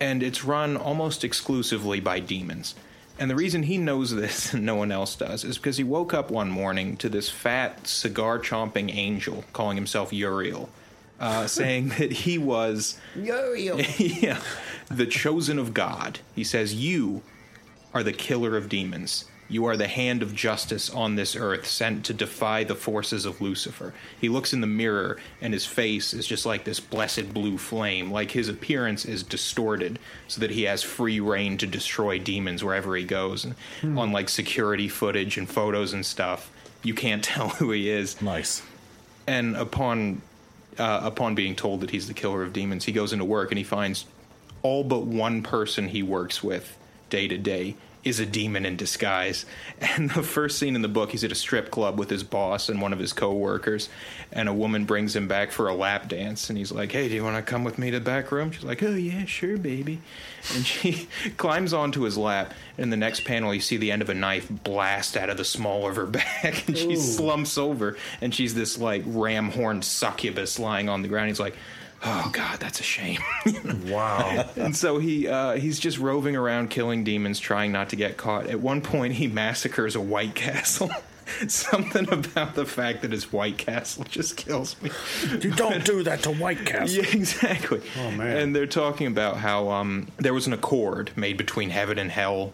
and 0.00 0.22
it's 0.22 0.44
run 0.44 0.76
almost 0.76 1.24
exclusively 1.24 2.00
by 2.00 2.20
demons. 2.20 2.74
And 3.18 3.30
the 3.30 3.36
reason 3.36 3.62
he 3.62 3.78
knows 3.78 4.14
this 4.14 4.52
and 4.54 4.64
no 4.64 4.76
one 4.76 4.92
else 4.92 5.16
does 5.16 5.44
is 5.44 5.56
because 5.56 5.76
he 5.76 5.84
woke 5.84 6.12
up 6.12 6.30
one 6.30 6.50
morning 6.50 6.96
to 6.98 7.08
this 7.08 7.30
fat, 7.30 7.86
cigar 7.86 8.38
chomping 8.38 8.94
angel 8.94 9.44
calling 9.52 9.76
himself 9.76 10.12
Uriel, 10.12 10.68
uh, 11.18 11.46
saying 11.46 11.88
that 11.90 12.12
he 12.12 12.38
was 12.38 12.98
Uriel. 13.14 13.80
yeah, 13.98 14.40
the 14.88 15.06
chosen 15.06 15.58
of 15.58 15.74
God. 15.74 16.20
He 16.34 16.44
says, 16.44 16.74
You 16.74 17.22
are 17.94 18.02
the 18.02 18.12
killer 18.12 18.56
of 18.56 18.68
demons. 18.68 19.24
You 19.48 19.66
are 19.66 19.76
the 19.76 19.86
hand 19.86 20.22
of 20.22 20.34
justice 20.34 20.90
on 20.90 21.14
this 21.14 21.36
earth, 21.36 21.66
sent 21.66 22.04
to 22.06 22.14
defy 22.14 22.64
the 22.64 22.74
forces 22.74 23.24
of 23.24 23.40
Lucifer. 23.40 23.94
He 24.20 24.28
looks 24.28 24.52
in 24.52 24.60
the 24.60 24.66
mirror, 24.66 25.18
and 25.40 25.52
his 25.52 25.64
face 25.64 26.12
is 26.12 26.26
just 26.26 26.44
like 26.44 26.64
this 26.64 26.80
blessed 26.80 27.32
blue 27.32 27.56
flame. 27.56 28.10
Like 28.10 28.32
his 28.32 28.48
appearance 28.48 29.04
is 29.04 29.22
distorted, 29.22 29.98
so 30.26 30.40
that 30.40 30.50
he 30.50 30.64
has 30.64 30.82
free 30.82 31.20
reign 31.20 31.58
to 31.58 31.66
destroy 31.66 32.18
demons 32.18 32.64
wherever 32.64 32.96
he 32.96 33.04
goes. 33.04 33.44
And 33.44 33.54
On 33.98 34.10
like 34.10 34.28
security 34.28 34.88
footage 34.88 35.38
and 35.38 35.48
photos 35.48 35.92
and 35.92 36.04
stuff, 36.04 36.50
you 36.82 36.94
can't 36.94 37.22
tell 37.32 37.50
who 37.50 37.70
he 37.70 37.88
is 37.88 38.20
Nice. 38.20 38.62
and 39.28 39.56
upon 39.56 40.22
uh, 40.78 41.00
upon 41.04 41.34
being 41.34 41.54
told 41.56 41.80
that 41.80 41.90
he's 41.90 42.06
the 42.08 42.14
killer 42.14 42.42
of 42.42 42.52
demons, 42.52 42.84
he 42.84 42.92
goes 42.92 43.12
into 43.12 43.24
work 43.24 43.50
and 43.50 43.58
he 43.58 43.64
finds 43.64 44.04
all 44.62 44.84
but 44.84 45.02
one 45.04 45.42
person 45.42 45.88
he 45.88 46.02
works 46.02 46.42
with 46.42 46.76
day 47.08 47.26
to 47.28 47.38
day 47.38 47.76
is 48.06 48.20
a 48.20 48.24
demon 48.24 48.64
in 48.64 48.76
disguise. 48.76 49.44
And 49.80 50.10
the 50.10 50.22
first 50.22 50.58
scene 50.58 50.76
in 50.76 50.82
the 50.82 50.88
book, 50.88 51.10
he's 51.10 51.24
at 51.24 51.32
a 51.32 51.34
strip 51.34 51.70
club 51.70 51.98
with 51.98 52.08
his 52.08 52.22
boss 52.22 52.68
and 52.68 52.80
one 52.80 52.92
of 52.92 52.98
his 52.98 53.12
coworkers, 53.12 53.88
and 54.32 54.48
a 54.48 54.52
woman 54.52 54.84
brings 54.84 55.14
him 55.14 55.26
back 55.26 55.50
for 55.50 55.68
a 55.68 55.74
lap 55.74 56.08
dance, 56.08 56.48
and 56.48 56.56
he's 56.56 56.70
like, 56.70 56.92
"Hey, 56.92 57.08
do 57.08 57.14
you 57.14 57.24
want 57.24 57.36
to 57.36 57.42
come 57.42 57.64
with 57.64 57.78
me 57.78 57.90
to 57.90 57.98
the 57.98 58.04
back 58.04 58.30
room?" 58.30 58.52
She's 58.52 58.64
like, 58.64 58.82
"Oh 58.82 58.94
yeah, 58.94 59.24
sure, 59.24 59.58
baby." 59.58 60.00
And 60.54 60.64
she 60.66 61.08
climbs 61.36 61.72
onto 61.72 62.02
his 62.02 62.16
lap. 62.16 62.54
And 62.76 62.84
in 62.84 62.90
the 62.90 62.96
next 62.96 63.24
panel, 63.24 63.52
you 63.52 63.60
see 63.60 63.76
the 63.76 63.90
end 63.90 64.02
of 64.02 64.08
a 64.08 64.14
knife 64.14 64.48
blast 64.48 65.16
out 65.16 65.28
of 65.28 65.36
the 65.36 65.44
small 65.44 65.88
of 65.88 65.96
her 65.96 66.06
back, 66.06 66.68
and 66.68 66.78
she 66.78 66.94
slumps 66.96 67.58
over, 67.58 67.96
and 68.20 68.32
she's 68.32 68.54
this 68.54 68.78
like 68.78 69.02
ram 69.04 69.50
horned 69.50 69.84
succubus 69.84 70.58
lying 70.58 70.88
on 70.88 71.02
the 71.02 71.08
ground. 71.08 71.28
He's 71.28 71.40
like. 71.40 71.56
Oh 72.08 72.30
God, 72.32 72.60
that's 72.60 72.78
a 72.80 72.84
shame. 72.84 73.20
Wow. 73.86 74.48
and 74.56 74.74
so 74.76 74.98
he 74.98 75.26
uh, 75.28 75.54
he's 75.54 75.78
just 75.78 75.98
roving 75.98 76.36
around 76.36 76.70
killing 76.70 77.02
demons, 77.04 77.38
trying 77.40 77.72
not 77.72 77.88
to 77.90 77.96
get 77.96 78.16
caught. 78.16 78.46
At 78.46 78.60
one 78.60 78.80
point, 78.80 79.14
he 79.14 79.26
massacres 79.26 79.94
a 79.96 80.00
White 80.00 80.34
Castle. 80.34 80.90
Something 81.48 82.08
about 82.12 82.54
the 82.54 82.64
fact 82.64 83.02
that 83.02 83.12
it's 83.12 83.32
White 83.32 83.58
Castle 83.58 84.04
just 84.04 84.36
kills 84.36 84.80
me. 84.82 84.90
You 85.40 85.50
don't 85.50 85.84
do 85.84 86.02
that 86.04 86.22
to 86.22 86.30
White 86.32 86.64
Castle. 86.66 87.02
Yeah, 87.04 87.10
exactly. 87.10 87.80
Oh, 87.98 88.10
man. 88.12 88.36
And 88.36 88.56
they're 88.56 88.66
talking 88.66 89.08
about 89.08 89.36
how 89.38 89.68
um, 89.70 90.08
there 90.18 90.34
was 90.34 90.46
an 90.46 90.52
accord 90.52 91.10
made 91.16 91.36
between 91.36 91.70
heaven 91.70 91.98
and 91.98 92.10
hell 92.12 92.52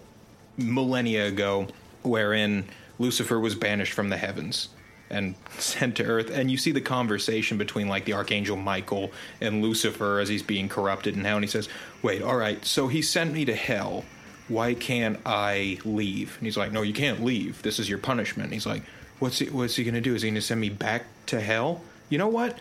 millennia 0.56 1.26
ago, 1.26 1.68
wherein 2.02 2.64
Lucifer 2.98 3.38
was 3.38 3.54
banished 3.54 3.92
from 3.92 4.08
the 4.08 4.16
heavens 4.16 4.68
and 5.12 5.34
sent 5.58 5.96
to 5.96 6.04
earth. 6.04 6.30
And 6.30 6.50
you 6.50 6.56
see 6.56 6.72
the 6.72 6.80
conversation 6.80 7.58
between 7.58 7.88
like 7.88 8.04
the 8.04 8.14
archangel 8.14 8.56
Michael 8.56 9.12
and 9.40 9.62
Lucifer 9.62 10.18
as 10.18 10.28
he's 10.28 10.42
being 10.42 10.68
corrupted 10.68 11.14
and 11.14 11.26
how 11.26 11.36
and 11.36 11.44
he 11.44 11.50
says, 11.50 11.68
"Wait, 12.02 12.22
all 12.22 12.36
right, 12.36 12.64
so 12.64 12.88
he 12.88 13.02
sent 13.02 13.32
me 13.32 13.44
to 13.44 13.54
hell." 13.54 14.04
Why 14.48 14.74
can't 14.74 15.18
I 15.24 15.78
leave? 15.84 16.36
And 16.36 16.46
he's 16.46 16.56
like, 16.56 16.72
No, 16.72 16.82
you 16.82 16.92
can't 16.92 17.24
leave. 17.24 17.62
This 17.62 17.78
is 17.78 17.88
your 17.88 17.98
punishment. 17.98 18.46
And 18.46 18.52
he's 18.52 18.66
like, 18.66 18.82
What's 19.18 19.38
he, 19.38 19.46
what's 19.46 19.76
he 19.76 19.84
going 19.84 19.94
to 19.94 20.00
do? 20.00 20.14
Is 20.14 20.22
he 20.22 20.28
going 20.28 20.34
to 20.34 20.42
send 20.42 20.60
me 20.60 20.68
back 20.68 21.06
to 21.26 21.40
hell? 21.40 21.80
You 22.08 22.18
know 22.18 22.28
what? 22.28 22.58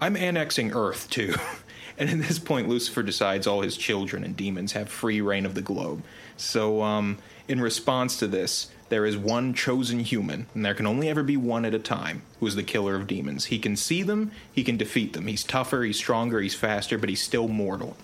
I'm 0.00 0.16
annexing 0.16 0.72
Earth 0.72 1.10
too. 1.10 1.34
and 1.98 2.08
at 2.08 2.18
this 2.18 2.38
point, 2.38 2.68
Lucifer 2.68 3.02
decides 3.02 3.46
all 3.46 3.60
his 3.60 3.76
children 3.76 4.24
and 4.24 4.36
demons 4.36 4.72
have 4.72 4.88
free 4.88 5.20
reign 5.20 5.44
of 5.44 5.54
the 5.54 5.62
globe. 5.62 6.02
So, 6.36 6.82
um, 6.82 7.18
in 7.48 7.60
response 7.60 8.16
to 8.20 8.26
this, 8.26 8.70
there 8.90 9.06
is 9.06 9.16
one 9.16 9.54
chosen 9.54 10.00
human, 10.00 10.46
and 10.54 10.64
there 10.64 10.74
can 10.74 10.86
only 10.86 11.08
ever 11.08 11.22
be 11.22 11.36
one 11.36 11.64
at 11.64 11.74
a 11.74 11.78
time, 11.78 12.22
who 12.38 12.46
is 12.46 12.56
the 12.56 12.62
killer 12.62 12.94
of 12.96 13.06
demons. 13.06 13.46
He 13.46 13.58
can 13.58 13.76
see 13.76 14.02
them, 14.02 14.32
he 14.52 14.62
can 14.62 14.76
defeat 14.76 15.14
them. 15.14 15.26
He's 15.26 15.44
tougher, 15.44 15.82
he's 15.82 15.96
stronger, 15.96 16.40
he's 16.40 16.54
faster, 16.54 16.98
but 16.98 17.08
he's 17.08 17.22
still 17.22 17.48
mortal. 17.48 17.96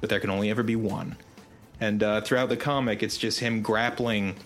But 0.00 0.10
there 0.10 0.20
can 0.20 0.30
only 0.30 0.50
ever 0.50 0.62
be 0.62 0.76
one. 0.76 1.16
And 1.80 2.02
uh, 2.02 2.20
throughout 2.20 2.50
the 2.50 2.56
comic, 2.56 3.02
it's 3.02 3.16
just 3.16 3.40
him 3.40 3.62
grappling 3.62 4.36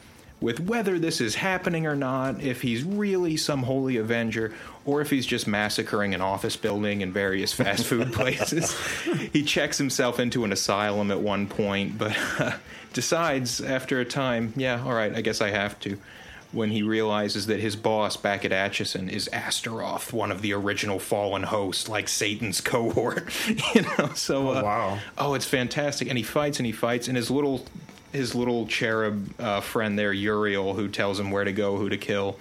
with 0.42 0.58
whether 0.58 0.98
this 0.98 1.20
is 1.20 1.36
happening 1.36 1.86
or 1.86 1.94
not, 1.94 2.42
if 2.42 2.62
he's 2.62 2.82
really 2.82 3.36
some 3.36 3.62
holy 3.62 3.96
avenger, 3.96 4.52
or 4.84 5.00
if 5.00 5.08
he's 5.08 5.24
just 5.24 5.46
massacring 5.46 6.14
an 6.14 6.20
office 6.20 6.56
building 6.56 7.02
and 7.02 7.14
various 7.14 7.52
fast 7.52 7.86
food 7.86 8.12
places. 8.12 8.76
he 9.32 9.44
checks 9.44 9.78
himself 9.78 10.18
into 10.18 10.44
an 10.44 10.52
asylum 10.52 11.10
at 11.12 11.20
one 11.20 11.46
point, 11.46 11.96
but 11.96 12.16
uh, 12.40 12.56
decides 12.92 13.60
after 13.60 14.00
a 14.00 14.04
time, 14.04 14.52
yeah, 14.56 14.82
all 14.84 14.92
right, 14.92 15.14
I 15.14 15.20
guess 15.20 15.40
I 15.40 15.50
have 15.50 15.78
to. 15.80 15.96
When 16.50 16.70
he 16.70 16.82
realizes 16.82 17.46
that 17.46 17.60
his 17.60 17.76
boss 17.76 18.18
back 18.18 18.44
at 18.44 18.52
Atchison 18.52 19.08
is 19.08 19.26
Astaroth, 19.32 20.12
one 20.12 20.30
of 20.30 20.42
the 20.42 20.52
original 20.52 20.98
fallen 20.98 21.44
hosts, 21.44 21.88
like 21.88 22.08
Satan's 22.08 22.60
cohort, 22.60 23.32
you 23.74 23.82
know. 23.82 24.10
So, 24.14 24.50
uh, 24.50 24.62
wow. 24.62 24.98
Oh, 25.16 25.32
it's 25.32 25.46
fantastic, 25.46 26.08
and 26.08 26.18
he 26.18 26.24
fights 26.24 26.58
and 26.58 26.66
he 26.66 26.72
fights, 26.72 27.08
and 27.08 27.16
his 27.16 27.30
little 27.30 27.64
his 28.12 28.34
little 28.34 28.66
cherub 28.66 29.28
uh, 29.40 29.60
friend 29.60 29.98
there, 29.98 30.12
Uriel, 30.12 30.74
who 30.74 30.88
tells 30.88 31.18
him 31.18 31.30
where 31.30 31.44
to 31.44 31.52
go, 31.52 31.76
who 31.76 31.88
to 31.88 31.96
kill. 31.96 32.38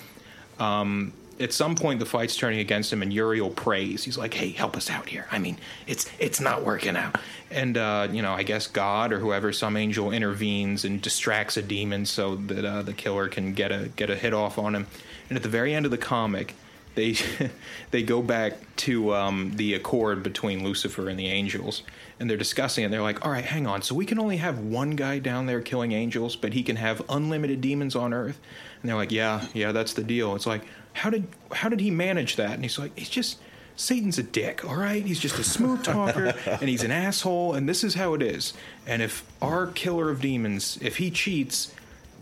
Um, 0.60 1.14
at 1.40 1.54
some 1.54 1.76
point, 1.76 2.00
the 2.00 2.06
fight's 2.06 2.36
turning 2.36 2.60
against 2.60 2.94
him, 2.94 3.02
and 3.02 3.12
Uriel 3.12 3.50
prays. 3.50 4.04
He's 4.04 4.18
like, 4.18 4.34
"Hey, 4.34 4.50
help 4.50 4.78
us 4.78 4.90
out 4.90 5.10
here. 5.10 5.28
I 5.32 5.40
mean, 5.40 5.58
it's 5.88 6.10
it's 6.20 6.40
not 6.40 6.64
working 6.64 6.96
out." 6.96 7.18
And 7.50 7.78
uh, 7.78 8.10
you 8.12 8.22
know, 8.22 8.34
I 8.34 8.44
guess 8.44 8.68
God 8.68 9.12
or 9.12 9.20
whoever, 9.20 9.52
some 9.52 9.76
angel 9.76 10.12
intervenes 10.12 10.86
and 10.86 11.02
distracts 11.02 11.58
a 11.58 11.62
demon 11.62 12.06
so 12.06 12.36
that 12.36 12.64
uh, 12.64 12.82
the 12.84 12.94
killer 12.94 13.28
can 13.28 13.54
get 13.54 13.72
a 13.72 13.90
get 13.96 14.10
a 14.10 14.16
hit 14.16 14.34
off 14.34 14.60
on 14.60 14.76
him. 14.76 14.88
And 15.30 15.38
at 15.38 15.44
the 15.44 15.50
very 15.50 15.74
end 15.74 15.86
of 15.86 15.92
the 15.92 15.98
comic, 15.98 16.54
they 16.96 17.16
they 17.92 18.04
go 18.04 18.22
back 18.22 18.54
to 18.78 19.14
um, 19.14 19.54
the 19.56 19.74
accord 19.74 20.24
between 20.24 20.64
Lucifer 20.64 21.10
and 21.10 21.20
the 21.20 21.28
angels, 21.28 21.84
and 22.20 22.30
they're 22.30 22.38
discussing 22.38 22.84
it. 22.84 22.86
And 22.86 22.94
they're 22.94 23.02
like, 23.02 23.26
"All 23.26 23.32
right, 23.32 23.46
hang 23.46 23.68
on. 23.68 23.82
So 23.82 23.96
we 23.96 24.06
can 24.06 24.20
only 24.20 24.38
have 24.38 24.60
one 24.60 24.92
guy 24.92 25.20
down 25.20 25.46
there 25.46 25.62
killing 25.62 25.92
angels, 25.92 26.36
but 26.36 26.54
he 26.54 26.64
can 26.64 26.76
have 26.76 27.02
unlimited 27.10 27.62
demons 27.62 27.96
on 27.96 28.14
Earth." 28.14 28.40
And 28.82 28.90
they're 28.90 28.98
like, 28.98 29.12
"Yeah, 29.12 29.46
yeah, 29.54 29.72
that's 29.72 29.94
the 29.94 30.04
deal." 30.04 30.36
It's 30.36 30.48
like, 30.48 30.64
how 30.94 31.10
did 31.10 31.28
how 31.52 31.70
did 31.70 31.80
he 31.80 31.92
manage 31.92 32.36
that? 32.36 32.52
And 32.52 32.64
he's 32.64 32.80
like, 32.80 32.98
"He's 32.98 33.10
just." 33.10 33.40
Satan's 33.78 34.20
a 34.20 34.24
dick, 34.24 34.64
all 34.64 34.76
right? 34.76 35.04
He's 35.04 35.18
just 35.18 35.40
a 35.40 35.44
smooth 35.44 35.82
talker 35.84 36.36
and 36.46 36.70
he's 36.70 36.84
an 36.84 36.92
asshole, 36.92 37.54
and 37.54 37.68
this 37.68 37.84
is 37.84 37.96
how 37.96 38.14
it 38.14 38.22
is. 38.22 38.54
And 38.86 39.02
if 39.02 39.24
our 39.42 39.68
killer 39.68 40.12
of 40.12 40.22
demons, 40.22 40.78
if 40.82 40.98
he 40.98 41.10
cheats, 41.10 41.74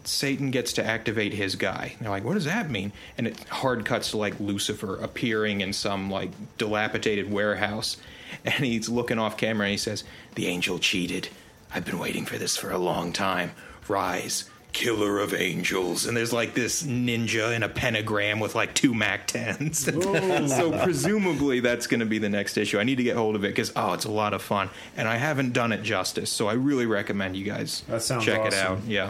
Satan 0.10 0.52
gets 0.52 0.74
to 0.74 0.86
activate 0.86 1.34
his 1.34 1.56
guy. 1.56 1.96
They're 2.02 2.10
like, 2.10 2.24
what 2.24 2.34
does 2.34 2.46
that 2.46 2.70
mean? 2.70 2.92
And 3.18 3.28
it 3.28 3.40
hard 3.50 3.86
cuts 3.86 4.12
to 4.12 4.18
like 4.18 4.40
Lucifer 4.40 4.96
appearing 4.96 5.62
in 5.62 5.74
some 5.74 6.10
like 6.10 6.32
dilapidated 6.58 7.32
warehouse. 7.32 7.98
And 8.44 8.66
he's 8.66 8.90
looking 8.90 9.20
off 9.20 9.38
camera 9.38 9.68
and 9.68 9.72
he 9.72 9.78
says, 9.78 10.04
The 10.36 10.48
angel 10.48 10.80
cheated. 10.80 11.30
I've 11.74 11.86
been 11.86 12.00
waiting 12.00 12.26
for 12.26 12.38
this 12.38 12.58
for 12.58 12.72
a 12.72 12.78
long 12.78 13.14
time. 13.14 13.52
Rise, 13.88 14.50
killer 14.72 15.20
of 15.20 15.34
angels 15.34 16.06
and 16.06 16.16
there's 16.16 16.32
like 16.32 16.54
this 16.54 16.84
ninja 16.84 17.56
in 17.56 17.64
a 17.64 17.70
pentagram 17.70 18.40
with 18.40 18.54
like 18.54 18.74
two 18.76 18.94
mac 18.94 19.28
10s 19.28 19.76
so 20.50 20.72
presumably 20.84 21.60
that's 21.60 21.88
going 21.88 22.00
to 22.00 22.06
be 22.06 22.20
the 22.20 22.30
next 22.30 22.56
issue 22.56 22.78
i 22.78 22.84
need 22.84 22.98
to 22.98 23.04
get 23.04 23.16
hold 23.16 23.36
of 23.36 23.44
it 23.44 23.48
because 23.48 23.72
oh 23.76 23.94
it's 23.94 24.06
a 24.06 24.12
lot 24.12 24.32
of 24.32 24.44
fun 24.44 24.70
and 24.96 25.08
i 25.08 25.18
haven't 25.18 25.54
done 25.54 25.72
it 25.72 25.82
justice 25.82 26.30
so 26.30 26.48
i 26.48 26.54
really 26.54 26.86
recommend 26.86 27.36
you 27.36 27.44
guys 27.44 27.84
check 28.22 28.46
it 28.46 28.54
out 28.54 28.80
yeah 28.86 29.10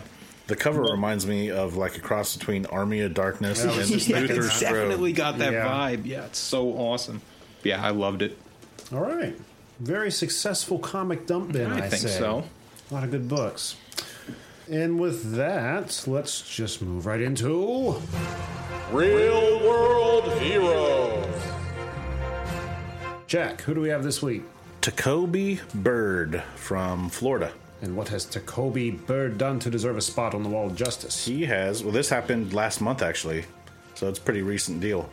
The 0.49 0.55
cover 0.57 0.81
reminds 0.81 1.25
me 1.25 1.49
of 1.51 1.77
like 1.77 1.95
a 1.95 2.01
cross 2.01 2.35
between 2.35 2.65
Army 2.65 2.99
of 3.01 3.13
Darkness 3.13 3.59
Yeah, 3.63 3.69
and 3.69 3.77
was 3.77 3.89
just 3.89 4.07
yeah, 4.09 4.17
thinking 4.17 4.35
Luther 4.35 4.47
it's 4.49 4.59
definitely 4.59 5.13
got 5.13 5.37
that 5.37 5.53
Yeah. 5.53 5.65
vibe 5.67 6.05
yeah 6.05 6.25
it's 6.25 6.39
so 6.39 6.69
awesome 6.73 7.21
yeah 7.63 7.81
i 7.85 7.89
loved 7.91 8.21
it 8.21 8.37
All 8.91 8.99
right. 9.01 9.35
Very 9.79 10.11
successful 10.11 10.77
comic 10.79 11.25
dump 11.27 11.51
bin, 11.53 11.71
I, 11.71 11.85
I 11.85 11.89
think 11.89 12.01
say. 12.01 12.17
so. 12.19 12.43
A 12.89 12.93
lot 12.93 13.03
of 13.05 13.11
good 13.11 13.29
books. 13.29 13.75
And 14.69 14.99
with 14.99 15.35
that, 15.35 16.03
let's 16.05 16.41
just 16.41 16.81
move 16.81 17.05
right 17.05 17.21
into. 17.21 17.95
Real 18.91 19.59
World 19.61 20.33
Heroes. 20.41 21.25
Jack, 23.27 23.61
who 23.61 23.73
do 23.73 23.81
we 23.81 23.89
have 23.89 24.03
this 24.03 24.21
week? 24.21 24.43
Tacoby 24.81 25.59
Bird 25.73 26.43
from 26.55 27.09
Florida. 27.09 27.51
And 27.81 27.95
what 27.95 28.09
has 28.09 28.25
Tacoby 28.25 29.05
Bird 29.05 29.37
done 29.37 29.59
to 29.59 29.69
deserve 29.69 29.97
a 29.97 30.01
spot 30.01 30.33
on 30.33 30.43
the 30.43 30.49
wall 30.49 30.67
of 30.67 30.75
justice? 30.75 31.25
He 31.25 31.45
has. 31.45 31.83
Well, 31.83 31.93
this 31.93 32.09
happened 32.09 32.53
last 32.53 32.81
month 32.81 33.01
actually, 33.01 33.45
so 33.95 34.09
it's 34.09 34.19
a 34.19 34.21
pretty 34.21 34.41
recent 34.41 34.81
deal. 34.81 35.09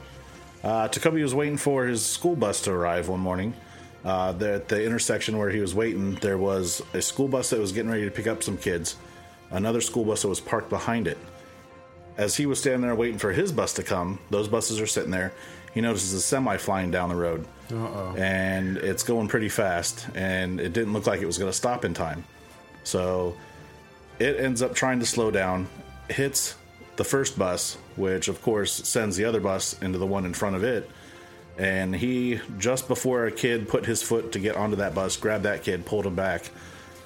Uh, 0.64 0.88
Tacoby 0.88 1.22
was 1.22 1.34
waiting 1.34 1.56
for 1.56 1.86
his 1.86 2.04
school 2.04 2.34
bus 2.34 2.60
to 2.62 2.72
arrive 2.72 3.08
one 3.08 3.20
morning. 3.20 3.54
Uh, 4.04 4.32
there 4.32 4.54
at 4.54 4.68
the 4.68 4.84
intersection 4.84 5.38
where 5.38 5.50
he 5.50 5.60
was 5.60 5.74
waiting, 5.74 6.14
there 6.16 6.38
was 6.38 6.82
a 6.92 7.02
school 7.02 7.28
bus 7.28 7.50
that 7.50 7.60
was 7.60 7.72
getting 7.72 7.90
ready 7.90 8.04
to 8.04 8.10
pick 8.10 8.26
up 8.26 8.42
some 8.42 8.56
kids. 8.56 8.96
Another 9.50 9.80
school 9.80 10.04
bus 10.04 10.22
that 10.22 10.28
was 10.28 10.40
parked 10.40 10.68
behind 10.70 11.06
it. 11.06 11.18
As 12.16 12.34
he 12.36 12.46
was 12.46 12.58
standing 12.58 12.80
there 12.82 12.94
waiting 12.94 13.18
for 13.18 13.30
his 13.30 13.52
bus 13.52 13.74
to 13.74 13.82
come, 13.82 14.18
those 14.30 14.48
buses 14.48 14.80
are 14.80 14.86
sitting 14.86 15.10
there. 15.10 15.32
He 15.74 15.80
notices 15.82 16.12
a 16.14 16.20
semi 16.20 16.56
flying 16.56 16.90
down 16.90 17.10
the 17.10 17.16
road, 17.16 17.46
Uh-oh. 17.70 18.14
and 18.16 18.78
it's 18.78 19.02
going 19.02 19.28
pretty 19.28 19.50
fast, 19.50 20.06
and 20.14 20.58
it 20.58 20.72
didn't 20.72 20.94
look 20.94 21.06
like 21.06 21.20
it 21.20 21.26
was 21.26 21.36
going 21.38 21.50
to 21.50 21.56
stop 21.56 21.84
in 21.84 21.92
time. 21.92 22.24
So 22.86 23.36
it 24.20 24.36
ends 24.36 24.62
up 24.62 24.72
trying 24.74 25.00
to 25.00 25.06
slow 25.06 25.32
down, 25.32 25.68
hits 26.08 26.54
the 26.94 27.02
first 27.02 27.36
bus, 27.36 27.76
which 27.96 28.28
of 28.28 28.40
course 28.42 28.72
sends 28.72 29.16
the 29.16 29.24
other 29.24 29.40
bus 29.40 29.76
into 29.82 29.98
the 29.98 30.06
one 30.06 30.24
in 30.24 30.32
front 30.32 30.54
of 30.54 30.62
it. 30.62 30.88
And 31.58 31.96
he, 31.96 32.40
just 32.58 32.86
before 32.86 33.26
a 33.26 33.32
kid 33.32 33.68
put 33.68 33.86
his 33.86 34.02
foot 34.02 34.32
to 34.32 34.38
get 34.38 34.56
onto 34.56 34.76
that 34.76 34.94
bus, 34.94 35.16
grabbed 35.16 35.44
that 35.44 35.64
kid, 35.64 35.84
pulled 35.84 36.06
him 36.06 36.14
back, 36.14 36.50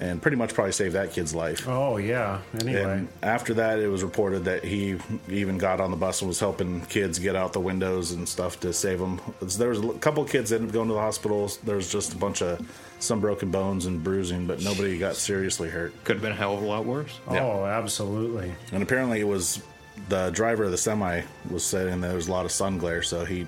and 0.01 0.21
pretty 0.21 0.37
much 0.37 0.55
probably 0.55 0.73
saved 0.73 0.95
that 0.95 1.13
kid's 1.13 1.35
life. 1.35 1.69
Oh, 1.69 1.99
yeah. 1.99 2.41
Anyway. 2.61 2.83
And 2.83 3.09
after 3.23 3.55
that, 3.55 3.79
it 3.79 3.89
was 3.89 4.03
reported 4.03 4.45
that 4.47 4.65
he 4.65 4.97
even 5.29 5.59
got 5.59 5.81
on 5.81 5.91
the 5.91 5.97
bus 5.97 6.23
and 6.23 6.29
was 6.29 6.41
helping 6.41 6.81
kids 6.87 7.19
get 7.19 7.37
out 7.37 7.53
the 7.53 7.61
windows 7.61 8.13
and 8.13 8.29
stuff 8.29 8.59
to 8.61 8.73
save 8.73 8.99
them. 8.99 9.21
There 9.41 9.69
was 9.69 9.81
a 9.81 9.93
couple 9.99 10.25
kids 10.25 10.51
that 10.51 10.57
ended 10.57 10.71
up 10.71 10.75
going 10.75 10.89
to 10.89 10.95
the 10.95 11.01
hospitals. 11.01 11.59
There 11.59 11.77
was 11.77 11.93
just 11.93 12.15
a 12.15 12.17
bunch 12.17 12.43
of 12.43 12.61
some 12.99 13.21
broken 13.21 13.51
bones 13.51 13.87
and 13.87 14.03
bruising, 14.03 14.47
but 14.47 14.63
nobody 14.63 14.99
got 14.99 15.17
seriously 15.17 15.69
hurt. 15.69 15.93
could 16.05 16.17
have 16.17 16.23
been 16.23 16.33
a 16.33 16.37
hell 16.37 16.55
of 16.55 16.63
a 16.63 16.67
lot 16.67 16.85
worse 16.85 17.19
oh, 17.29 17.65
absolutely. 17.65 18.53
And 18.73 18.83
apparently, 18.83 19.21
it 19.21 19.29
was 19.29 19.63
the 20.09 20.31
driver 20.31 20.65
of 20.65 20.71
the 20.71 20.79
semi 20.79 21.23
was 21.51 21.65
saying 21.65 22.01
there 22.01 22.15
was 22.15 22.29
a 22.29 22.33
lot 22.33 22.45
of 22.45 22.53
sun 22.53 22.79
glare, 22.79 23.03
so 23.03 23.25
he 23.25 23.47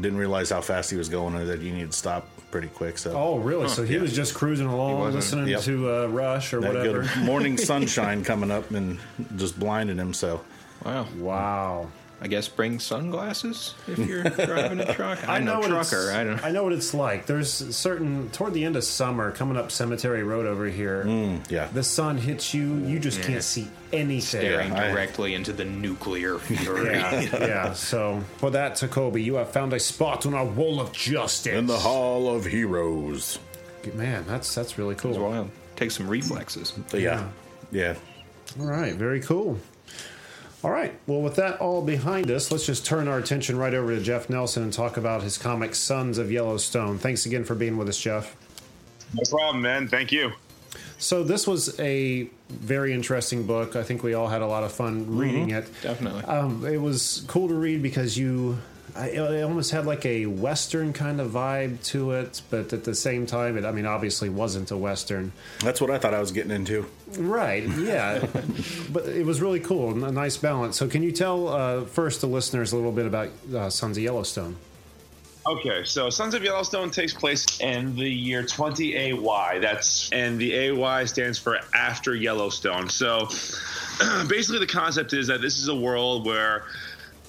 didn't 0.00 0.18
realize 0.18 0.50
how 0.50 0.60
fast 0.60 0.90
he 0.90 0.96
was 0.96 1.08
going 1.08 1.34
or 1.34 1.44
that 1.44 1.60
you 1.60 1.72
needed 1.72 1.92
to 1.92 1.96
stop 1.96 2.28
pretty 2.54 2.68
quick. 2.68 2.98
So 2.98 3.10
Oh, 3.16 3.38
really? 3.38 3.68
so 3.68 3.82
he 3.82 3.94
yeah. 3.96 4.00
was 4.00 4.12
just 4.14 4.32
cruising 4.32 4.68
along, 4.68 5.12
listening 5.12 5.48
Yep. 5.48 5.62
to 5.62 5.92
uh, 5.92 6.06
Rush 6.06 6.54
or 6.54 6.60
that 6.60 6.72
whatever. 6.72 7.04
morning 7.18 7.58
sunshine 7.70 8.22
coming 8.22 8.52
up 8.52 8.70
and 8.70 9.00
just 9.34 9.58
blinded 9.58 9.98
him. 9.98 10.14
So 10.14 10.40
wow 10.84 11.08
Wow. 11.18 11.88
I 12.24 12.26
guess 12.26 12.48
bring 12.48 12.78
sunglasses 12.80 13.74
if 13.86 13.98
you're 13.98 14.22
driving 14.46 14.80
a 14.80 14.94
truck. 14.94 15.28
I, 15.28 15.40
know, 15.40 15.60
what 15.60 15.68
trucker. 15.68 16.10
I 16.10 16.24
don't. 16.24 16.42
I 16.42 16.52
know 16.52 16.62
what 16.64 16.72
it's 16.72 16.94
like. 16.94 17.26
There's 17.26 17.52
certain 17.76 18.30
toward 18.30 18.54
the 18.54 18.64
end 18.64 18.76
of 18.76 18.84
summer, 18.84 19.30
coming 19.30 19.58
up 19.58 19.70
Cemetery 19.70 20.22
Road 20.22 20.46
over 20.46 20.64
here. 20.64 21.04
Mm, 21.04 21.50
yeah, 21.50 21.66
The 21.66 21.82
sun 21.82 22.16
hits 22.16 22.54
you, 22.54 22.76
you 22.76 22.98
just 22.98 23.20
can't 23.20 23.44
see 23.44 23.68
anything. 23.92 24.40
Staring 24.40 24.72
I- 24.72 24.88
directly 24.90 25.34
into 25.34 25.52
the 25.52 25.66
nuclear 25.66 26.38
fury. 26.38 26.92
Yeah, 26.94 27.20
yeah. 27.46 27.72
So 27.74 28.22
for 28.38 28.50
that, 28.52 28.72
Tacoby, 28.76 29.22
you 29.22 29.34
have 29.34 29.50
found 29.50 29.74
a 29.74 29.78
spot 29.78 30.24
on 30.24 30.32
our 30.32 30.46
wall 30.46 30.80
of 30.80 30.92
justice. 30.92 31.52
in 31.52 31.66
the 31.66 31.76
Hall 31.76 32.34
of 32.34 32.46
Heroes. 32.46 33.38
man, 33.92 34.24
that's 34.26 34.54
that's 34.54 34.78
really 34.78 34.94
cool. 34.94 35.18
Wild. 35.18 35.50
Take 35.76 35.90
some 35.90 36.08
reflexes. 36.08 36.70
But 36.90 37.00
yeah, 37.02 37.28
yeah. 37.70 37.96
All 38.58 38.64
right, 38.64 38.94
very 38.94 39.20
cool. 39.20 39.58
All 40.64 40.70
right, 40.70 40.98
well, 41.06 41.20
with 41.20 41.36
that 41.36 41.60
all 41.60 41.82
behind 41.82 42.30
us, 42.30 42.50
let's 42.50 42.64
just 42.64 42.86
turn 42.86 43.06
our 43.06 43.18
attention 43.18 43.58
right 43.58 43.74
over 43.74 43.94
to 43.94 44.00
Jeff 44.02 44.30
Nelson 44.30 44.62
and 44.62 44.72
talk 44.72 44.96
about 44.96 45.22
his 45.22 45.36
comic 45.36 45.74
Sons 45.74 46.16
of 46.16 46.32
Yellowstone. 46.32 46.96
Thanks 46.96 47.26
again 47.26 47.44
for 47.44 47.54
being 47.54 47.76
with 47.76 47.86
us, 47.86 47.98
Jeff. 47.98 48.34
No 49.12 49.22
problem, 49.28 49.60
man. 49.60 49.88
Thank 49.88 50.10
you. 50.10 50.32
So 50.96 51.22
this 51.22 51.46
was 51.46 51.78
a 51.78 52.30
very 52.48 52.94
interesting 52.94 53.46
book. 53.46 53.76
I 53.76 53.82
think 53.82 54.02
we 54.02 54.14
all 54.14 54.26
had 54.26 54.40
a 54.40 54.46
lot 54.46 54.64
of 54.64 54.72
fun 54.72 55.18
reading 55.18 55.50
it. 55.50 55.68
Definitely. 55.82 56.24
Um, 56.24 56.64
it 56.64 56.80
was 56.80 57.26
cool 57.28 57.46
to 57.48 57.54
read 57.54 57.82
because 57.82 58.16
you, 58.16 58.56
I, 58.96 59.08
it 59.08 59.42
almost 59.42 59.72
had 59.72 59.86
like 59.86 60.06
a 60.06 60.26
western 60.26 60.92
kind 60.92 61.20
of 61.20 61.32
vibe 61.32 61.82
to 61.86 62.12
it, 62.12 62.42
but 62.50 62.72
at 62.72 62.84
the 62.84 62.94
same 62.94 63.26
time, 63.26 63.58
it 63.58 63.64
I 63.64 63.72
mean, 63.72 63.86
obviously 63.86 64.28
wasn't 64.28 64.70
a 64.70 64.76
western. 64.76 65.32
That's 65.60 65.80
what 65.80 65.90
I 65.90 65.98
thought 65.98 66.14
I 66.14 66.20
was 66.20 66.30
getting 66.30 66.52
into. 66.52 66.86
Right. 67.16 67.66
Yeah. 67.78 68.24
but 68.92 69.06
it 69.06 69.26
was 69.26 69.40
really 69.40 69.60
cool. 69.60 70.04
A 70.04 70.12
nice 70.12 70.36
balance. 70.36 70.76
So, 70.76 70.86
can 70.86 71.02
you 71.02 71.12
tell 71.12 71.48
uh, 71.48 71.84
first 71.84 72.20
the 72.20 72.28
listeners 72.28 72.72
a 72.72 72.76
little 72.76 72.92
bit 72.92 73.06
about 73.06 73.30
uh, 73.52 73.68
Sons 73.68 73.96
of 73.96 74.02
Yellowstone? 74.02 74.56
Okay, 75.46 75.84
so 75.84 76.08
Sons 76.08 76.32
of 76.32 76.42
Yellowstone 76.42 76.90
takes 76.90 77.12
place 77.12 77.60
in 77.60 77.94
the 77.96 78.08
year 78.08 78.44
20 78.44 78.96
AY. 78.96 79.58
That's 79.58 80.10
and 80.10 80.38
the 80.38 80.54
AY 80.54 81.04
stands 81.04 81.38
for 81.38 81.58
after 81.74 82.14
Yellowstone. 82.14 82.88
So 82.88 83.28
basically, 84.28 84.60
the 84.60 84.66
concept 84.66 85.12
is 85.12 85.26
that 85.26 85.42
this 85.42 85.58
is 85.58 85.68
a 85.68 85.74
world 85.74 86.24
where 86.24 86.64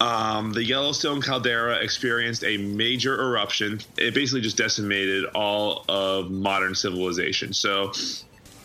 um, 0.02 0.52
the 0.52 0.64
Yellowstone 0.64 1.22
caldera 1.22 1.78
experienced 1.78 2.44
a 2.44 2.58
major 2.58 3.20
eruption. 3.22 3.80
It 3.98 4.14
basically 4.14 4.42
just 4.42 4.58
decimated 4.58 5.26
all 5.34 5.86
of 5.88 6.32
modern 6.32 6.76
civilization. 6.76 7.54
So 7.54 7.94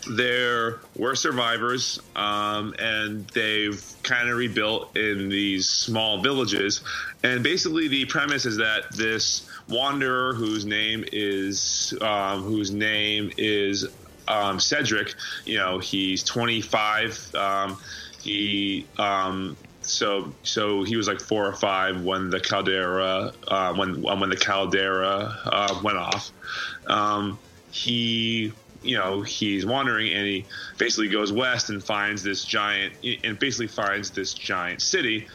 there 0.09 0.79
were 0.95 1.15
survivors, 1.15 1.99
um, 2.15 2.73
and 2.79 3.27
they've 3.29 3.81
kind 4.03 4.29
of 4.29 4.37
rebuilt 4.37 4.97
in 4.97 5.29
these 5.29 5.69
small 5.69 6.21
villages. 6.21 6.81
And 7.23 7.43
basically, 7.43 7.87
the 7.87 8.05
premise 8.05 8.45
is 8.45 8.57
that 8.57 8.91
this 8.91 9.47
wanderer, 9.69 10.33
whose 10.33 10.65
name 10.65 11.05
is 11.11 11.93
um, 12.01 12.43
whose 12.43 12.71
name 12.71 13.31
is 13.37 13.87
um, 14.27 14.59
Cedric, 14.59 15.13
you 15.45 15.57
know, 15.57 15.79
he's 15.79 16.23
25. 16.23 17.35
Um, 17.35 17.77
he 18.21 18.85
um, 18.97 19.55
so 19.81 20.33
so 20.43 20.83
he 20.83 20.95
was 20.95 21.07
like 21.07 21.19
four 21.19 21.45
or 21.45 21.53
five 21.53 22.03
when 22.03 22.29
the 22.29 22.39
caldera 22.39 23.33
uh, 23.47 23.73
when 23.73 24.01
when 24.01 24.29
the 24.29 24.37
caldera 24.37 25.37
uh, 25.45 25.79
went 25.83 25.97
off. 25.97 26.31
Um, 26.87 27.39
he 27.71 28.51
you 28.83 28.97
know 28.97 29.21
he's 29.21 29.65
wandering 29.65 30.11
and 30.11 30.25
he 30.25 30.45
basically 30.77 31.07
goes 31.07 31.31
west 31.31 31.69
and 31.69 31.83
finds 31.83 32.23
this 32.23 32.43
giant 32.43 32.93
and 33.23 33.37
basically 33.39 33.67
finds 33.67 34.09
this 34.11 34.33
giant 34.33 34.81
city 34.81 35.27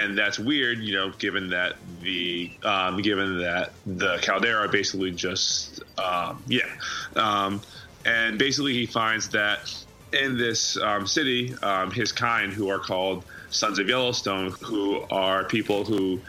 and 0.00 0.16
that's 0.16 0.38
weird 0.38 0.78
you 0.78 0.94
know 0.94 1.10
given 1.18 1.48
that 1.48 1.76
the 2.02 2.50
um, 2.62 3.00
given 3.00 3.38
that 3.38 3.72
the 3.86 4.18
caldera 4.18 4.68
basically 4.68 5.10
just 5.10 5.82
um, 5.98 6.42
yeah 6.46 6.68
um, 7.16 7.60
and 8.04 8.38
basically 8.38 8.74
he 8.74 8.84
finds 8.84 9.30
that 9.30 9.72
in 10.12 10.36
this 10.36 10.76
um, 10.78 11.06
city 11.06 11.54
um, 11.62 11.90
his 11.90 12.12
kind 12.12 12.52
who 12.52 12.68
are 12.68 12.78
called 12.78 13.24
sons 13.50 13.78
of 13.78 13.88
yellowstone 13.88 14.52
who 14.62 15.02
are 15.10 15.44
people 15.44 15.84
who 15.84 16.20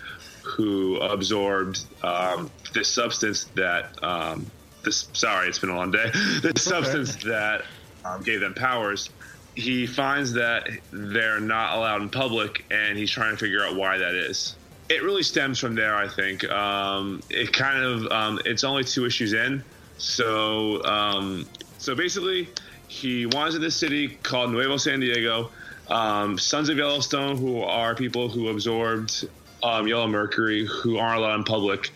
who 0.44 0.98
absorbed 0.98 1.84
um, 2.04 2.50
this 2.74 2.90
substance 2.90 3.46
that 3.56 4.04
um, 4.04 4.46
this 4.84 5.08
sorry 5.14 5.48
it's 5.48 5.60
been 5.60 5.70
a 5.70 5.76
long 5.76 5.92
day. 5.92 6.12
This 6.42 6.64
substance 6.64 7.16
that 7.24 7.64
um, 8.04 8.22
gave 8.24 8.42
them 8.42 8.54
powers. 8.54 9.10
He 9.56 9.86
finds 9.86 10.34
that 10.34 10.68
they're 10.92 11.40
not 11.40 11.78
allowed 11.78 12.02
in 12.02 12.10
public 12.10 12.66
and 12.72 12.98
he's 12.98 13.12
trying 13.12 13.32
to 13.32 13.38
figure 13.38 13.64
out 13.64 13.76
why 13.76 13.98
that 13.98 14.16
is. 14.16 14.56
It 14.90 15.04
really 15.04 15.24
stems 15.24 15.60
from 15.60 15.76
there 15.76 15.96
i 15.96 16.08
think. 16.08 16.50
Um, 16.50 17.22
it 17.30 17.54
kind 17.54 17.84
of 17.84 18.12
um, 18.12 18.40
it's 18.46 18.64
only 18.64 18.84
two 18.84 19.06
issues 19.06 19.34
in. 19.34 19.64
So 19.98 20.84
um, 20.86 21.48
so 21.78 21.96
basically 21.96 22.50
he 22.88 23.26
wanders 23.28 23.56
in 23.56 23.62
this 23.62 23.76
city 23.76 24.10
called 24.24 24.52
nuevo 24.52 24.76
san 24.76 25.00
diego 25.00 25.50
um, 25.92 26.38
sons 26.38 26.70
of 26.70 26.78
yellowstone 26.78 27.38
who 27.38 27.62
are 27.62 27.94
people 27.94 28.30
who 28.30 28.48
absorbed 28.48 29.28
um, 29.62 29.88
yellow 29.88 30.08
mercury 30.08 30.66
who 30.66 30.98
aren't 30.98 31.20
allowed 31.20 31.36
in 31.36 31.44
public 31.44 31.92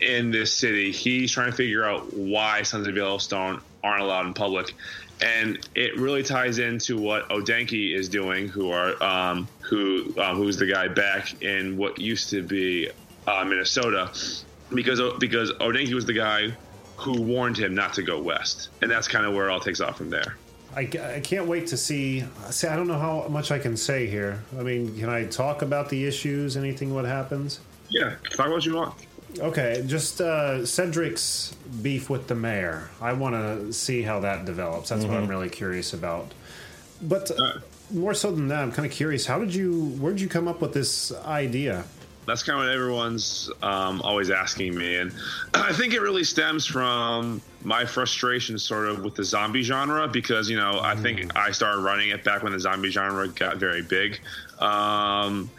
in 0.00 0.30
this 0.30 0.52
city. 0.52 0.92
He's 0.92 1.32
trying 1.32 1.50
to 1.50 1.56
figure 1.56 1.84
out 1.84 2.12
why 2.14 2.62
Sons 2.62 2.88
of 2.88 2.96
Yellowstone 2.96 3.60
aren't 3.84 4.02
allowed 4.02 4.26
in 4.26 4.34
public. 4.34 4.74
and 5.22 5.58
it 5.74 5.96
really 5.98 6.22
ties 6.22 6.58
into 6.58 6.98
what 6.98 7.28
Odenki 7.28 7.94
is 7.94 8.08
doing, 8.08 8.48
who 8.48 8.70
are 8.70 9.00
um, 9.02 9.48
who 9.60 10.12
um, 10.18 10.36
who's 10.36 10.56
the 10.56 10.66
guy 10.66 10.88
back 10.88 11.42
in 11.42 11.76
what 11.76 11.98
used 11.98 12.30
to 12.30 12.42
be 12.42 12.90
uh, 13.26 13.44
Minnesota, 13.44 14.10
because 14.74 15.00
because 15.18 15.52
Odenki 15.52 15.94
was 15.94 16.06
the 16.06 16.12
guy 16.12 16.52
who 16.96 17.20
warned 17.20 17.56
him 17.56 17.74
not 17.74 17.94
to 17.94 18.02
go 18.02 18.20
west, 18.20 18.68
and 18.80 18.90
that's 18.90 19.08
kind 19.08 19.24
of 19.24 19.32
where 19.32 19.48
it 19.48 19.52
all 19.52 19.60
takes 19.60 19.80
off 19.80 19.96
from 19.96 20.10
there. 20.10 20.36
I, 20.74 20.80
I 20.80 21.20
can't 21.20 21.46
wait 21.46 21.66
to 21.68 21.76
see. 21.76 22.24
See, 22.50 22.66
I 22.66 22.76
don't 22.76 22.88
know 22.88 22.98
how 22.98 23.28
much 23.28 23.50
I 23.50 23.58
can 23.58 23.76
say 23.76 24.06
here. 24.06 24.42
I 24.58 24.62
mean, 24.62 24.98
can 24.98 25.08
I 25.08 25.26
talk 25.26 25.62
about 25.62 25.90
the 25.90 26.06
issues? 26.06 26.56
Anything? 26.56 26.94
What 26.94 27.04
happens? 27.04 27.60
Yeah, 27.88 28.14
talk 28.30 28.48
what 28.48 28.64
you 28.64 28.74
want. 28.74 28.94
Okay, 29.38 29.82
just 29.86 30.20
uh, 30.20 30.64
Cedric's 30.64 31.54
beef 31.82 32.10
with 32.10 32.26
the 32.26 32.34
mayor. 32.34 32.90
I 33.00 33.12
want 33.14 33.34
to 33.34 33.72
see 33.72 34.02
how 34.02 34.20
that 34.20 34.44
develops. 34.44 34.90
That's 34.90 35.04
what 35.04 35.16
I'm 35.16 35.28
really 35.28 35.48
curious 35.48 35.94
about. 35.94 36.32
But 37.00 37.30
uh, 37.30 37.60
more 37.90 38.14
so 38.14 38.30
than 38.30 38.48
that, 38.48 38.60
I'm 38.60 38.72
kind 38.72 38.86
of 38.86 38.92
curious. 38.92 39.26
How 39.26 39.38
did 39.38 39.54
you? 39.54 39.90
Where 40.00 40.12
did 40.12 40.20
you 40.20 40.28
come 40.28 40.48
up 40.48 40.60
with 40.60 40.72
this 40.72 41.12
idea? 41.24 41.84
That's 42.26 42.42
kind 42.42 42.58
of 42.58 42.66
what 42.66 42.72
everyone's 42.72 43.50
um, 43.62 44.00
always 44.02 44.30
asking 44.30 44.76
me, 44.76 44.96
and 44.96 45.12
I 45.54 45.72
think 45.72 45.92
it 45.92 46.00
really 46.00 46.24
stems 46.24 46.66
from 46.66 47.42
my 47.64 47.84
frustration, 47.84 48.58
sort 48.58 48.86
of, 48.88 49.02
with 49.02 49.14
the 49.16 49.24
zombie 49.24 49.62
genre, 49.62 50.06
because 50.06 50.48
you 50.48 50.56
know 50.56 50.80
I 50.80 50.94
think 50.94 51.36
I 51.36 51.50
started 51.50 51.80
running 51.80 52.10
it 52.10 52.22
back 52.24 52.42
when 52.42 52.52
the 52.52 52.60
zombie 52.60 52.90
genre 52.90 53.28
got 53.28 53.56
very 53.56 53.82
big. 53.82 54.20
Um, 54.60 55.50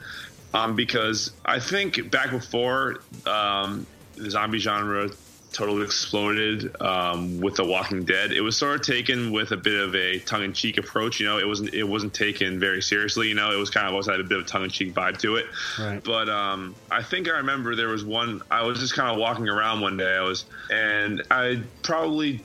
um, 0.53 0.76
because 0.76 1.32
I 1.45 1.59
think 1.59 2.11
back 2.11 2.30
before 2.32 3.01
um, 3.26 3.86
the 4.16 4.30
zombie 4.30 4.59
genre 4.59 5.09
totally 5.54 5.84
exploded 5.84 6.76
um, 6.82 7.39
with 7.39 7.56
The 7.56 7.64
Walking 7.64 8.04
Dead, 8.04 8.32
it 8.32 8.41
was 8.41 8.58
sort 8.58 8.76
of 8.76 8.82
taken 8.86 9.32
with 9.32 9.51
a 9.51 9.58
bit 9.58 9.80
of 9.80 9.95
a 9.95 10.20
tongue-in-cheek 10.20 10.78
approach. 10.78 11.20
You 11.20 11.28
know, 11.28 11.38
it 11.38 11.47
wasn't 11.47 11.74
it 11.74 11.84
wasn't 11.84 12.14
taken 12.14 12.60
very 12.60 12.82
seriously. 12.82 13.30
You 13.30 13.36
know, 13.36 13.51
it 13.51 13.58
was 13.58 13.70
kind 13.70 13.88
of 13.88 13.93
always 13.93 14.08
had 14.08 14.20
a 14.20 14.24
bit 14.24 14.39
of 14.39 14.47
tongue-in-cheek 14.47 14.93
vibe 14.93 15.18
to 15.20 15.36
it. 15.36 15.45
Right. 15.80 16.04
But 16.04 16.30
um, 16.30 16.76
I 16.91 17.04
think 17.04 17.30
I 17.30 17.38
remember 17.38 17.76
there 17.76 17.89
was 17.89 18.04
one. 18.04 18.41
I 18.51 18.64
was 18.64 18.80
just 18.80 18.95
kind 18.95 19.10
of 19.10 19.18
walking 19.18 19.47
around 19.47 19.82
one 19.82 19.97
day. 19.97 20.16
I 20.16 20.24
was, 20.24 20.45
and 20.70 21.22
I 21.32 21.62
probably 21.84 22.41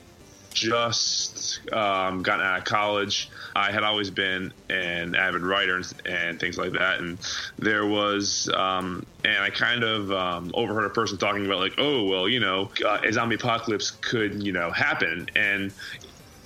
just 0.53 1.59
um, 1.71 2.21
gotten 2.21 2.45
out 2.45 2.59
of 2.59 2.65
college. 2.65 3.29
I 3.55 3.71
had 3.71 3.83
always 3.83 4.09
been 4.09 4.53
an 4.69 5.15
avid 5.15 5.41
writer 5.41 5.77
and, 5.77 5.93
and 6.05 6.39
things 6.39 6.57
like 6.57 6.73
that. 6.73 6.99
And 6.99 7.17
there 7.57 7.85
was, 7.85 8.49
um, 8.53 9.05
and 9.23 9.37
I 9.37 9.49
kind 9.49 9.83
of 9.83 10.11
um, 10.11 10.51
overheard 10.53 10.85
a 10.85 10.89
person 10.89 11.17
talking 11.17 11.45
about 11.45 11.59
like, 11.59 11.73
oh, 11.77 12.05
well, 12.05 12.27
you 12.27 12.39
know, 12.39 12.71
uh, 12.85 12.99
a 13.03 13.11
zombie 13.11 13.35
apocalypse 13.35 13.91
could, 13.91 14.43
you 14.43 14.51
know, 14.51 14.71
happen. 14.71 15.27
And 15.35 15.73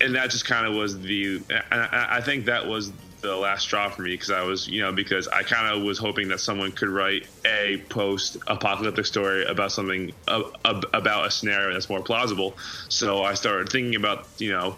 and 0.01 0.15
that 0.15 0.29
just 0.29 0.45
kind 0.45 0.67
of 0.67 0.73
was 0.73 0.99
the. 0.99 1.41
I, 1.71 2.17
I 2.17 2.21
think 2.21 2.45
that 2.45 2.67
was 2.67 2.91
the 3.23 3.35
last 3.35 3.63
straw 3.63 3.89
for 3.89 4.03
me 4.03 4.11
because 4.11 4.29
I 4.29 4.43
was, 4.43 4.67
you 4.67 4.81
know, 4.81 4.91
because 4.91 5.27
I 5.29 5.43
kind 5.43 5.75
of 5.75 5.83
was 5.83 5.97
hoping 5.97 6.27
that 6.27 6.39
someone 6.39 6.71
could 6.71 6.89
write 6.89 7.25
a 7.45 7.81
post-apocalyptic 7.89 9.05
story 9.05 9.45
about 9.45 9.71
something 9.71 10.13
uh, 10.27 10.43
about 10.65 11.25
a 11.25 11.31
scenario 11.31 11.73
that's 11.73 11.89
more 11.89 12.01
plausible. 12.01 12.55
So 12.89 13.23
I 13.23 13.33
started 13.33 13.69
thinking 13.69 13.95
about, 13.95 14.27
you 14.37 14.51
know, 14.51 14.75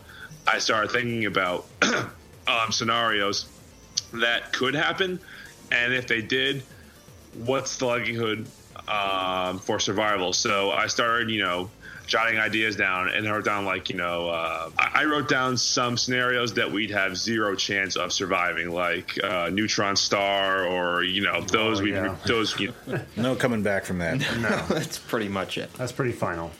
I 0.47 0.59
started 0.59 0.91
thinking 0.91 1.25
about 1.25 1.65
um, 2.47 2.71
scenarios 2.71 3.47
that 4.13 4.53
could 4.53 4.75
happen, 4.75 5.19
and 5.71 5.93
if 5.93 6.07
they 6.07 6.21
did, 6.21 6.63
what's 7.33 7.77
the 7.77 7.87
likelihood 7.87 8.45
um, 8.87 9.57
for 9.59 9.79
survival? 9.79 10.33
So 10.33 10.69
I 10.69 10.85
started, 10.87 11.31
you 11.31 11.41
know, 11.41 11.71
jotting 12.07 12.37
ideas 12.39 12.75
down 12.75 13.09
and 13.09 13.27
I 13.27 13.31
wrote 13.31 13.45
down 13.45 13.65
like 13.65 13.89
you 13.89 13.95
know 13.97 14.29
uh, 14.29 14.69
I 14.77 15.05
wrote 15.05 15.27
down 15.29 15.57
some 15.57 15.97
scenarios 15.97 16.53
that 16.55 16.71
we'd 16.71 16.91
have 16.91 17.17
zero 17.17 17.55
chance 17.55 17.95
of 17.95 18.11
surviving 18.13 18.71
like 18.71 19.21
uh, 19.23 19.49
neutron 19.51 19.95
star 19.95 20.65
or 20.65 21.03
you 21.03 21.21
know 21.21 21.41
those 21.41 21.79
Oh, 21.79 21.83
we 21.83 21.93
yeah. 21.93 22.15
those 22.25 22.59
you 22.59 22.73
know, 22.87 22.99
No 23.17 23.35
coming 23.35 23.63
back 23.63 23.85
from 23.85 23.97
that. 23.99 24.19
No 24.39 24.49
that's 24.69 24.97
pretty 24.99 25.27
much 25.29 25.57
it. 25.57 25.71
That's 25.73 25.91
pretty 25.91 26.11
final. 26.13 26.51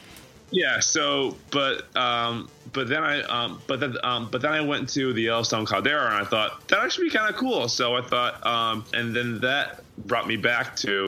yeah 0.52 0.80
so 0.80 1.36
but 1.52 1.96
um 1.96 2.50
but 2.74 2.88
then 2.88 3.04
I 3.04 3.22
um 3.24 3.62
but 3.68 3.80
then 3.80 3.96
um 4.04 4.30
but 4.32 4.42
then 4.42 4.52
I 4.54 4.62
went 4.62 4.90
to 4.90 5.14
the 5.14 5.22
Yellowstone 5.24 5.66
caldera 5.66 6.06
and 6.08 6.16
I 6.16 6.24
thought 6.26 6.68
that 6.70 6.80
actually 6.80 7.10
be 7.10 7.16
kind 7.16 7.30
of 7.30 7.36
cool 7.36 7.68
so 7.68 7.96
I 7.96 8.02
thought 8.02 8.46
um 8.46 8.86
and 8.94 9.16
then 9.16 9.40
that 9.42 9.84
brought 10.08 10.28
me 10.28 10.36
back 10.38 10.76
to 10.78 11.08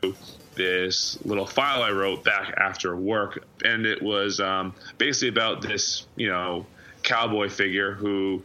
this 0.57 1.17
little 1.23 1.45
file 1.45 1.83
I 1.83 1.91
wrote 1.91 2.23
back 2.23 2.53
after 2.57 2.95
work, 2.95 3.45
and 3.63 3.85
it 3.85 4.01
was 4.01 4.39
um, 4.39 4.73
basically 4.97 5.29
about 5.29 5.61
this, 5.61 6.05
you 6.15 6.27
know, 6.27 6.65
cowboy 7.03 7.49
figure 7.49 7.93
who 7.93 8.43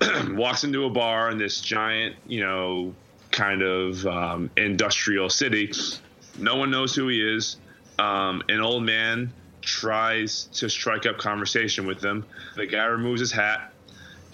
walks 0.30 0.64
into 0.64 0.84
a 0.84 0.90
bar 0.90 1.30
in 1.30 1.38
this 1.38 1.60
giant, 1.60 2.16
you 2.26 2.40
know, 2.40 2.94
kind 3.30 3.62
of 3.62 4.06
um, 4.06 4.50
industrial 4.56 5.30
city. 5.30 5.72
No 6.38 6.56
one 6.56 6.70
knows 6.70 6.94
who 6.94 7.08
he 7.08 7.20
is. 7.20 7.56
Um, 7.98 8.42
an 8.48 8.60
old 8.60 8.82
man 8.82 9.32
tries 9.62 10.44
to 10.44 10.68
strike 10.68 11.06
up 11.06 11.18
conversation 11.18 11.86
with 11.86 12.00
them. 12.00 12.24
The 12.56 12.66
guy 12.66 12.84
removes 12.84 13.20
his 13.20 13.32
hat. 13.32 13.72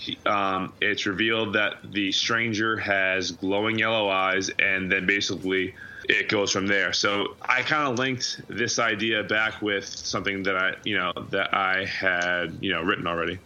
He, 0.03 0.19
um, 0.27 0.73
it's 0.81 1.07
revealed 1.07 1.53
that 1.55 1.75
the 1.93 2.11
stranger 2.11 2.77
has 2.77 3.31
glowing 3.31 3.79
yellow 3.79 4.09
eyes, 4.09 4.51
and 4.59 4.91
then 4.91 5.07
basically 5.07 5.75
it 6.09 6.29
goes 6.29 6.51
from 6.51 6.67
there. 6.67 6.93
So 6.93 7.37
I 7.41 7.63
kind 7.63 7.87
of 7.89 7.97
linked 8.01 8.41
this 8.49 8.81
idea 8.81 9.23
back 9.23 9.63
with 9.63 9.85
something 9.87 10.43
that 10.43 10.57
I, 10.57 10.75
you 10.83 10.99
know, 10.99 11.13
that 11.31 11.55
I 11.55 11.85
had, 11.85 12.59
you 12.61 12.73
know, 12.73 12.83
written 12.83 13.07
already. 13.07 13.39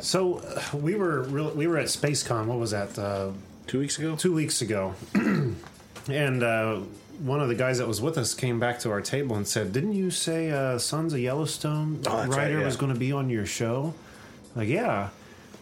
So 0.00 0.38
uh, 0.38 0.76
we 0.76 0.94
were 0.94 1.22
real, 1.24 1.50
we 1.50 1.66
were 1.66 1.78
at 1.78 1.86
SpaceCon. 1.86 2.46
What 2.46 2.58
was 2.60 2.70
that? 2.70 2.96
Uh, 2.96 3.32
Two 3.66 3.80
weeks 3.80 3.98
ago? 3.98 4.14
two 4.14 4.32
weeks 4.34 4.60
ago, 4.62 4.94
and 6.08 6.42
uh, 6.42 6.76
one 7.22 7.40
of 7.40 7.48
the 7.48 7.54
guys 7.54 7.78
that 7.78 7.88
was 7.88 8.00
with 8.00 8.18
us 8.18 8.34
came 8.34 8.60
back 8.60 8.78
to 8.80 8.90
our 8.90 9.00
table 9.00 9.34
and 9.36 9.48
said, 9.48 9.72
"Didn't 9.72 9.94
you 9.94 10.10
say 10.10 10.50
uh, 10.50 10.78
Sons 10.78 11.12
of 11.12 11.18
Yellowstone 11.18 12.00
Oh, 12.06 12.16
that's 12.18 12.28
right, 12.28 12.36
writer 12.38 12.58
yeah. 12.60 12.64
was 12.66 12.76
going 12.76 12.92
to 12.92 12.98
be 12.98 13.10
on 13.10 13.30
your 13.30 13.46
show?" 13.46 13.94
Like, 14.54 14.68
yeah. 14.68 15.08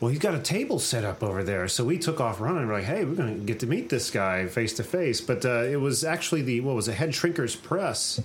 Well, 0.03 0.09
he's 0.11 0.19
got 0.19 0.35
a 0.35 0.41
table 0.41 0.81
set 0.81 1.05
up 1.05 1.23
over 1.23 1.45
there, 1.45 1.69
so 1.69 1.85
we 1.85 1.97
took 1.97 2.21
off 2.21 2.41
running. 2.41 2.67
We're 2.67 2.73
like, 2.75 2.85
"Hey, 2.87 3.05
we're 3.05 3.15
going 3.15 3.39
to 3.39 3.45
get 3.47 3.61
to 3.61 3.69
meet 3.69 3.89
this 3.89 4.11
guy 4.11 4.49
face 4.49 4.73
to 4.75 4.83
face." 4.83 5.21
But 5.21 5.45
uh, 5.45 5.63
it 5.63 5.77
was 5.81 6.03
actually 6.03 6.43
the 6.43 6.61
what 6.61 6.75
was 6.75 6.89
it, 6.89 6.95
Head 6.95 7.11
Shrinkers 7.11 7.55
Press. 7.63 8.21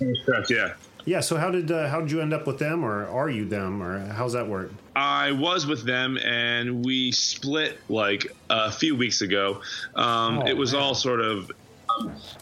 Yeah. 0.50 0.72
Yeah. 1.04 1.20
So 1.20 1.36
how 1.36 1.52
did 1.52 1.70
uh, 1.70 1.88
how 1.88 2.00
did 2.00 2.10
you 2.10 2.20
end 2.20 2.34
up 2.34 2.48
with 2.48 2.58
them, 2.58 2.84
or 2.84 3.06
are 3.06 3.30
you 3.30 3.44
them, 3.44 3.80
or 3.80 4.04
how's 4.08 4.32
that 4.32 4.48
work? 4.48 4.72
I 4.96 5.30
was 5.30 5.66
with 5.68 5.84
them, 5.86 6.18
and 6.18 6.84
we 6.84 7.12
split 7.12 7.78
like 7.88 8.26
a 8.50 8.72
few 8.72 8.96
weeks 8.96 9.20
ago. 9.20 9.60
Um, 9.94 10.40
Oh, 10.40 10.46
it 10.48 10.56
was 10.56 10.72
man. 10.72 10.82
all 10.82 10.94
sort 10.96 11.20
of, 11.20 11.48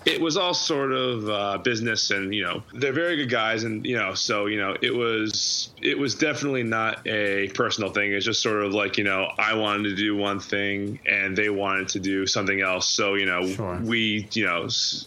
it 0.05 0.21
was 0.21 0.37
all 0.37 0.55
sort 0.55 0.93
of 0.93 1.29
uh, 1.29 1.59
business, 1.59 2.11
and 2.11 2.35
you 2.35 2.43
know 2.45 2.63
they're 2.75 2.93
very 2.93 3.17
good 3.17 3.31
guys, 3.31 3.65
and 3.65 3.85
you 3.85 3.97
know 3.97 4.15
so 4.15 4.47
you 4.47 4.59
know 4.59 4.77
it 4.81 4.95
was 4.95 5.71
it 5.83 5.99
was 5.99 6.15
definitely 6.15 6.63
not 6.63 7.07
a 7.07 7.49
personal 7.55 7.91
thing. 7.91 8.13
It's 8.13 8.25
just 8.25 8.43
sort 8.43 8.63
of 8.65 8.73
like 8.73 8.99
you 8.99 9.05
know 9.05 9.29
I 9.39 9.55
wanted 9.55 9.91
to 9.91 9.97
do 9.97 10.17
one 10.17 10.41
thing, 10.41 10.99
and 11.07 11.37
they 11.37 11.49
wanted 11.51 11.89
to 11.91 12.01
do 12.01 12.27
something 12.27 12.61
else. 12.61 12.87
So 12.89 13.15
you 13.15 13.27
know 13.27 13.47
Sure. 13.47 13.79
we 13.83 14.29
you 14.33 14.45
know. 14.47 14.65
s- 14.65 15.07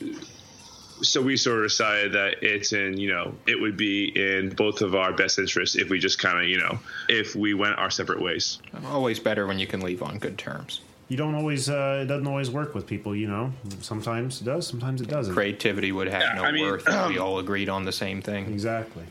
so 1.02 1.22
we 1.22 1.38
sort 1.38 1.60
of 1.60 1.64
decided 1.72 2.12
that 2.12 2.44
it's 2.44 2.74
in 2.74 2.98
you 2.98 3.10
know 3.10 3.34
it 3.48 3.58
would 3.62 3.78
be 3.78 4.12
in 4.14 4.50
both 4.50 4.82
of 4.82 4.96
our 4.96 5.14
best 5.14 5.40
interests 5.40 5.78
if 5.78 5.90
we 5.90 5.98
just 5.98 6.20
kind 6.20 6.38
of 6.38 6.44
you 6.50 6.58
know 6.58 6.78
if 7.08 7.38
we 7.38 7.54
went 7.54 7.78
our 7.78 7.90
separate 7.90 8.22
ways 8.22 8.60
Always 8.86 9.18
better 9.18 9.48
when 9.48 9.60
you 9.60 9.66
can 9.66 9.80
leave 9.80 10.04
on 10.04 10.18
good 10.20 10.38
terms. 10.38 10.82
You 11.10 11.18
don't 11.18 11.36
always 11.36 11.70
uh, 11.70 12.02
it 12.04 12.06
doesn't 12.06 12.28
always 12.28 12.50
work 12.52 12.74
with 12.76 12.86
people, 12.88 13.16
you 13.16 13.28
know. 13.28 13.52
Sometimes 13.82 14.42
it 14.42 14.46
does, 14.46 14.68
sometimes 14.68 15.02
it 15.02 15.08
doesn't. 15.10 15.34
Creativity 15.34 15.92
would 15.92 16.08
have 16.08 16.22
Yeah, 16.22 16.34
no 16.36 16.44
I 16.44 16.52
mean, 16.52 16.66
worth 16.66 16.88
if 16.88 17.08
we 17.10 17.18
all 17.18 17.40
agreed 17.40 17.68
on 17.68 17.84
the 17.84 17.92
same 17.92 18.22
thing. 18.22 18.46
Exactly. 18.46 19.04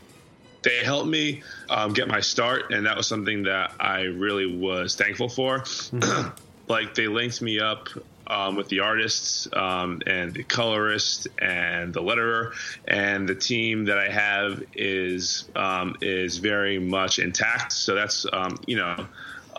they 0.61 0.83
helped 0.83 1.07
me 1.09 1.41
um, 1.69 1.93
get 1.93 2.07
my 2.07 2.19
start 2.21 2.71
and 2.71 2.85
that 2.85 2.97
was 2.97 3.07
something 3.07 3.43
that 3.43 3.71
i 3.79 4.01
really 4.01 4.45
was 4.45 4.95
thankful 4.95 5.29
for 5.29 5.63
like 6.67 6.93
they 6.95 7.07
linked 7.07 7.41
me 7.41 7.59
up 7.59 7.87
um, 8.27 8.55
with 8.55 8.67
the 8.67 8.79
artists 8.81 9.47
um, 9.53 10.01
and 10.05 10.33
the 10.33 10.43
colorist 10.43 11.27
and 11.41 11.93
the 11.93 12.01
letterer 12.01 12.51
and 12.87 13.27
the 13.27 13.35
team 13.35 13.85
that 13.85 13.97
i 13.97 14.09
have 14.09 14.61
is 14.73 15.49
um, 15.55 15.95
is 16.01 16.37
very 16.39 16.77
much 16.77 17.19
intact 17.19 17.71
so 17.71 17.95
that's 17.95 18.25
um, 18.33 18.57
you 18.67 18.75
know 18.75 19.07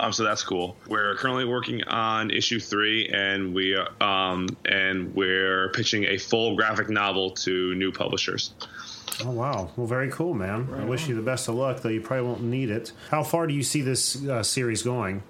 um, 0.00 0.12
so 0.12 0.24
that's 0.24 0.42
cool. 0.42 0.76
We're 0.88 1.14
currently 1.16 1.44
working 1.44 1.82
on 1.84 2.30
issue 2.30 2.58
three, 2.58 3.08
and 3.08 3.54
we 3.54 3.76
um, 4.00 4.48
and 4.64 5.14
we're 5.14 5.68
pitching 5.70 6.04
a 6.04 6.16
full 6.16 6.56
graphic 6.56 6.88
novel 6.88 7.30
to 7.32 7.74
new 7.74 7.92
publishers. 7.92 8.52
Oh 9.22 9.30
wow. 9.30 9.70
Well, 9.76 9.86
very 9.86 10.10
cool, 10.10 10.32
man. 10.32 10.68
I 10.74 10.84
wish 10.84 11.06
you 11.06 11.14
the 11.14 11.22
best 11.22 11.48
of 11.48 11.54
luck, 11.54 11.80
though 11.80 11.90
you 11.90 12.00
probably 12.00 12.26
won't 12.26 12.42
need 12.42 12.70
it. 12.70 12.92
How 13.10 13.22
far 13.22 13.46
do 13.46 13.52
you 13.52 13.62
see 13.62 13.82
this 13.82 14.24
uh, 14.26 14.42
series 14.42 14.82
going? 14.82 15.22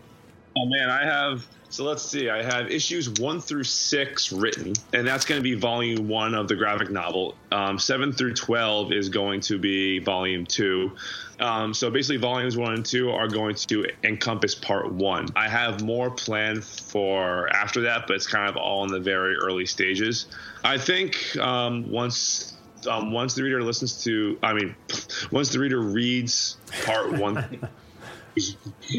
Oh 0.57 0.67
man, 0.67 0.89
I 0.89 1.05
have 1.05 1.47
So 1.71 1.85
let's 1.85 2.03
see. 2.03 2.29
I 2.29 2.43
have 2.43 2.69
issues 2.69 3.09
one 3.09 3.41
through 3.41 3.63
six 3.63 4.33
written, 4.33 4.73
and 4.93 5.07
that's 5.07 5.25
going 5.25 5.39
to 5.39 5.43
be 5.43 5.55
volume 5.55 6.09
one 6.09 6.35
of 6.35 6.49
the 6.49 6.57
graphic 6.57 6.91
novel. 6.91 7.37
Um, 7.53 7.79
seven 7.79 8.13
through 8.13 8.35
twelve 8.35 8.93
is 8.93 9.09
going 9.09 9.41
to 9.43 9.57
be 9.57 10.01
volume 10.01 10.47
two. 10.47 10.97
Um, 11.39 11.73
so 11.73 11.89
basically, 11.89 12.17
volumes 12.17 12.57
one 12.57 12.75
and 12.75 12.85
two 12.85 13.11
are 13.11 13.29
going 13.29 13.55
to 13.55 13.87
encompass 14.03 14.57
part 14.57 14.93
one. 14.93 15.29
I 15.37 15.49
have 15.49 15.81
more 15.81 16.11
planned 16.11 16.65
for 16.65 17.49
after 17.55 17.83
that, 17.83 18.09
but 18.09 18.17
it's 18.17 18.27
kind 18.27 18.51
of 18.51 18.57
all 18.57 18.85
in 18.85 18.91
the 18.91 19.01
very 19.01 19.37
early 19.37 19.65
stages. 19.65 20.27
I 20.65 20.77
think 20.77 21.37
um, 21.37 21.89
once 21.89 22.57
um, 22.89 23.13
once 23.13 23.35
the 23.35 23.45
reader 23.45 23.63
listens 23.63 24.03
to, 24.05 24.39
I 24.43 24.55
mean, 24.55 24.75
once 25.31 25.51
the 25.51 25.61
reader 25.61 25.81
reads 25.81 26.57
part 26.85 27.13
one. 27.13 27.61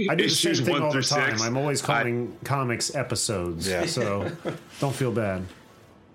I 0.10 0.16
do 0.16 0.24
the 0.24 0.30
same 0.30 0.56
thing 0.56 0.82
all 0.82 0.92
the 0.92 1.02
time. 1.02 1.32
six, 1.32 1.42
I'm 1.42 1.58
always 1.58 1.84
I- 1.84 1.88
calling 1.88 2.38
comics 2.44 2.94
episodes. 2.96 3.68
Yeah. 3.68 3.86
So 3.86 4.32
don't 4.80 4.96
feel 4.96 5.12
bad. 5.12 5.46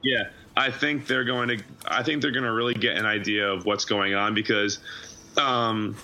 Yeah, 0.02 0.24
I 0.56 0.70
think 0.70 1.06
they're 1.06 1.24
going 1.24 1.48
to. 1.48 1.58
I 1.86 2.02
think 2.02 2.22
they're 2.22 2.30
going 2.30 2.44
to 2.44 2.52
really 2.52 2.74
get 2.74 2.96
an 2.96 3.06
idea 3.06 3.50
of 3.50 3.64
what's 3.64 3.84
going 3.84 4.14
on 4.14 4.34
because, 4.34 4.78
um, 5.36 5.96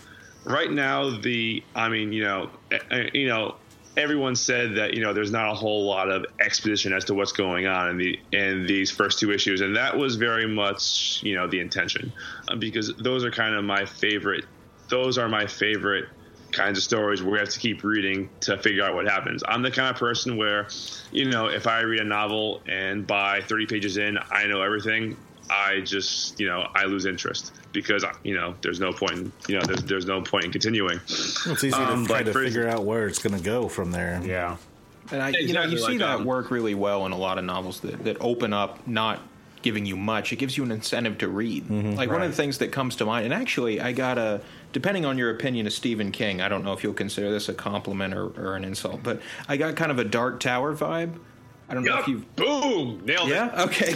right 0.44 0.70
now 0.70 1.10
the. 1.10 1.62
I 1.74 1.88
mean, 1.88 2.12
you 2.12 2.24
know, 2.24 2.50
eh, 2.70 2.78
eh, 2.90 3.10
you 3.12 3.28
know, 3.28 3.56
everyone 3.96 4.34
said 4.34 4.74
that 4.76 4.94
you 4.94 5.02
know 5.02 5.12
there's 5.12 5.30
not 5.30 5.50
a 5.50 5.54
whole 5.54 5.84
lot 5.84 6.10
of 6.10 6.24
exposition 6.40 6.92
as 6.92 7.04
to 7.04 7.14
what's 7.14 7.32
going 7.32 7.66
on 7.66 7.90
in 7.90 7.98
the 7.98 8.18
in 8.32 8.66
these 8.66 8.90
first 8.90 9.18
two 9.18 9.30
issues, 9.30 9.60
and 9.60 9.76
that 9.76 9.96
was 9.96 10.16
very 10.16 10.48
much 10.48 11.22
you 11.22 11.34
know 11.34 11.46
the 11.46 11.60
intention, 11.60 12.12
uh, 12.48 12.56
because 12.56 12.94
those 12.96 13.24
are 13.24 13.30
kind 13.30 13.54
of 13.54 13.64
my 13.64 13.84
favorite. 13.84 14.44
Those 14.88 15.16
are 15.16 15.28
my 15.28 15.46
favorite 15.46 16.06
kinds 16.52 16.78
of 16.78 16.84
stories 16.84 17.22
where 17.22 17.32
we 17.32 17.38
have 17.38 17.48
to 17.48 17.58
keep 17.58 17.82
reading 17.82 18.28
to 18.40 18.58
figure 18.58 18.84
out 18.84 18.94
what 18.94 19.06
happens. 19.06 19.42
I'm 19.46 19.62
the 19.62 19.70
kind 19.70 19.88
of 19.88 19.96
person 19.96 20.36
where, 20.36 20.68
you 21.10 21.24
know, 21.30 21.46
if 21.46 21.66
I 21.66 21.80
read 21.80 22.00
a 22.00 22.04
novel 22.04 22.62
and 22.68 23.06
by 23.06 23.40
30 23.40 23.66
pages 23.66 23.96
in, 23.96 24.18
I 24.30 24.46
know 24.46 24.62
everything, 24.62 25.16
I 25.50 25.80
just, 25.80 26.38
you 26.38 26.46
know, 26.46 26.68
I 26.74 26.84
lose 26.84 27.04
interest 27.06 27.52
because, 27.72 28.04
you 28.22 28.34
know, 28.34 28.54
there's 28.62 28.80
no 28.80 28.92
point, 28.92 29.12
in, 29.12 29.32
you 29.48 29.58
know, 29.58 29.64
there's, 29.64 29.82
there's 29.84 30.06
no 30.06 30.22
point 30.22 30.44
in 30.44 30.52
continuing. 30.52 31.00
It's 31.04 31.64
easy 31.64 31.72
Um, 31.72 32.02
to 32.06 32.08
try 32.12 32.22
to 32.22 32.32
for- 32.32 32.44
figure 32.44 32.68
out 32.68 32.84
where 32.84 33.06
it's 33.06 33.18
going 33.18 33.36
to 33.36 33.42
go 33.42 33.68
from 33.68 33.90
there. 33.92 34.20
Yeah. 34.24 34.56
And 35.10 35.20
I, 35.22 35.30
you 35.30 35.52
know, 35.52 35.64
you 35.64 35.78
see 35.78 35.84
like, 35.84 35.98
that 35.98 36.20
um, 36.20 36.24
work 36.24 36.50
really 36.50 36.74
well 36.74 37.04
in 37.06 37.12
a 37.12 37.18
lot 37.18 37.38
of 37.38 37.44
novels 37.44 37.80
that, 37.80 38.04
that 38.04 38.16
open 38.20 38.52
up 38.52 38.86
not 38.86 39.20
giving 39.62 39.84
you 39.84 39.96
much. 39.96 40.32
It 40.32 40.36
gives 40.36 40.56
you 40.56 40.62
an 40.64 40.72
incentive 40.72 41.18
to 41.18 41.28
read. 41.28 41.68
like 41.70 42.10
one 42.10 42.22
of 42.22 42.30
the 42.30 42.36
things 42.36 42.58
that 42.58 42.72
comes 42.72 42.96
to 42.96 43.04
mind, 43.04 43.24
and 43.26 43.34
actually, 43.34 43.80
I 43.80 43.92
got 43.92 44.18
a. 44.18 44.40
Depending 44.72 45.04
on 45.04 45.18
your 45.18 45.30
opinion 45.30 45.66
of 45.66 45.72
Stephen 45.72 46.12
King, 46.12 46.40
I 46.40 46.48
don't 46.48 46.64
know 46.64 46.72
if 46.72 46.82
you'll 46.82 46.94
consider 46.94 47.30
this 47.30 47.48
a 47.48 47.54
compliment 47.54 48.14
or, 48.14 48.26
or 48.40 48.56
an 48.56 48.64
insult, 48.64 49.02
but 49.02 49.20
I 49.48 49.56
got 49.56 49.76
kind 49.76 49.90
of 49.90 49.98
a 49.98 50.04
Dark 50.04 50.40
Tower 50.40 50.74
vibe. 50.74 51.18
I 51.68 51.74
don't 51.74 51.84
know 51.84 51.98
if 51.98 52.08
you. 52.08 52.18
boom, 52.36 53.00
nailed 53.06 53.28
it. 53.28 53.34
Yeah. 53.34 53.62
Okay. 53.64 53.94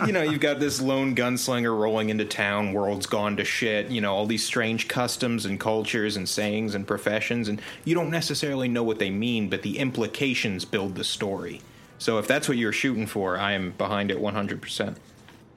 You 0.06 0.12
know, 0.12 0.22
you've 0.22 0.40
got 0.40 0.58
this 0.58 0.80
lone 0.80 1.14
gunslinger 1.14 1.78
rolling 1.78 2.08
into 2.10 2.24
town. 2.24 2.72
World's 2.72 3.06
gone 3.06 3.36
to 3.36 3.44
shit. 3.44 3.88
You 3.88 4.00
know, 4.00 4.12
all 4.12 4.26
these 4.26 4.44
strange 4.44 4.88
customs 4.88 5.44
and 5.46 5.60
cultures 5.60 6.16
and 6.16 6.28
sayings 6.28 6.74
and 6.74 6.86
professions, 6.86 7.48
and 7.48 7.60
you 7.84 7.94
don't 7.94 8.10
necessarily 8.10 8.66
know 8.66 8.82
what 8.82 8.98
they 8.98 9.10
mean, 9.10 9.48
but 9.48 9.62
the 9.62 9.78
implications 9.78 10.64
build 10.64 10.96
the 10.96 11.04
story. 11.04 11.60
So 11.98 12.18
if 12.18 12.26
that's 12.26 12.48
what 12.48 12.56
you're 12.56 12.72
shooting 12.72 13.06
for, 13.06 13.38
I 13.38 13.52
am 13.52 13.72
behind 13.72 14.10
it 14.10 14.18
100. 14.20 14.60
percent 14.60 14.98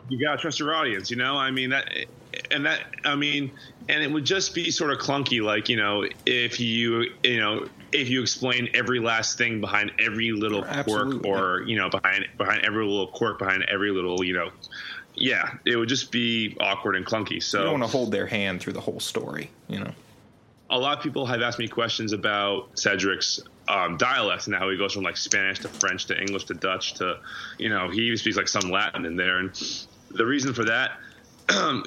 you 0.10 0.20
gotta 0.20 0.38
trust 0.38 0.60
your 0.60 0.74
audience, 0.76 1.10
you 1.10 1.18
know. 1.18 1.36
I 1.38 1.52
mean 1.52 1.70
that, 1.72 1.90
and 2.52 2.66
that, 2.66 2.82
I 3.06 3.16
mean, 3.16 3.52
and 3.90 4.04
it 4.04 4.12
would 4.12 4.26
just 4.26 4.54
be 4.54 4.72
sort 4.72 4.92
of 4.92 4.98
clunky, 5.00 5.42
like 5.42 5.70
you 5.70 5.78
know, 5.78 6.06
if 6.26 6.60
you, 6.60 7.12
you 7.24 7.40
know, 7.40 7.68
if 7.92 8.10
you 8.10 8.22
explain 8.22 8.70
every 8.74 9.00
last 9.00 9.38
thing 9.38 9.62
behind 9.62 9.92
every 10.00 10.32
little 10.32 10.62
quirk, 10.64 10.78
Absolutely. 10.78 11.30
or 11.30 11.62
you 11.64 11.78
know, 11.78 11.90
behind 11.90 12.26
behind 12.38 12.66
every 12.66 12.86
little 12.86 13.08
quirk, 13.08 13.40
behind 13.40 13.64
every 13.70 13.92
little, 13.92 14.24
you 14.24 14.34
know, 14.34 14.50
yeah, 15.16 15.56
it 15.66 15.76
would 15.76 15.90
just 15.90 16.12
be 16.12 16.58
awkward 16.60 16.96
and 16.96 17.06
clunky. 17.06 17.36
You 17.36 17.42
So 17.42 17.64
don't 17.64 17.80
want 17.80 17.84
to 17.84 17.98
hold 17.98 18.12
their 18.12 18.28
hand 18.28 18.62
through 18.62 18.74
the 18.74 18.82
whole 18.82 19.00
story. 19.00 19.52
You 19.68 19.80
know. 19.80 19.92
a 20.70 20.78
lot 20.78 20.98
of 20.98 21.04
people 21.04 21.26
have 21.28 21.42
asked 21.42 21.60
me 21.60 21.68
questions 21.68 22.14
about 22.14 22.76
Cedric's 22.76 23.40
um, 23.68 23.96
dialect 23.98 24.48
and 24.48 24.56
how 24.56 24.70
he 24.70 24.78
goes 24.78 24.92
from 24.94 25.04
like 25.04 25.18
Spanish 25.18 25.60
to 25.60 25.70
French 25.70 26.06
to 26.08 26.20
English 26.20 26.46
to 26.46 26.54
Dutch 26.56 26.96
to, 26.96 27.20
you 27.60 27.70
know, 27.70 27.90
he 27.90 28.02
even 28.02 28.18
speaks 28.18 28.36
like 28.38 28.48
some 28.48 28.72
Latin 28.72 29.06
in 29.06 29.16
there. 29.16 29.38
And 29.38 29.56
the 30.14 30.26
reason 30.26 30.54
for 30.54 30.66
that 30.66 30.92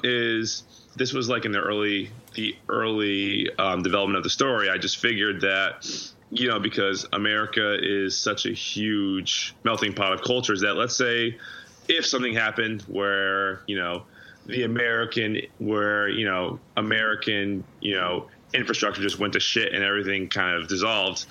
is 0.03 0.63
this 0.95 1.13
was 1.13 1.29
like 1.29 1.45
in 1.45 1.51
the 1.51 1.59
early 1.59 2.11
the 2.33 2.55
early 2.69 3.49
um, 3.57 3.83
development 3.83 4.17
of 4.17 4.23
the 4.23 4.29
story. 4.29 4.69
I 4.69 4.77
just 4.77 4.97
figured 4.97 5.41
that. 5.41 6.13
You 6.29 6.49
know, 6.49 6.59
because 6.59 7.07
America 7.13 7.77
is 7.81 8.17
such 8.17 8.45
a 8.45 8.51
huge 8.51 9.55
melting 9.63 9.93
pot 9.93 10.11
of 10.11 10.21
cultures 10.23 10.59
that 10.59 10.73
let's 10.73 10.93
say 10.97 11.37
if 11.87 12.05
something 12.05 12.33
happened 12.33 12.81
where, 12.81 13.61
you 13.65 13.77
know, 13.77 14.03
the 14.47 14.63
American 14.63 15.41
where 15.59 16.07
you 16.07 16.25
know 16.25 16.59
American 16.77 17.63
you 17.81 17.95
know 17.95 18.27
infrastructure 18.53 19.01
just 19.01 19.19
went 19.19 19.33
to 19.33 19.39
shit 19.39 19.73
and 19.73 19.83
everything 19.83 20.29
kind 20.29 20.55
of 20.55 20.67
dissolved. 20.67 21.25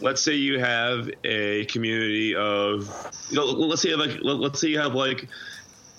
Let's 0.00 0.22
say 0.22 0.34
you 0.34 0.58
have 0.58 1.10
a 1.24 1.64
community 1.66 2.34
of 2.34 2.88
you 3.30 3.36
know, 3.36 3.44
let's 3.44 3.82
say 3.82 3.94
like 3.94 4.18
let's 4.22 4.60
say 4.60 4.68
you 4.68 4.78
have 4.78 4.94
like 4.94 5.22
um, 5.22 5.28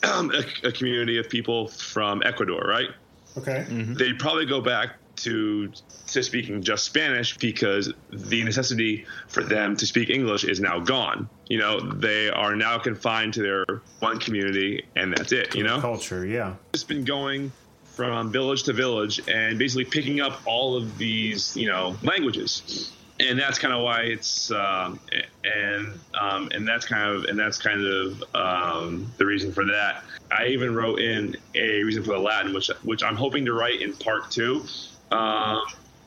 Um, 0.03 0.31
a, 0.31 0.67
a 0.67 0.71
community 0.71 1.17
of 1.17 1.29
people 1.29 1.69
from 1.69 2.21
Ecuador, 2.23 2.61
right? 2.61 2.89
Okay. 3.37 3.65
Mm-hmm. 3.69 3.93
They'd 3.95 4.19
probably 4.19 4.45
go 4.45 4.61
back 4.61 4.97
to 5.15 5.71
to 6.07 6.23
speaking 6.23 6.61
just 6.61 6.85
Spanish 6.85 7.37
because 7.37 7.91
the 8.11 8.43
necessity 8.43 9.05
for 9.27 9.43
them 9.43 9.75
to 9.77 9.85
speak 9.85 10.09
English 10.09 10.43
is 10.43 10.59
now 10.59 10.79
gone. 10.79 11.29
You 11.47 11.59
know, 11.59 11.79
they 11.79 12.29
are 12.29 12.55
now 12.55 12.77
confined 12.79 13.33
to 13.35 13.41
their 13.41 13.81
one 13.99 14.19
community 14.19 14.85
and 14.95 15.15
that's 15.15 15.31
it, 15.31 15.55
you 15.55 15.63
know? 15.63 15.79
Culture. 15.79 16.25
Yeah. 16.25 16.55
It's 16.73 16.83
been 16.83 17.03
going 17.03 17.51
from 17.85 18.31
village 18.31 18.63
to 18.63 18.73
village 18.73 19.21
and 19.27 19.57
basically 19.59 19.85
picking 19.85 20.19
up 20.19 20.41
all 20.45 20.75
of 20.75 20.97
these, 20.97 21.55
you 21.55 21.67
know, 21.67 21.95
languages. 22.03 22.91
And 23.25 23.39
that's 23.39 23.57
kind 23.57 23.73
of 23.73 23.81
why 23.83 24.01
it's, 24.01 24.51
um, 24.51 24.99
and 25.43 25.99
um, 26.19 26.49
and 26.53 26.67
that's 26.67 26.85
kind 26.85 27.09
of 27.09 27.25
and 27.25 27.39
that's 27.39 27.57
kind 27.57 27.85
of 27.85 28.23
um, 28.35 29.11
the 29.17 29.25
reason 29.25 29.51
for 29.51 29.65
that. 29.65 30.03
I 30.31 30.47
even 30.47 30.75
wrote 30.75 30.99
in 30.99 31.37
a 31.55 31.83
reason 31.83 32.03
for 32.03 32.11
the 32.11 32.19
Latin, 32.19 32.53
which 32.53 32.69
which 32.83 33.03
I'm 33.03 33.15
hoping 33.15 33.45
to 33.45 33.53
write 33.53 33.81
in 33.81 33.93
part 33.93 34.29
two. 34.29 34.65
Um, 35.11 35.61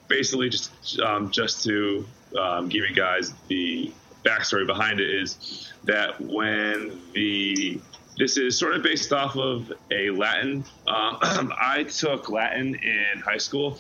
basically, 0.09 0.49
just 0.49 1.01
um, 1.01 1.31
just 1.31 1.65
to 1.65 2.07
um, 2.39 2.69
give 2.69 2.85
you 2.89 2.95
guys 2.95 3.33
the 3.49 3.93
backstory 4.25 4.67
behind 4.67 5.01
it 5.01 5.09
is 5.09 5.73
that 5.85 6.21
when 6.21 7.01
the 7.15 7.81
this 8.19 8.39
is 8.39 8.59
sort 8.59 8.75
of 8.75 8.83
based 8.83 9.13
off 9.13 9.37
of 9.37 9.73
a 9.91 10.11
Latin. 10.11 10.65
I 10.87 11.87
took 11.89 12.31
Latin 12.31 12.75
in 12.75 13.21
high 13.21 13.37
school, 13.39 13.79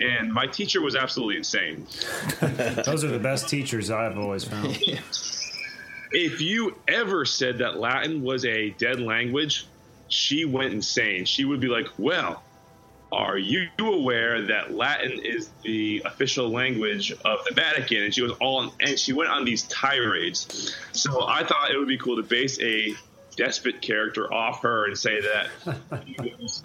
and 0.00 0.32
my 0.32 0.46
teacher 0.46 0.80
was 0.80 0.96
absolutely 0.96 1.36
insane. 1.36 1.86
Those 2.40 3.04
are 3.04 3.08
the 3.08 3.18
best 3.18 3.48
teachers 3.48 3.90
I've 3.90 4.18
always 4.18 4.44
found. 4.44 4.78
If 6.10 6.40
you 6.40 6.74
ever 6.88 7.26
said 7.26 7.58
that 7.58 7.78
Latin 7.78 8.22
was 8.22 8.46
a 8.46 8.70
dead 8.70 8.98
language, 8.98 9.66
she 10.08 10.46
went 10.46 10.72
insane. 10.72 11.26
She 11.26 11.44
would 11.44 11.60
be 11.60 11.68
like, 11.68 11.86
"Well, 11.98 12.42
are 13.12 13.36
you 13.36 13.68
aware 13.78 14.40
that 14.46 14.72
Latin 14.72 15.20
is 15.22 15.50
the 15.64 16.02
official 16.06 16.48
language 16.48 17.12
of 17.12 17.44
the 17.46 17.54
Vatican?" 17.54 18.04
And 18.04 18.14
she 18.14 18.22
was 18.22 18.32
all, 18.40 18.72
and 18.80 18.98
she 18.98 19.12
went 19.12 19.28
on 19.28 19.44
these 19.44 19.64
tirades. 19.64 20.74
So 20.92 21.26
I 21.28 21.44
thought 21.44 21.70
it 21.70 21.76
would 21.76 21.88
be 21.88 21.98
cool 21.98 22.16
to 22.16 22.22
base 22.22 22.58
a 22.62 22.94
despot 23.36 23.82
character 23.82 24.32
off 24.32 24.62
her 24.62 24.86
and 24.86 24.98
say 24.98 25.20
that 25.20 25.50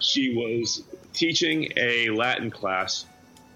she 0.00 0.34
was 0.34 0.82
teaching 1.12 1.68
a 1.76 2.08
Latin 2.08 2.50
class 2.50 3.04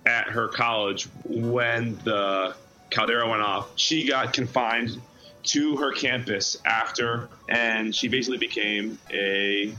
at 0.09 0.27
her 0.29 0.49
college 0.49 1.07
when 1.25 1.97
the 2.05 2.55
Caldera 2.91 3.29
went 3.29 3.43
off. 3.43 3.71
She 3.77 4.09
got 4.09 4.33
confined 4.33 5.01
to 5.45 5.77
her 5.77 5.93
campus 5.93 6.57
after, 6.65 7.29
and 7.49 7.95
she 7.95 8.09
basically 8.09 8.39
became 8.39 8.99
a 9.13 9.75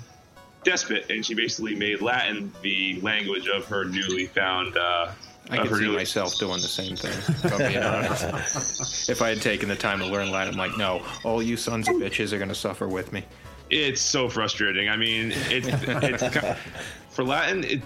despot, 0.63 1.09
and 1.09 1.25
she 1.25 1.33
basically 1.33 1.75
made 1.75 2.01
Latin 2.01 2.51
the 2.61 2.99
language 3.01 3.47
of 3.47 3.65
her 3.65 3.85
newly 3.85 4.27
found. 4.27 4.77
Uh, 4.77 5.11
I 5.51 5.57
of 5.57 5.69
her 5.69 5.77
see 5.77 5.83
newly- 5.83 5.97
myself 5.97 6.37
doing 6.37 6.61
the 6.61 6.67
same 6.67 6.95
thing. 6.95 7.11
if 7.11 7.51
I'm 7.51 7.57
being 7.57 7.83
honest. 7.83 9.09
if 9.09 9.21
I 9.21 9.29
had 9.29 9.41
taken 9.41 9.67
the 9.67 9.75
time 9.75 9.99
to 9.99 10.05
learn 10.05 10.29
Latin, 10.31 10.53
I'm 10.53 10.59
like, 10.59 10.77
no, 10.77 11.03
all 11.23 11.41
you 11.41 11.57
sons 11.57 11.87
of 11.87 11.95
bitches 11.95 12.33
are 12.33 12.37
going 12.37 12.49
to 12.49 12.55
suffer 12.55 12.87
with 12.87 13.11
me. 13.11 13.23
It's 13.71 14.01
so 14.01 14.29
frustrating. 14.29 14.89
I 14.89 14.97
mean, 14.97 15.31
it's, 15.33 15.67
it's 16.23 16.35
kind- 16.35 16.57
for 17.09 17.23
Latin. 17.23 17.63
It 17.63 17.81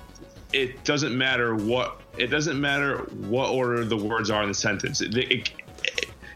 it 0.54 0.84
doesn't 0.84 1.18
matter 1.18 1.56
what 1.56 2.00
it 2.18 2.28
doesn't 2.28 2.60
matter 2.62 3.00
what 3.28 3.50
order 3.50 3.84
the 3.84 3.98
words 3.98 4.30
are 4.30 4.44
in 4.44 4.48
the 4.48 4.54
sentence. 4.54 5.02
It, 5.02 5.18
it, 5.18 5.52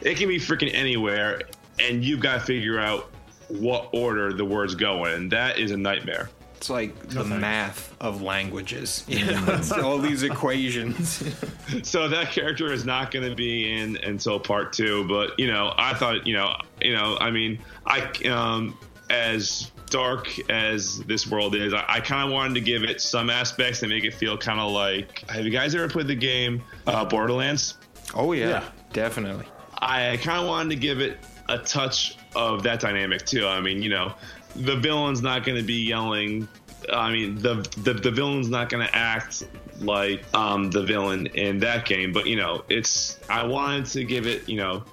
it 0.01 0.18
can 0.18 0.28
be 0.28 0.39
freaking 0.39 0.74
anywhere, 0.74 1.41
and 1.80 2.03
you've 2.03 2.20
got 2.20 2.39
to 2.39 2.39
figure 2.39 2.80
out 2.80 3.11
what 3.47 3.89
order 3.93 4.34
the 4.34 4.45
words 4.45 4.76
go 4.76 5.05
in. 5.05 5.13
And 5.13 5.32
that 5.32 5.59
is 5.59 5.72
a 5.72 5.78
nightmare. 5.78 6.30
It's 6.55 6.72
like 6.72 7.09
the 7.09 7.24
math 7.24 7.95
of 8.01 8.24
languages. 8.24 9.05
You 9.07 9.26
know, 9.32 9.61
all 9.84 9.99
these 9.99 10.24
equations. 10.24 11.24
so 11.84 12.07
that 12.07 12.32
character 12.32 12.74
is 12.74 12.84
not 12.84 13.11
going 13.11 13.30
to 13.30 13.36
be 13.36 13.72
in 13.72 13.97
until 13.97 14.39
part 14.39 14.74
two. 14.74 15.07
But 15.07 15.38
you 15.39 15.47
know, 15.47 15.74
I 15.78 15.93
thought 15.93 16.26
you 16.26 16.34
know, 16.34 16.55
you 16.82 16.93
know, 16.93 17.18
I 17.20 17.30
mean, 17.30 17.59
I 17.86 18.11
um, 18.26 18.78
as 19.11 19.72
dark 19.89 20.27
as 20.49 20.99
this 21.03 21.27
world 21.27 21.55
is, 21.55 21.73
I, 21.73 21.83
I 21.88 21.99
kind 21.99 22.27
of 22.27 22.33
wanted 22.33 22.53
to 22.55 22.61
give 22.61 22.83
it 22.83 23.01
some 23.01 23.29
aspects 23.29 23.79
that 23.79 23.88
make 23.88 24.03
it 24.03 24.13
feel 24.13 24.38
kind 24.38 24.59
of 24.59 24.71
like. 24.71 25.27
Have 25.29 25.45
you 25.45 25.51
guys 25.51 25.73
ever 25.75 25.88
played 25.88 26.07
the 26.07 26.15
game 26.15 26.61
uh, 26.85 27.05
Borderlands? 27.05 27.75
oh 28.15 28.31
yeah, 28.33 28.49
Yeah. 28.49 28.63
definitely. 28.93 29.45
I 29.79 30.17
kind 30.23 30.41
of 30.41 30.47
wanted 30.47 30.69
to 30.71 30.75
give 30.77 31.01
it 31.01 31.17
a 31.49 31.57
touch 31.59 32.17
of 32.35 32.63
that 32.63 32.79
dynamic 32.79 33.25
too. 33.25 33.45
I 33.47 33.61
mean, 33.61 33.81
you 33.81 33.89
know, 33.89 34.13
the 34.55 34.75
villain's 34.75 35.21
not 35.21 35.45
going 35.45 35.57
to 35.57 35.63
be 35.63 35.85
yelling. 35.85 36.47
I 36.91 37.11
mean, 37.11 37.35
the 37.38 37.55
the, 37.83 37.93
the 37.93 38.11
villain's 38.11 38.49
not 38.49 38.69
going 38.69 38.85
to 38.88 38.95
act 38.95 39.43
like 39.79 40.23
um, 40.33 40.71
the 40.71 40.83
villain 40.83 41.27
in 41.27 41.59
that 41.59 41.85
game. 41.85 42.11
But 42.11 42.25
you 42.27 42.35
know, 42.38 42.63
it's 42.69 43.19
I 43.29 43.45
wanted 43.45 43.85
to 43.88 44.03
give 44.03 44.25
it 44.25 44.47
you 44.49 44.57
know 44.57 44.83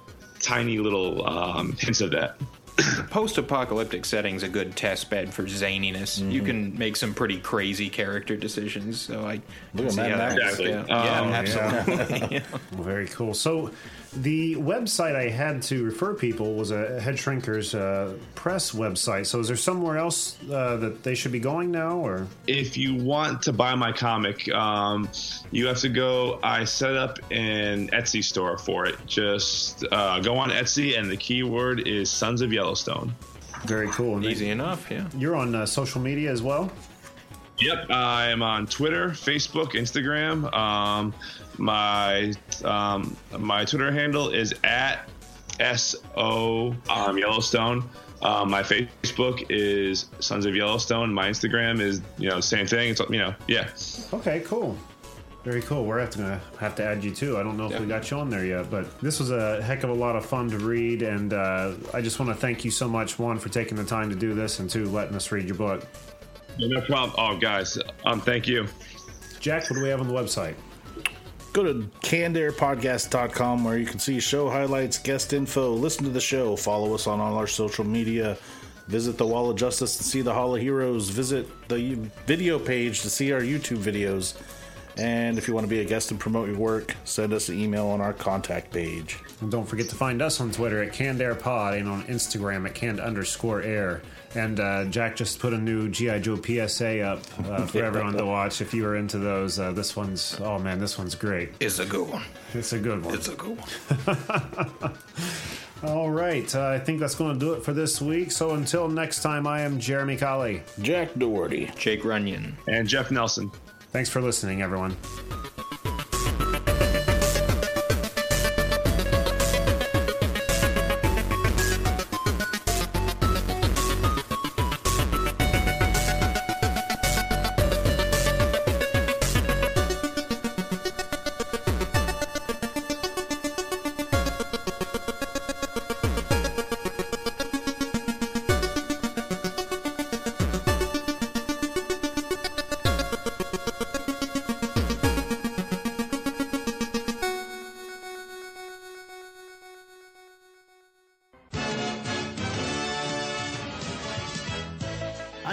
tiny 0.41 0.77
little 0.77 1.27
um, 1.27 1.73
hints 1.79 2.01
of 2.01 2.11
that. 2.11 2.37
Post-apocalyptic 3.09 4.03
setting's 4.05 4.43
a 4.43 4.49
good 4.49 4.75
test 4.75 5.09
bed 5.09 5.33
for 5.33 5.43
zaniness. 5.43 6.19
You 6.19 6.39
Mm-hmm. 6.41 6.45
can 6.45 6.77
make 6.77 6.95
some 6.97 7.13
pretty 7.13 7.39
crazy 7.39 7.89
character 7.89 8.35
decisions. 8.35 8.99
So 8.99 9.25
I 9.25 9.41
Look 9.73 9.85
at 9.87 9.91
see 9.93 9.97
Mad 10.01 10.11
how 10.11 10.17
Max. 10.17 10.35
that 10.35 10.43
works 10.43 10.59
Exactly. 10.59 10.73
out. 10.73 11.05
Yeah, 11.05 11.21
Um, 11.21 11.33
absolutely. 11.33 12.41
Well, 12.73 12.83
very 12.83 13.07
cool. 13.07 13.33
So, 13.33 13.71
the 14.15 14.55
website 14.55 15.15
I 15.15 15.29
had 15.29 15.61
to 15.63 15.83
refer 15.83 16.13
people 16.13 16.55
was 16.55 16.71
a 16.71 16.99
Head 16.99 17.15
Shrinkers 17.15 17.73
uh, 17.77 18.13
press 18.35 18.71
website. 18.71 19.25
So, 19.25 19.39
is 19.39 19.47
there 19.47 19.57
somewhere 19.57 19.97
else 19.97 20.37
uh, 20.51 20.77
that 20.77 21.03
they 21.03 21.15
should 21.15 21.31
be 21.31 21.39
going 21.39 21.71
now, 21.71 21.97
or 21.97 22.27
if 22.47 22.77
you 22.77 22.95
want 22.95 23.41
to 23.43 23.53
buy 23.53 23.75
my 23.75 23.91
comic, 23.91 24.49
um, 24.53 25.09
you 25.51 25.67
have 25.67 25.79
to 25.79 25.89
go. 25.89 26.39
I 26.43 26.63
set 26.63 26.95
up 26.95 27.19
an 27.31 27.89
Etsy 27.89 28.23
store 28.23 28.57
for 28.57 28.85
it. 28.85 28.95
Just 29.05 29.85
uh, 29.91 30.19
go 30.19 30.37
on 30.37 30.49
Etsy, 30.49 30.97
and 30.97 31.09
the 31.09 31.17
keyword 31.17 31.87
is 31.87 32.09
Sons 32.09 32.41
of 32.41 32.51
Yellowstone. 32.53 33.13
very 33.65 33.87
cool? 33.89 34.15
And 34.15 34.23
then 34.23 34.31
Easy 34.31 34.49
enough, 34.49 34.89
yeah. 34.89 35.07
You're 35.17 35.35
on 35.35 35.55
uh, 35.55 35.65
social 35.65 36.01
media 36.01 36.31
as 36.31 36.41
well. 36.41 36.71
Yep, 37.59 37.89
I 37.89 38.27
am 38.27 38.41
on 38.41 38.67
Twitter, 38.67 39.09
Facebook, 39.09 39.71
Instagram. 39.71 40.53
Um, 40.53 41.13
my 41.57 42.33
um, 42.63 43.15
my 43.37 43.65
Twitter 43.65 43.91
handle 43.91 44.29
is 44.29 44.53
at 44.63 45.09
so 45.77 46.75
um, 46.89 47.17
Yellowstone. 47.17 47.89
Um, 48.21 48.49
my 48.49 48.63
Facebook 48.63 49.45
is 49.49 50.07
Sons 50.19 50.45
of 50.45 50.55
Yellowstone. 50.55 51.13
My 51.13 51.29
Instagram 51.29 51.79
is 51.79 52.01
you 52.17 52.29
know 52.29 52.39
same 52.39 52.67
thing. 52.67 52.91
It's 52.91 53.01
you 53.09 53.19
know 53.19 53.35
yeah. 53.47 53.69
Okay, 54.13 54.41
cool. 54.41 54.77
Very 55.43 55.61
cool. 55.61 55.85
We're 55.85 56.03
gonna 56.07 56.41
have 56.59 56.73
to 56.75 56.83
add 56.83 57.03
you 57.03 57.11
too. 57.11 57.37
I 57.37 57.43
don't 57.43 57.55
know 57.55 57.71
if 57.71 57.79
we 57.79 57.85
got 57.85 58.09
you 58.09 58.17
on 58.17 58.31
there 58.31 58.43
yet, 58.43 58.71
but 58.71 58.99
this 58.99 59.19
was 59.19 59.29
a 59.29 59.61
heck 59.61 59.83
of 59.83 59.91
a 59.91 59.93
lot 59.93 60.15
of 60.15 60.25
fun 60.25 60.49
to 60.49 60.57
read, 60.57 61.03
and 61.03 61.33
uh, 61.33 61.73
I 61.93 62.01
just 62.01 62.19
want 62.19 62.29
to 62.29 62.35
thank 62.35 62.65
you 62.65 62.71
so 62.71 62.87
much, 62.87 63.19
one, 63.19 63.37
for 63.37 63.49
taking 63.49 63.77
the 63.77 63.85
time 63.85 64.09
to 64.09 64.15
do 64.15 64.33
this, 64.33 64.59
and 64.59 64.67
two, 64.67 64.85
letting 64.85 65.15
us 65.15 65.31
read 65.31 65.45
your 65.45 65.55
book. 65.55 65.85
No 66.57 66.81
problem. 66.81 67.13
Oh 67.19 67.37
guys, 67.37 67.77
um, 68.05 68.21
thank 68.21 68.47
you. 68.47 68.65
Jack, 69.39 69.69
what 69.69 69.75
do 69.75 69.83
we 69.83 69.89
have 69.89 70.01
on 70.01 70.07
the 70.07 70.15
website? 70.15 70.55
Go 71.55 71.63
to 71.63 71.89
cannedairpodcast.com 72.01 73.63
where 73.63 73.77
you 73.77 73.85
can 73.85 73.97
see 73.97 74.19
show 74.19 74.49
highlights, 74.49 74.97
guest 74.97 75.31
info, 75.31 75.71
listen 75.71 76.03
to 76.03 76.09
the 76.09 76.19
show, 76.19 76.57
follow 76.57 76.93
us 76.93 77.07
on 77.07 77.21
all 77.21 77.37
our 77.37 77.47
social 77.47 77.85
media, 77.85 78.37
visit 78.89 79.17
the 79.17 79.25
Wall 79.25 79.49
of 79.49 79.55
Justice 79.55 79.95
to 79.95 80.03
see 80.03 80.21
the 80.21 80.33
Hall 80.33 80.53
of 80.53 80.61
Heroes, 80.61 81.07
visit 81.07 81.47
the 81.69 81.93
video 82.25 82.59
page 82.59 83.03
to 83.03 83.09
see 83.09 83.31
our 83.31 83.39
YouTube 83.39 83.77
videos. 83.77 84.35
And 84.97 85.37
if 85.37 85.47
you 85.47 85.53
want 85.53 85.63
to 85.63 85.69
be 85.69 85.79
a 85.79 85.85
guest 85.85 86.11
and 86.11 86.19
promote 86.19 86.49
your 86.49 86.57
work, 86.57 86.93
send 87.05 87.31
us 87.31 87.47
an 87.47 87.57
email 87.57 87.87
on 87.87 88.01
our 88.01 88.11
contact 88.11 88.73
page. 88.73 89.17
And 89.39 89.49
don't 89.49 89.65
forget 89.65 89.87
to 89.87 89.95
find 89.95 90.21
us 90.21 90.41
on 90.41 90.51
Twitter 90.51 90.83
at 90.83 90.91
CannedAirPod 90.91 91.79
and 91.79 91.87
on 91.87 92.03
Instagram 92.03 92.65
at 92.65 92.75
canned 92.75 92.99
underscore 92.99 93.61
air. 93.61 94.01
And 94.35 94.59
uh, 94.59 94.85
Jack 94.85 95.15
just 95.15 95.39
put 95.39 95.53
a 95.53 95.57
new 95.57 95.89
G.I. 95.89 96.19
Joe 96.19 96.35
PSA 96.35 97.01
up 97.01 97.19
uh, 97.45 97.65
for 97.67 97.83
everyone 97.83 98.13
to 98.13 98.25
watch. 98.25 98.61
If 98.61 98.73
you 98.73 98.85
are 98.85 98.95
into 98.95 99.17
those, 99.17 99.59
uh, 99.59 99.71
this 99.71 99.95
one's, 99.95 100.39
oh 100.41 100.59
man, 100.59 100.79
this 100.79 100.97
one's 100.97 101.15
great. 101.15 101.53
It's 101.59 101.79
a 101.79 101.85
good 101.85 102.09
one. 102.09 102.23
It's 102.53 102.73
a 102.73 102.79
good 102.79 103.03
one. 103.03 103.15
It's 103.15 103.29
a 103.29 103.35
good 103.35 103.57
one. 103.57 104.93
All 105.83 106.09
right. 106.09 106.53
Uh, 106.53 106.69
I 106.69 106.79
think 106.79 106.99
that's 106.99 107.15
going 107.15 107.33
to 107.33 107.39
do 107.39 107.53
it 107.53 107.63
for 107.63 107.73
this 107.73 108.01
week. 108.01 108.31
So 108.31 108.51
until 108.51 108.87
next 108.87 109.21
time, 109.21 109.45
I 109.45 109.61
am 109.61 109.79
Jeremy 109.79 110.17
Colley. 110.17 110.63
Jack 110.81 111.13
Doherty. 111.17 111.71
Jake 111.77 112.03
Runyon. 112.03 112.57
And 112.67 112.87
Jeff 112.87 113.11
Nelson. 113.11 113.51
Thanks 113.91 114.09
for 114.09 114.21
listening, 114.21 114.61
everyone. 114.61 114.97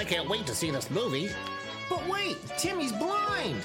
I 0.03 0.05
can't 0.05 0.28
wait 0.28 0.44
to 0.48 0.55
see 0.57 0.72
this 0.72 0.90
movie. 0.90 1.30
But 1.88 2.05
wait, 2.09 2.36
Timmy's 2.59 2.90
blind. 2.90 3.62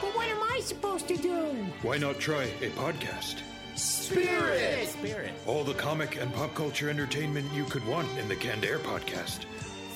But 0.00 0.14
what 0.14 0.28
am 0.28 0.40
I 0.40 0.60
supposed 0.60 1.08
to 1.08 1.16
do? 1.16 1.46
Why 1.82 1.98
not 1.98 2.20
try 2.20 2.44
a 2.44 2.70
podcast? 2.76 3.40
Spirit. 3.74 4.86
Spirit. 4.86 5.32
All 5.48 5.64
the 5.64 5.74
comic 5.74 6.14
and 6.22 6.32
pop 6.32 6.54
culture 6.54 6.88
entertainment 6.88 7.52
you 7.52 7.64
could 7.64 7.84
want 7.88 8.06
in 8.20 8.28
the 8.28 8.36
Canned 8.36 8.64
Air 8.64 8.78
podcast. 8.78 9.46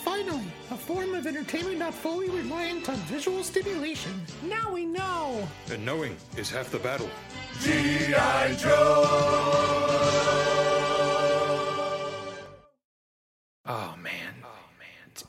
Finally, 0.04 0.42
a 0.72 0.76
form 0.76 1.14
of 1.14 1.28
entertainment 1.28 1.78
not 1.78 1.94
fully 1.94 2.28
reliant 2.28 2.88
on 2.88 2.96
visual 3.06 3.44
stimulation. 3.44 4.20
Now 4.48 4.72
we 4.72 4.86
know. 4.86 5.46
And 5.70 5.86
knowing 5.86 6.16
is 6.36 6.50
half 6.50 6.72
the 6.72 6.80
battle. 6.80 7.08
Oh 8.66 9.93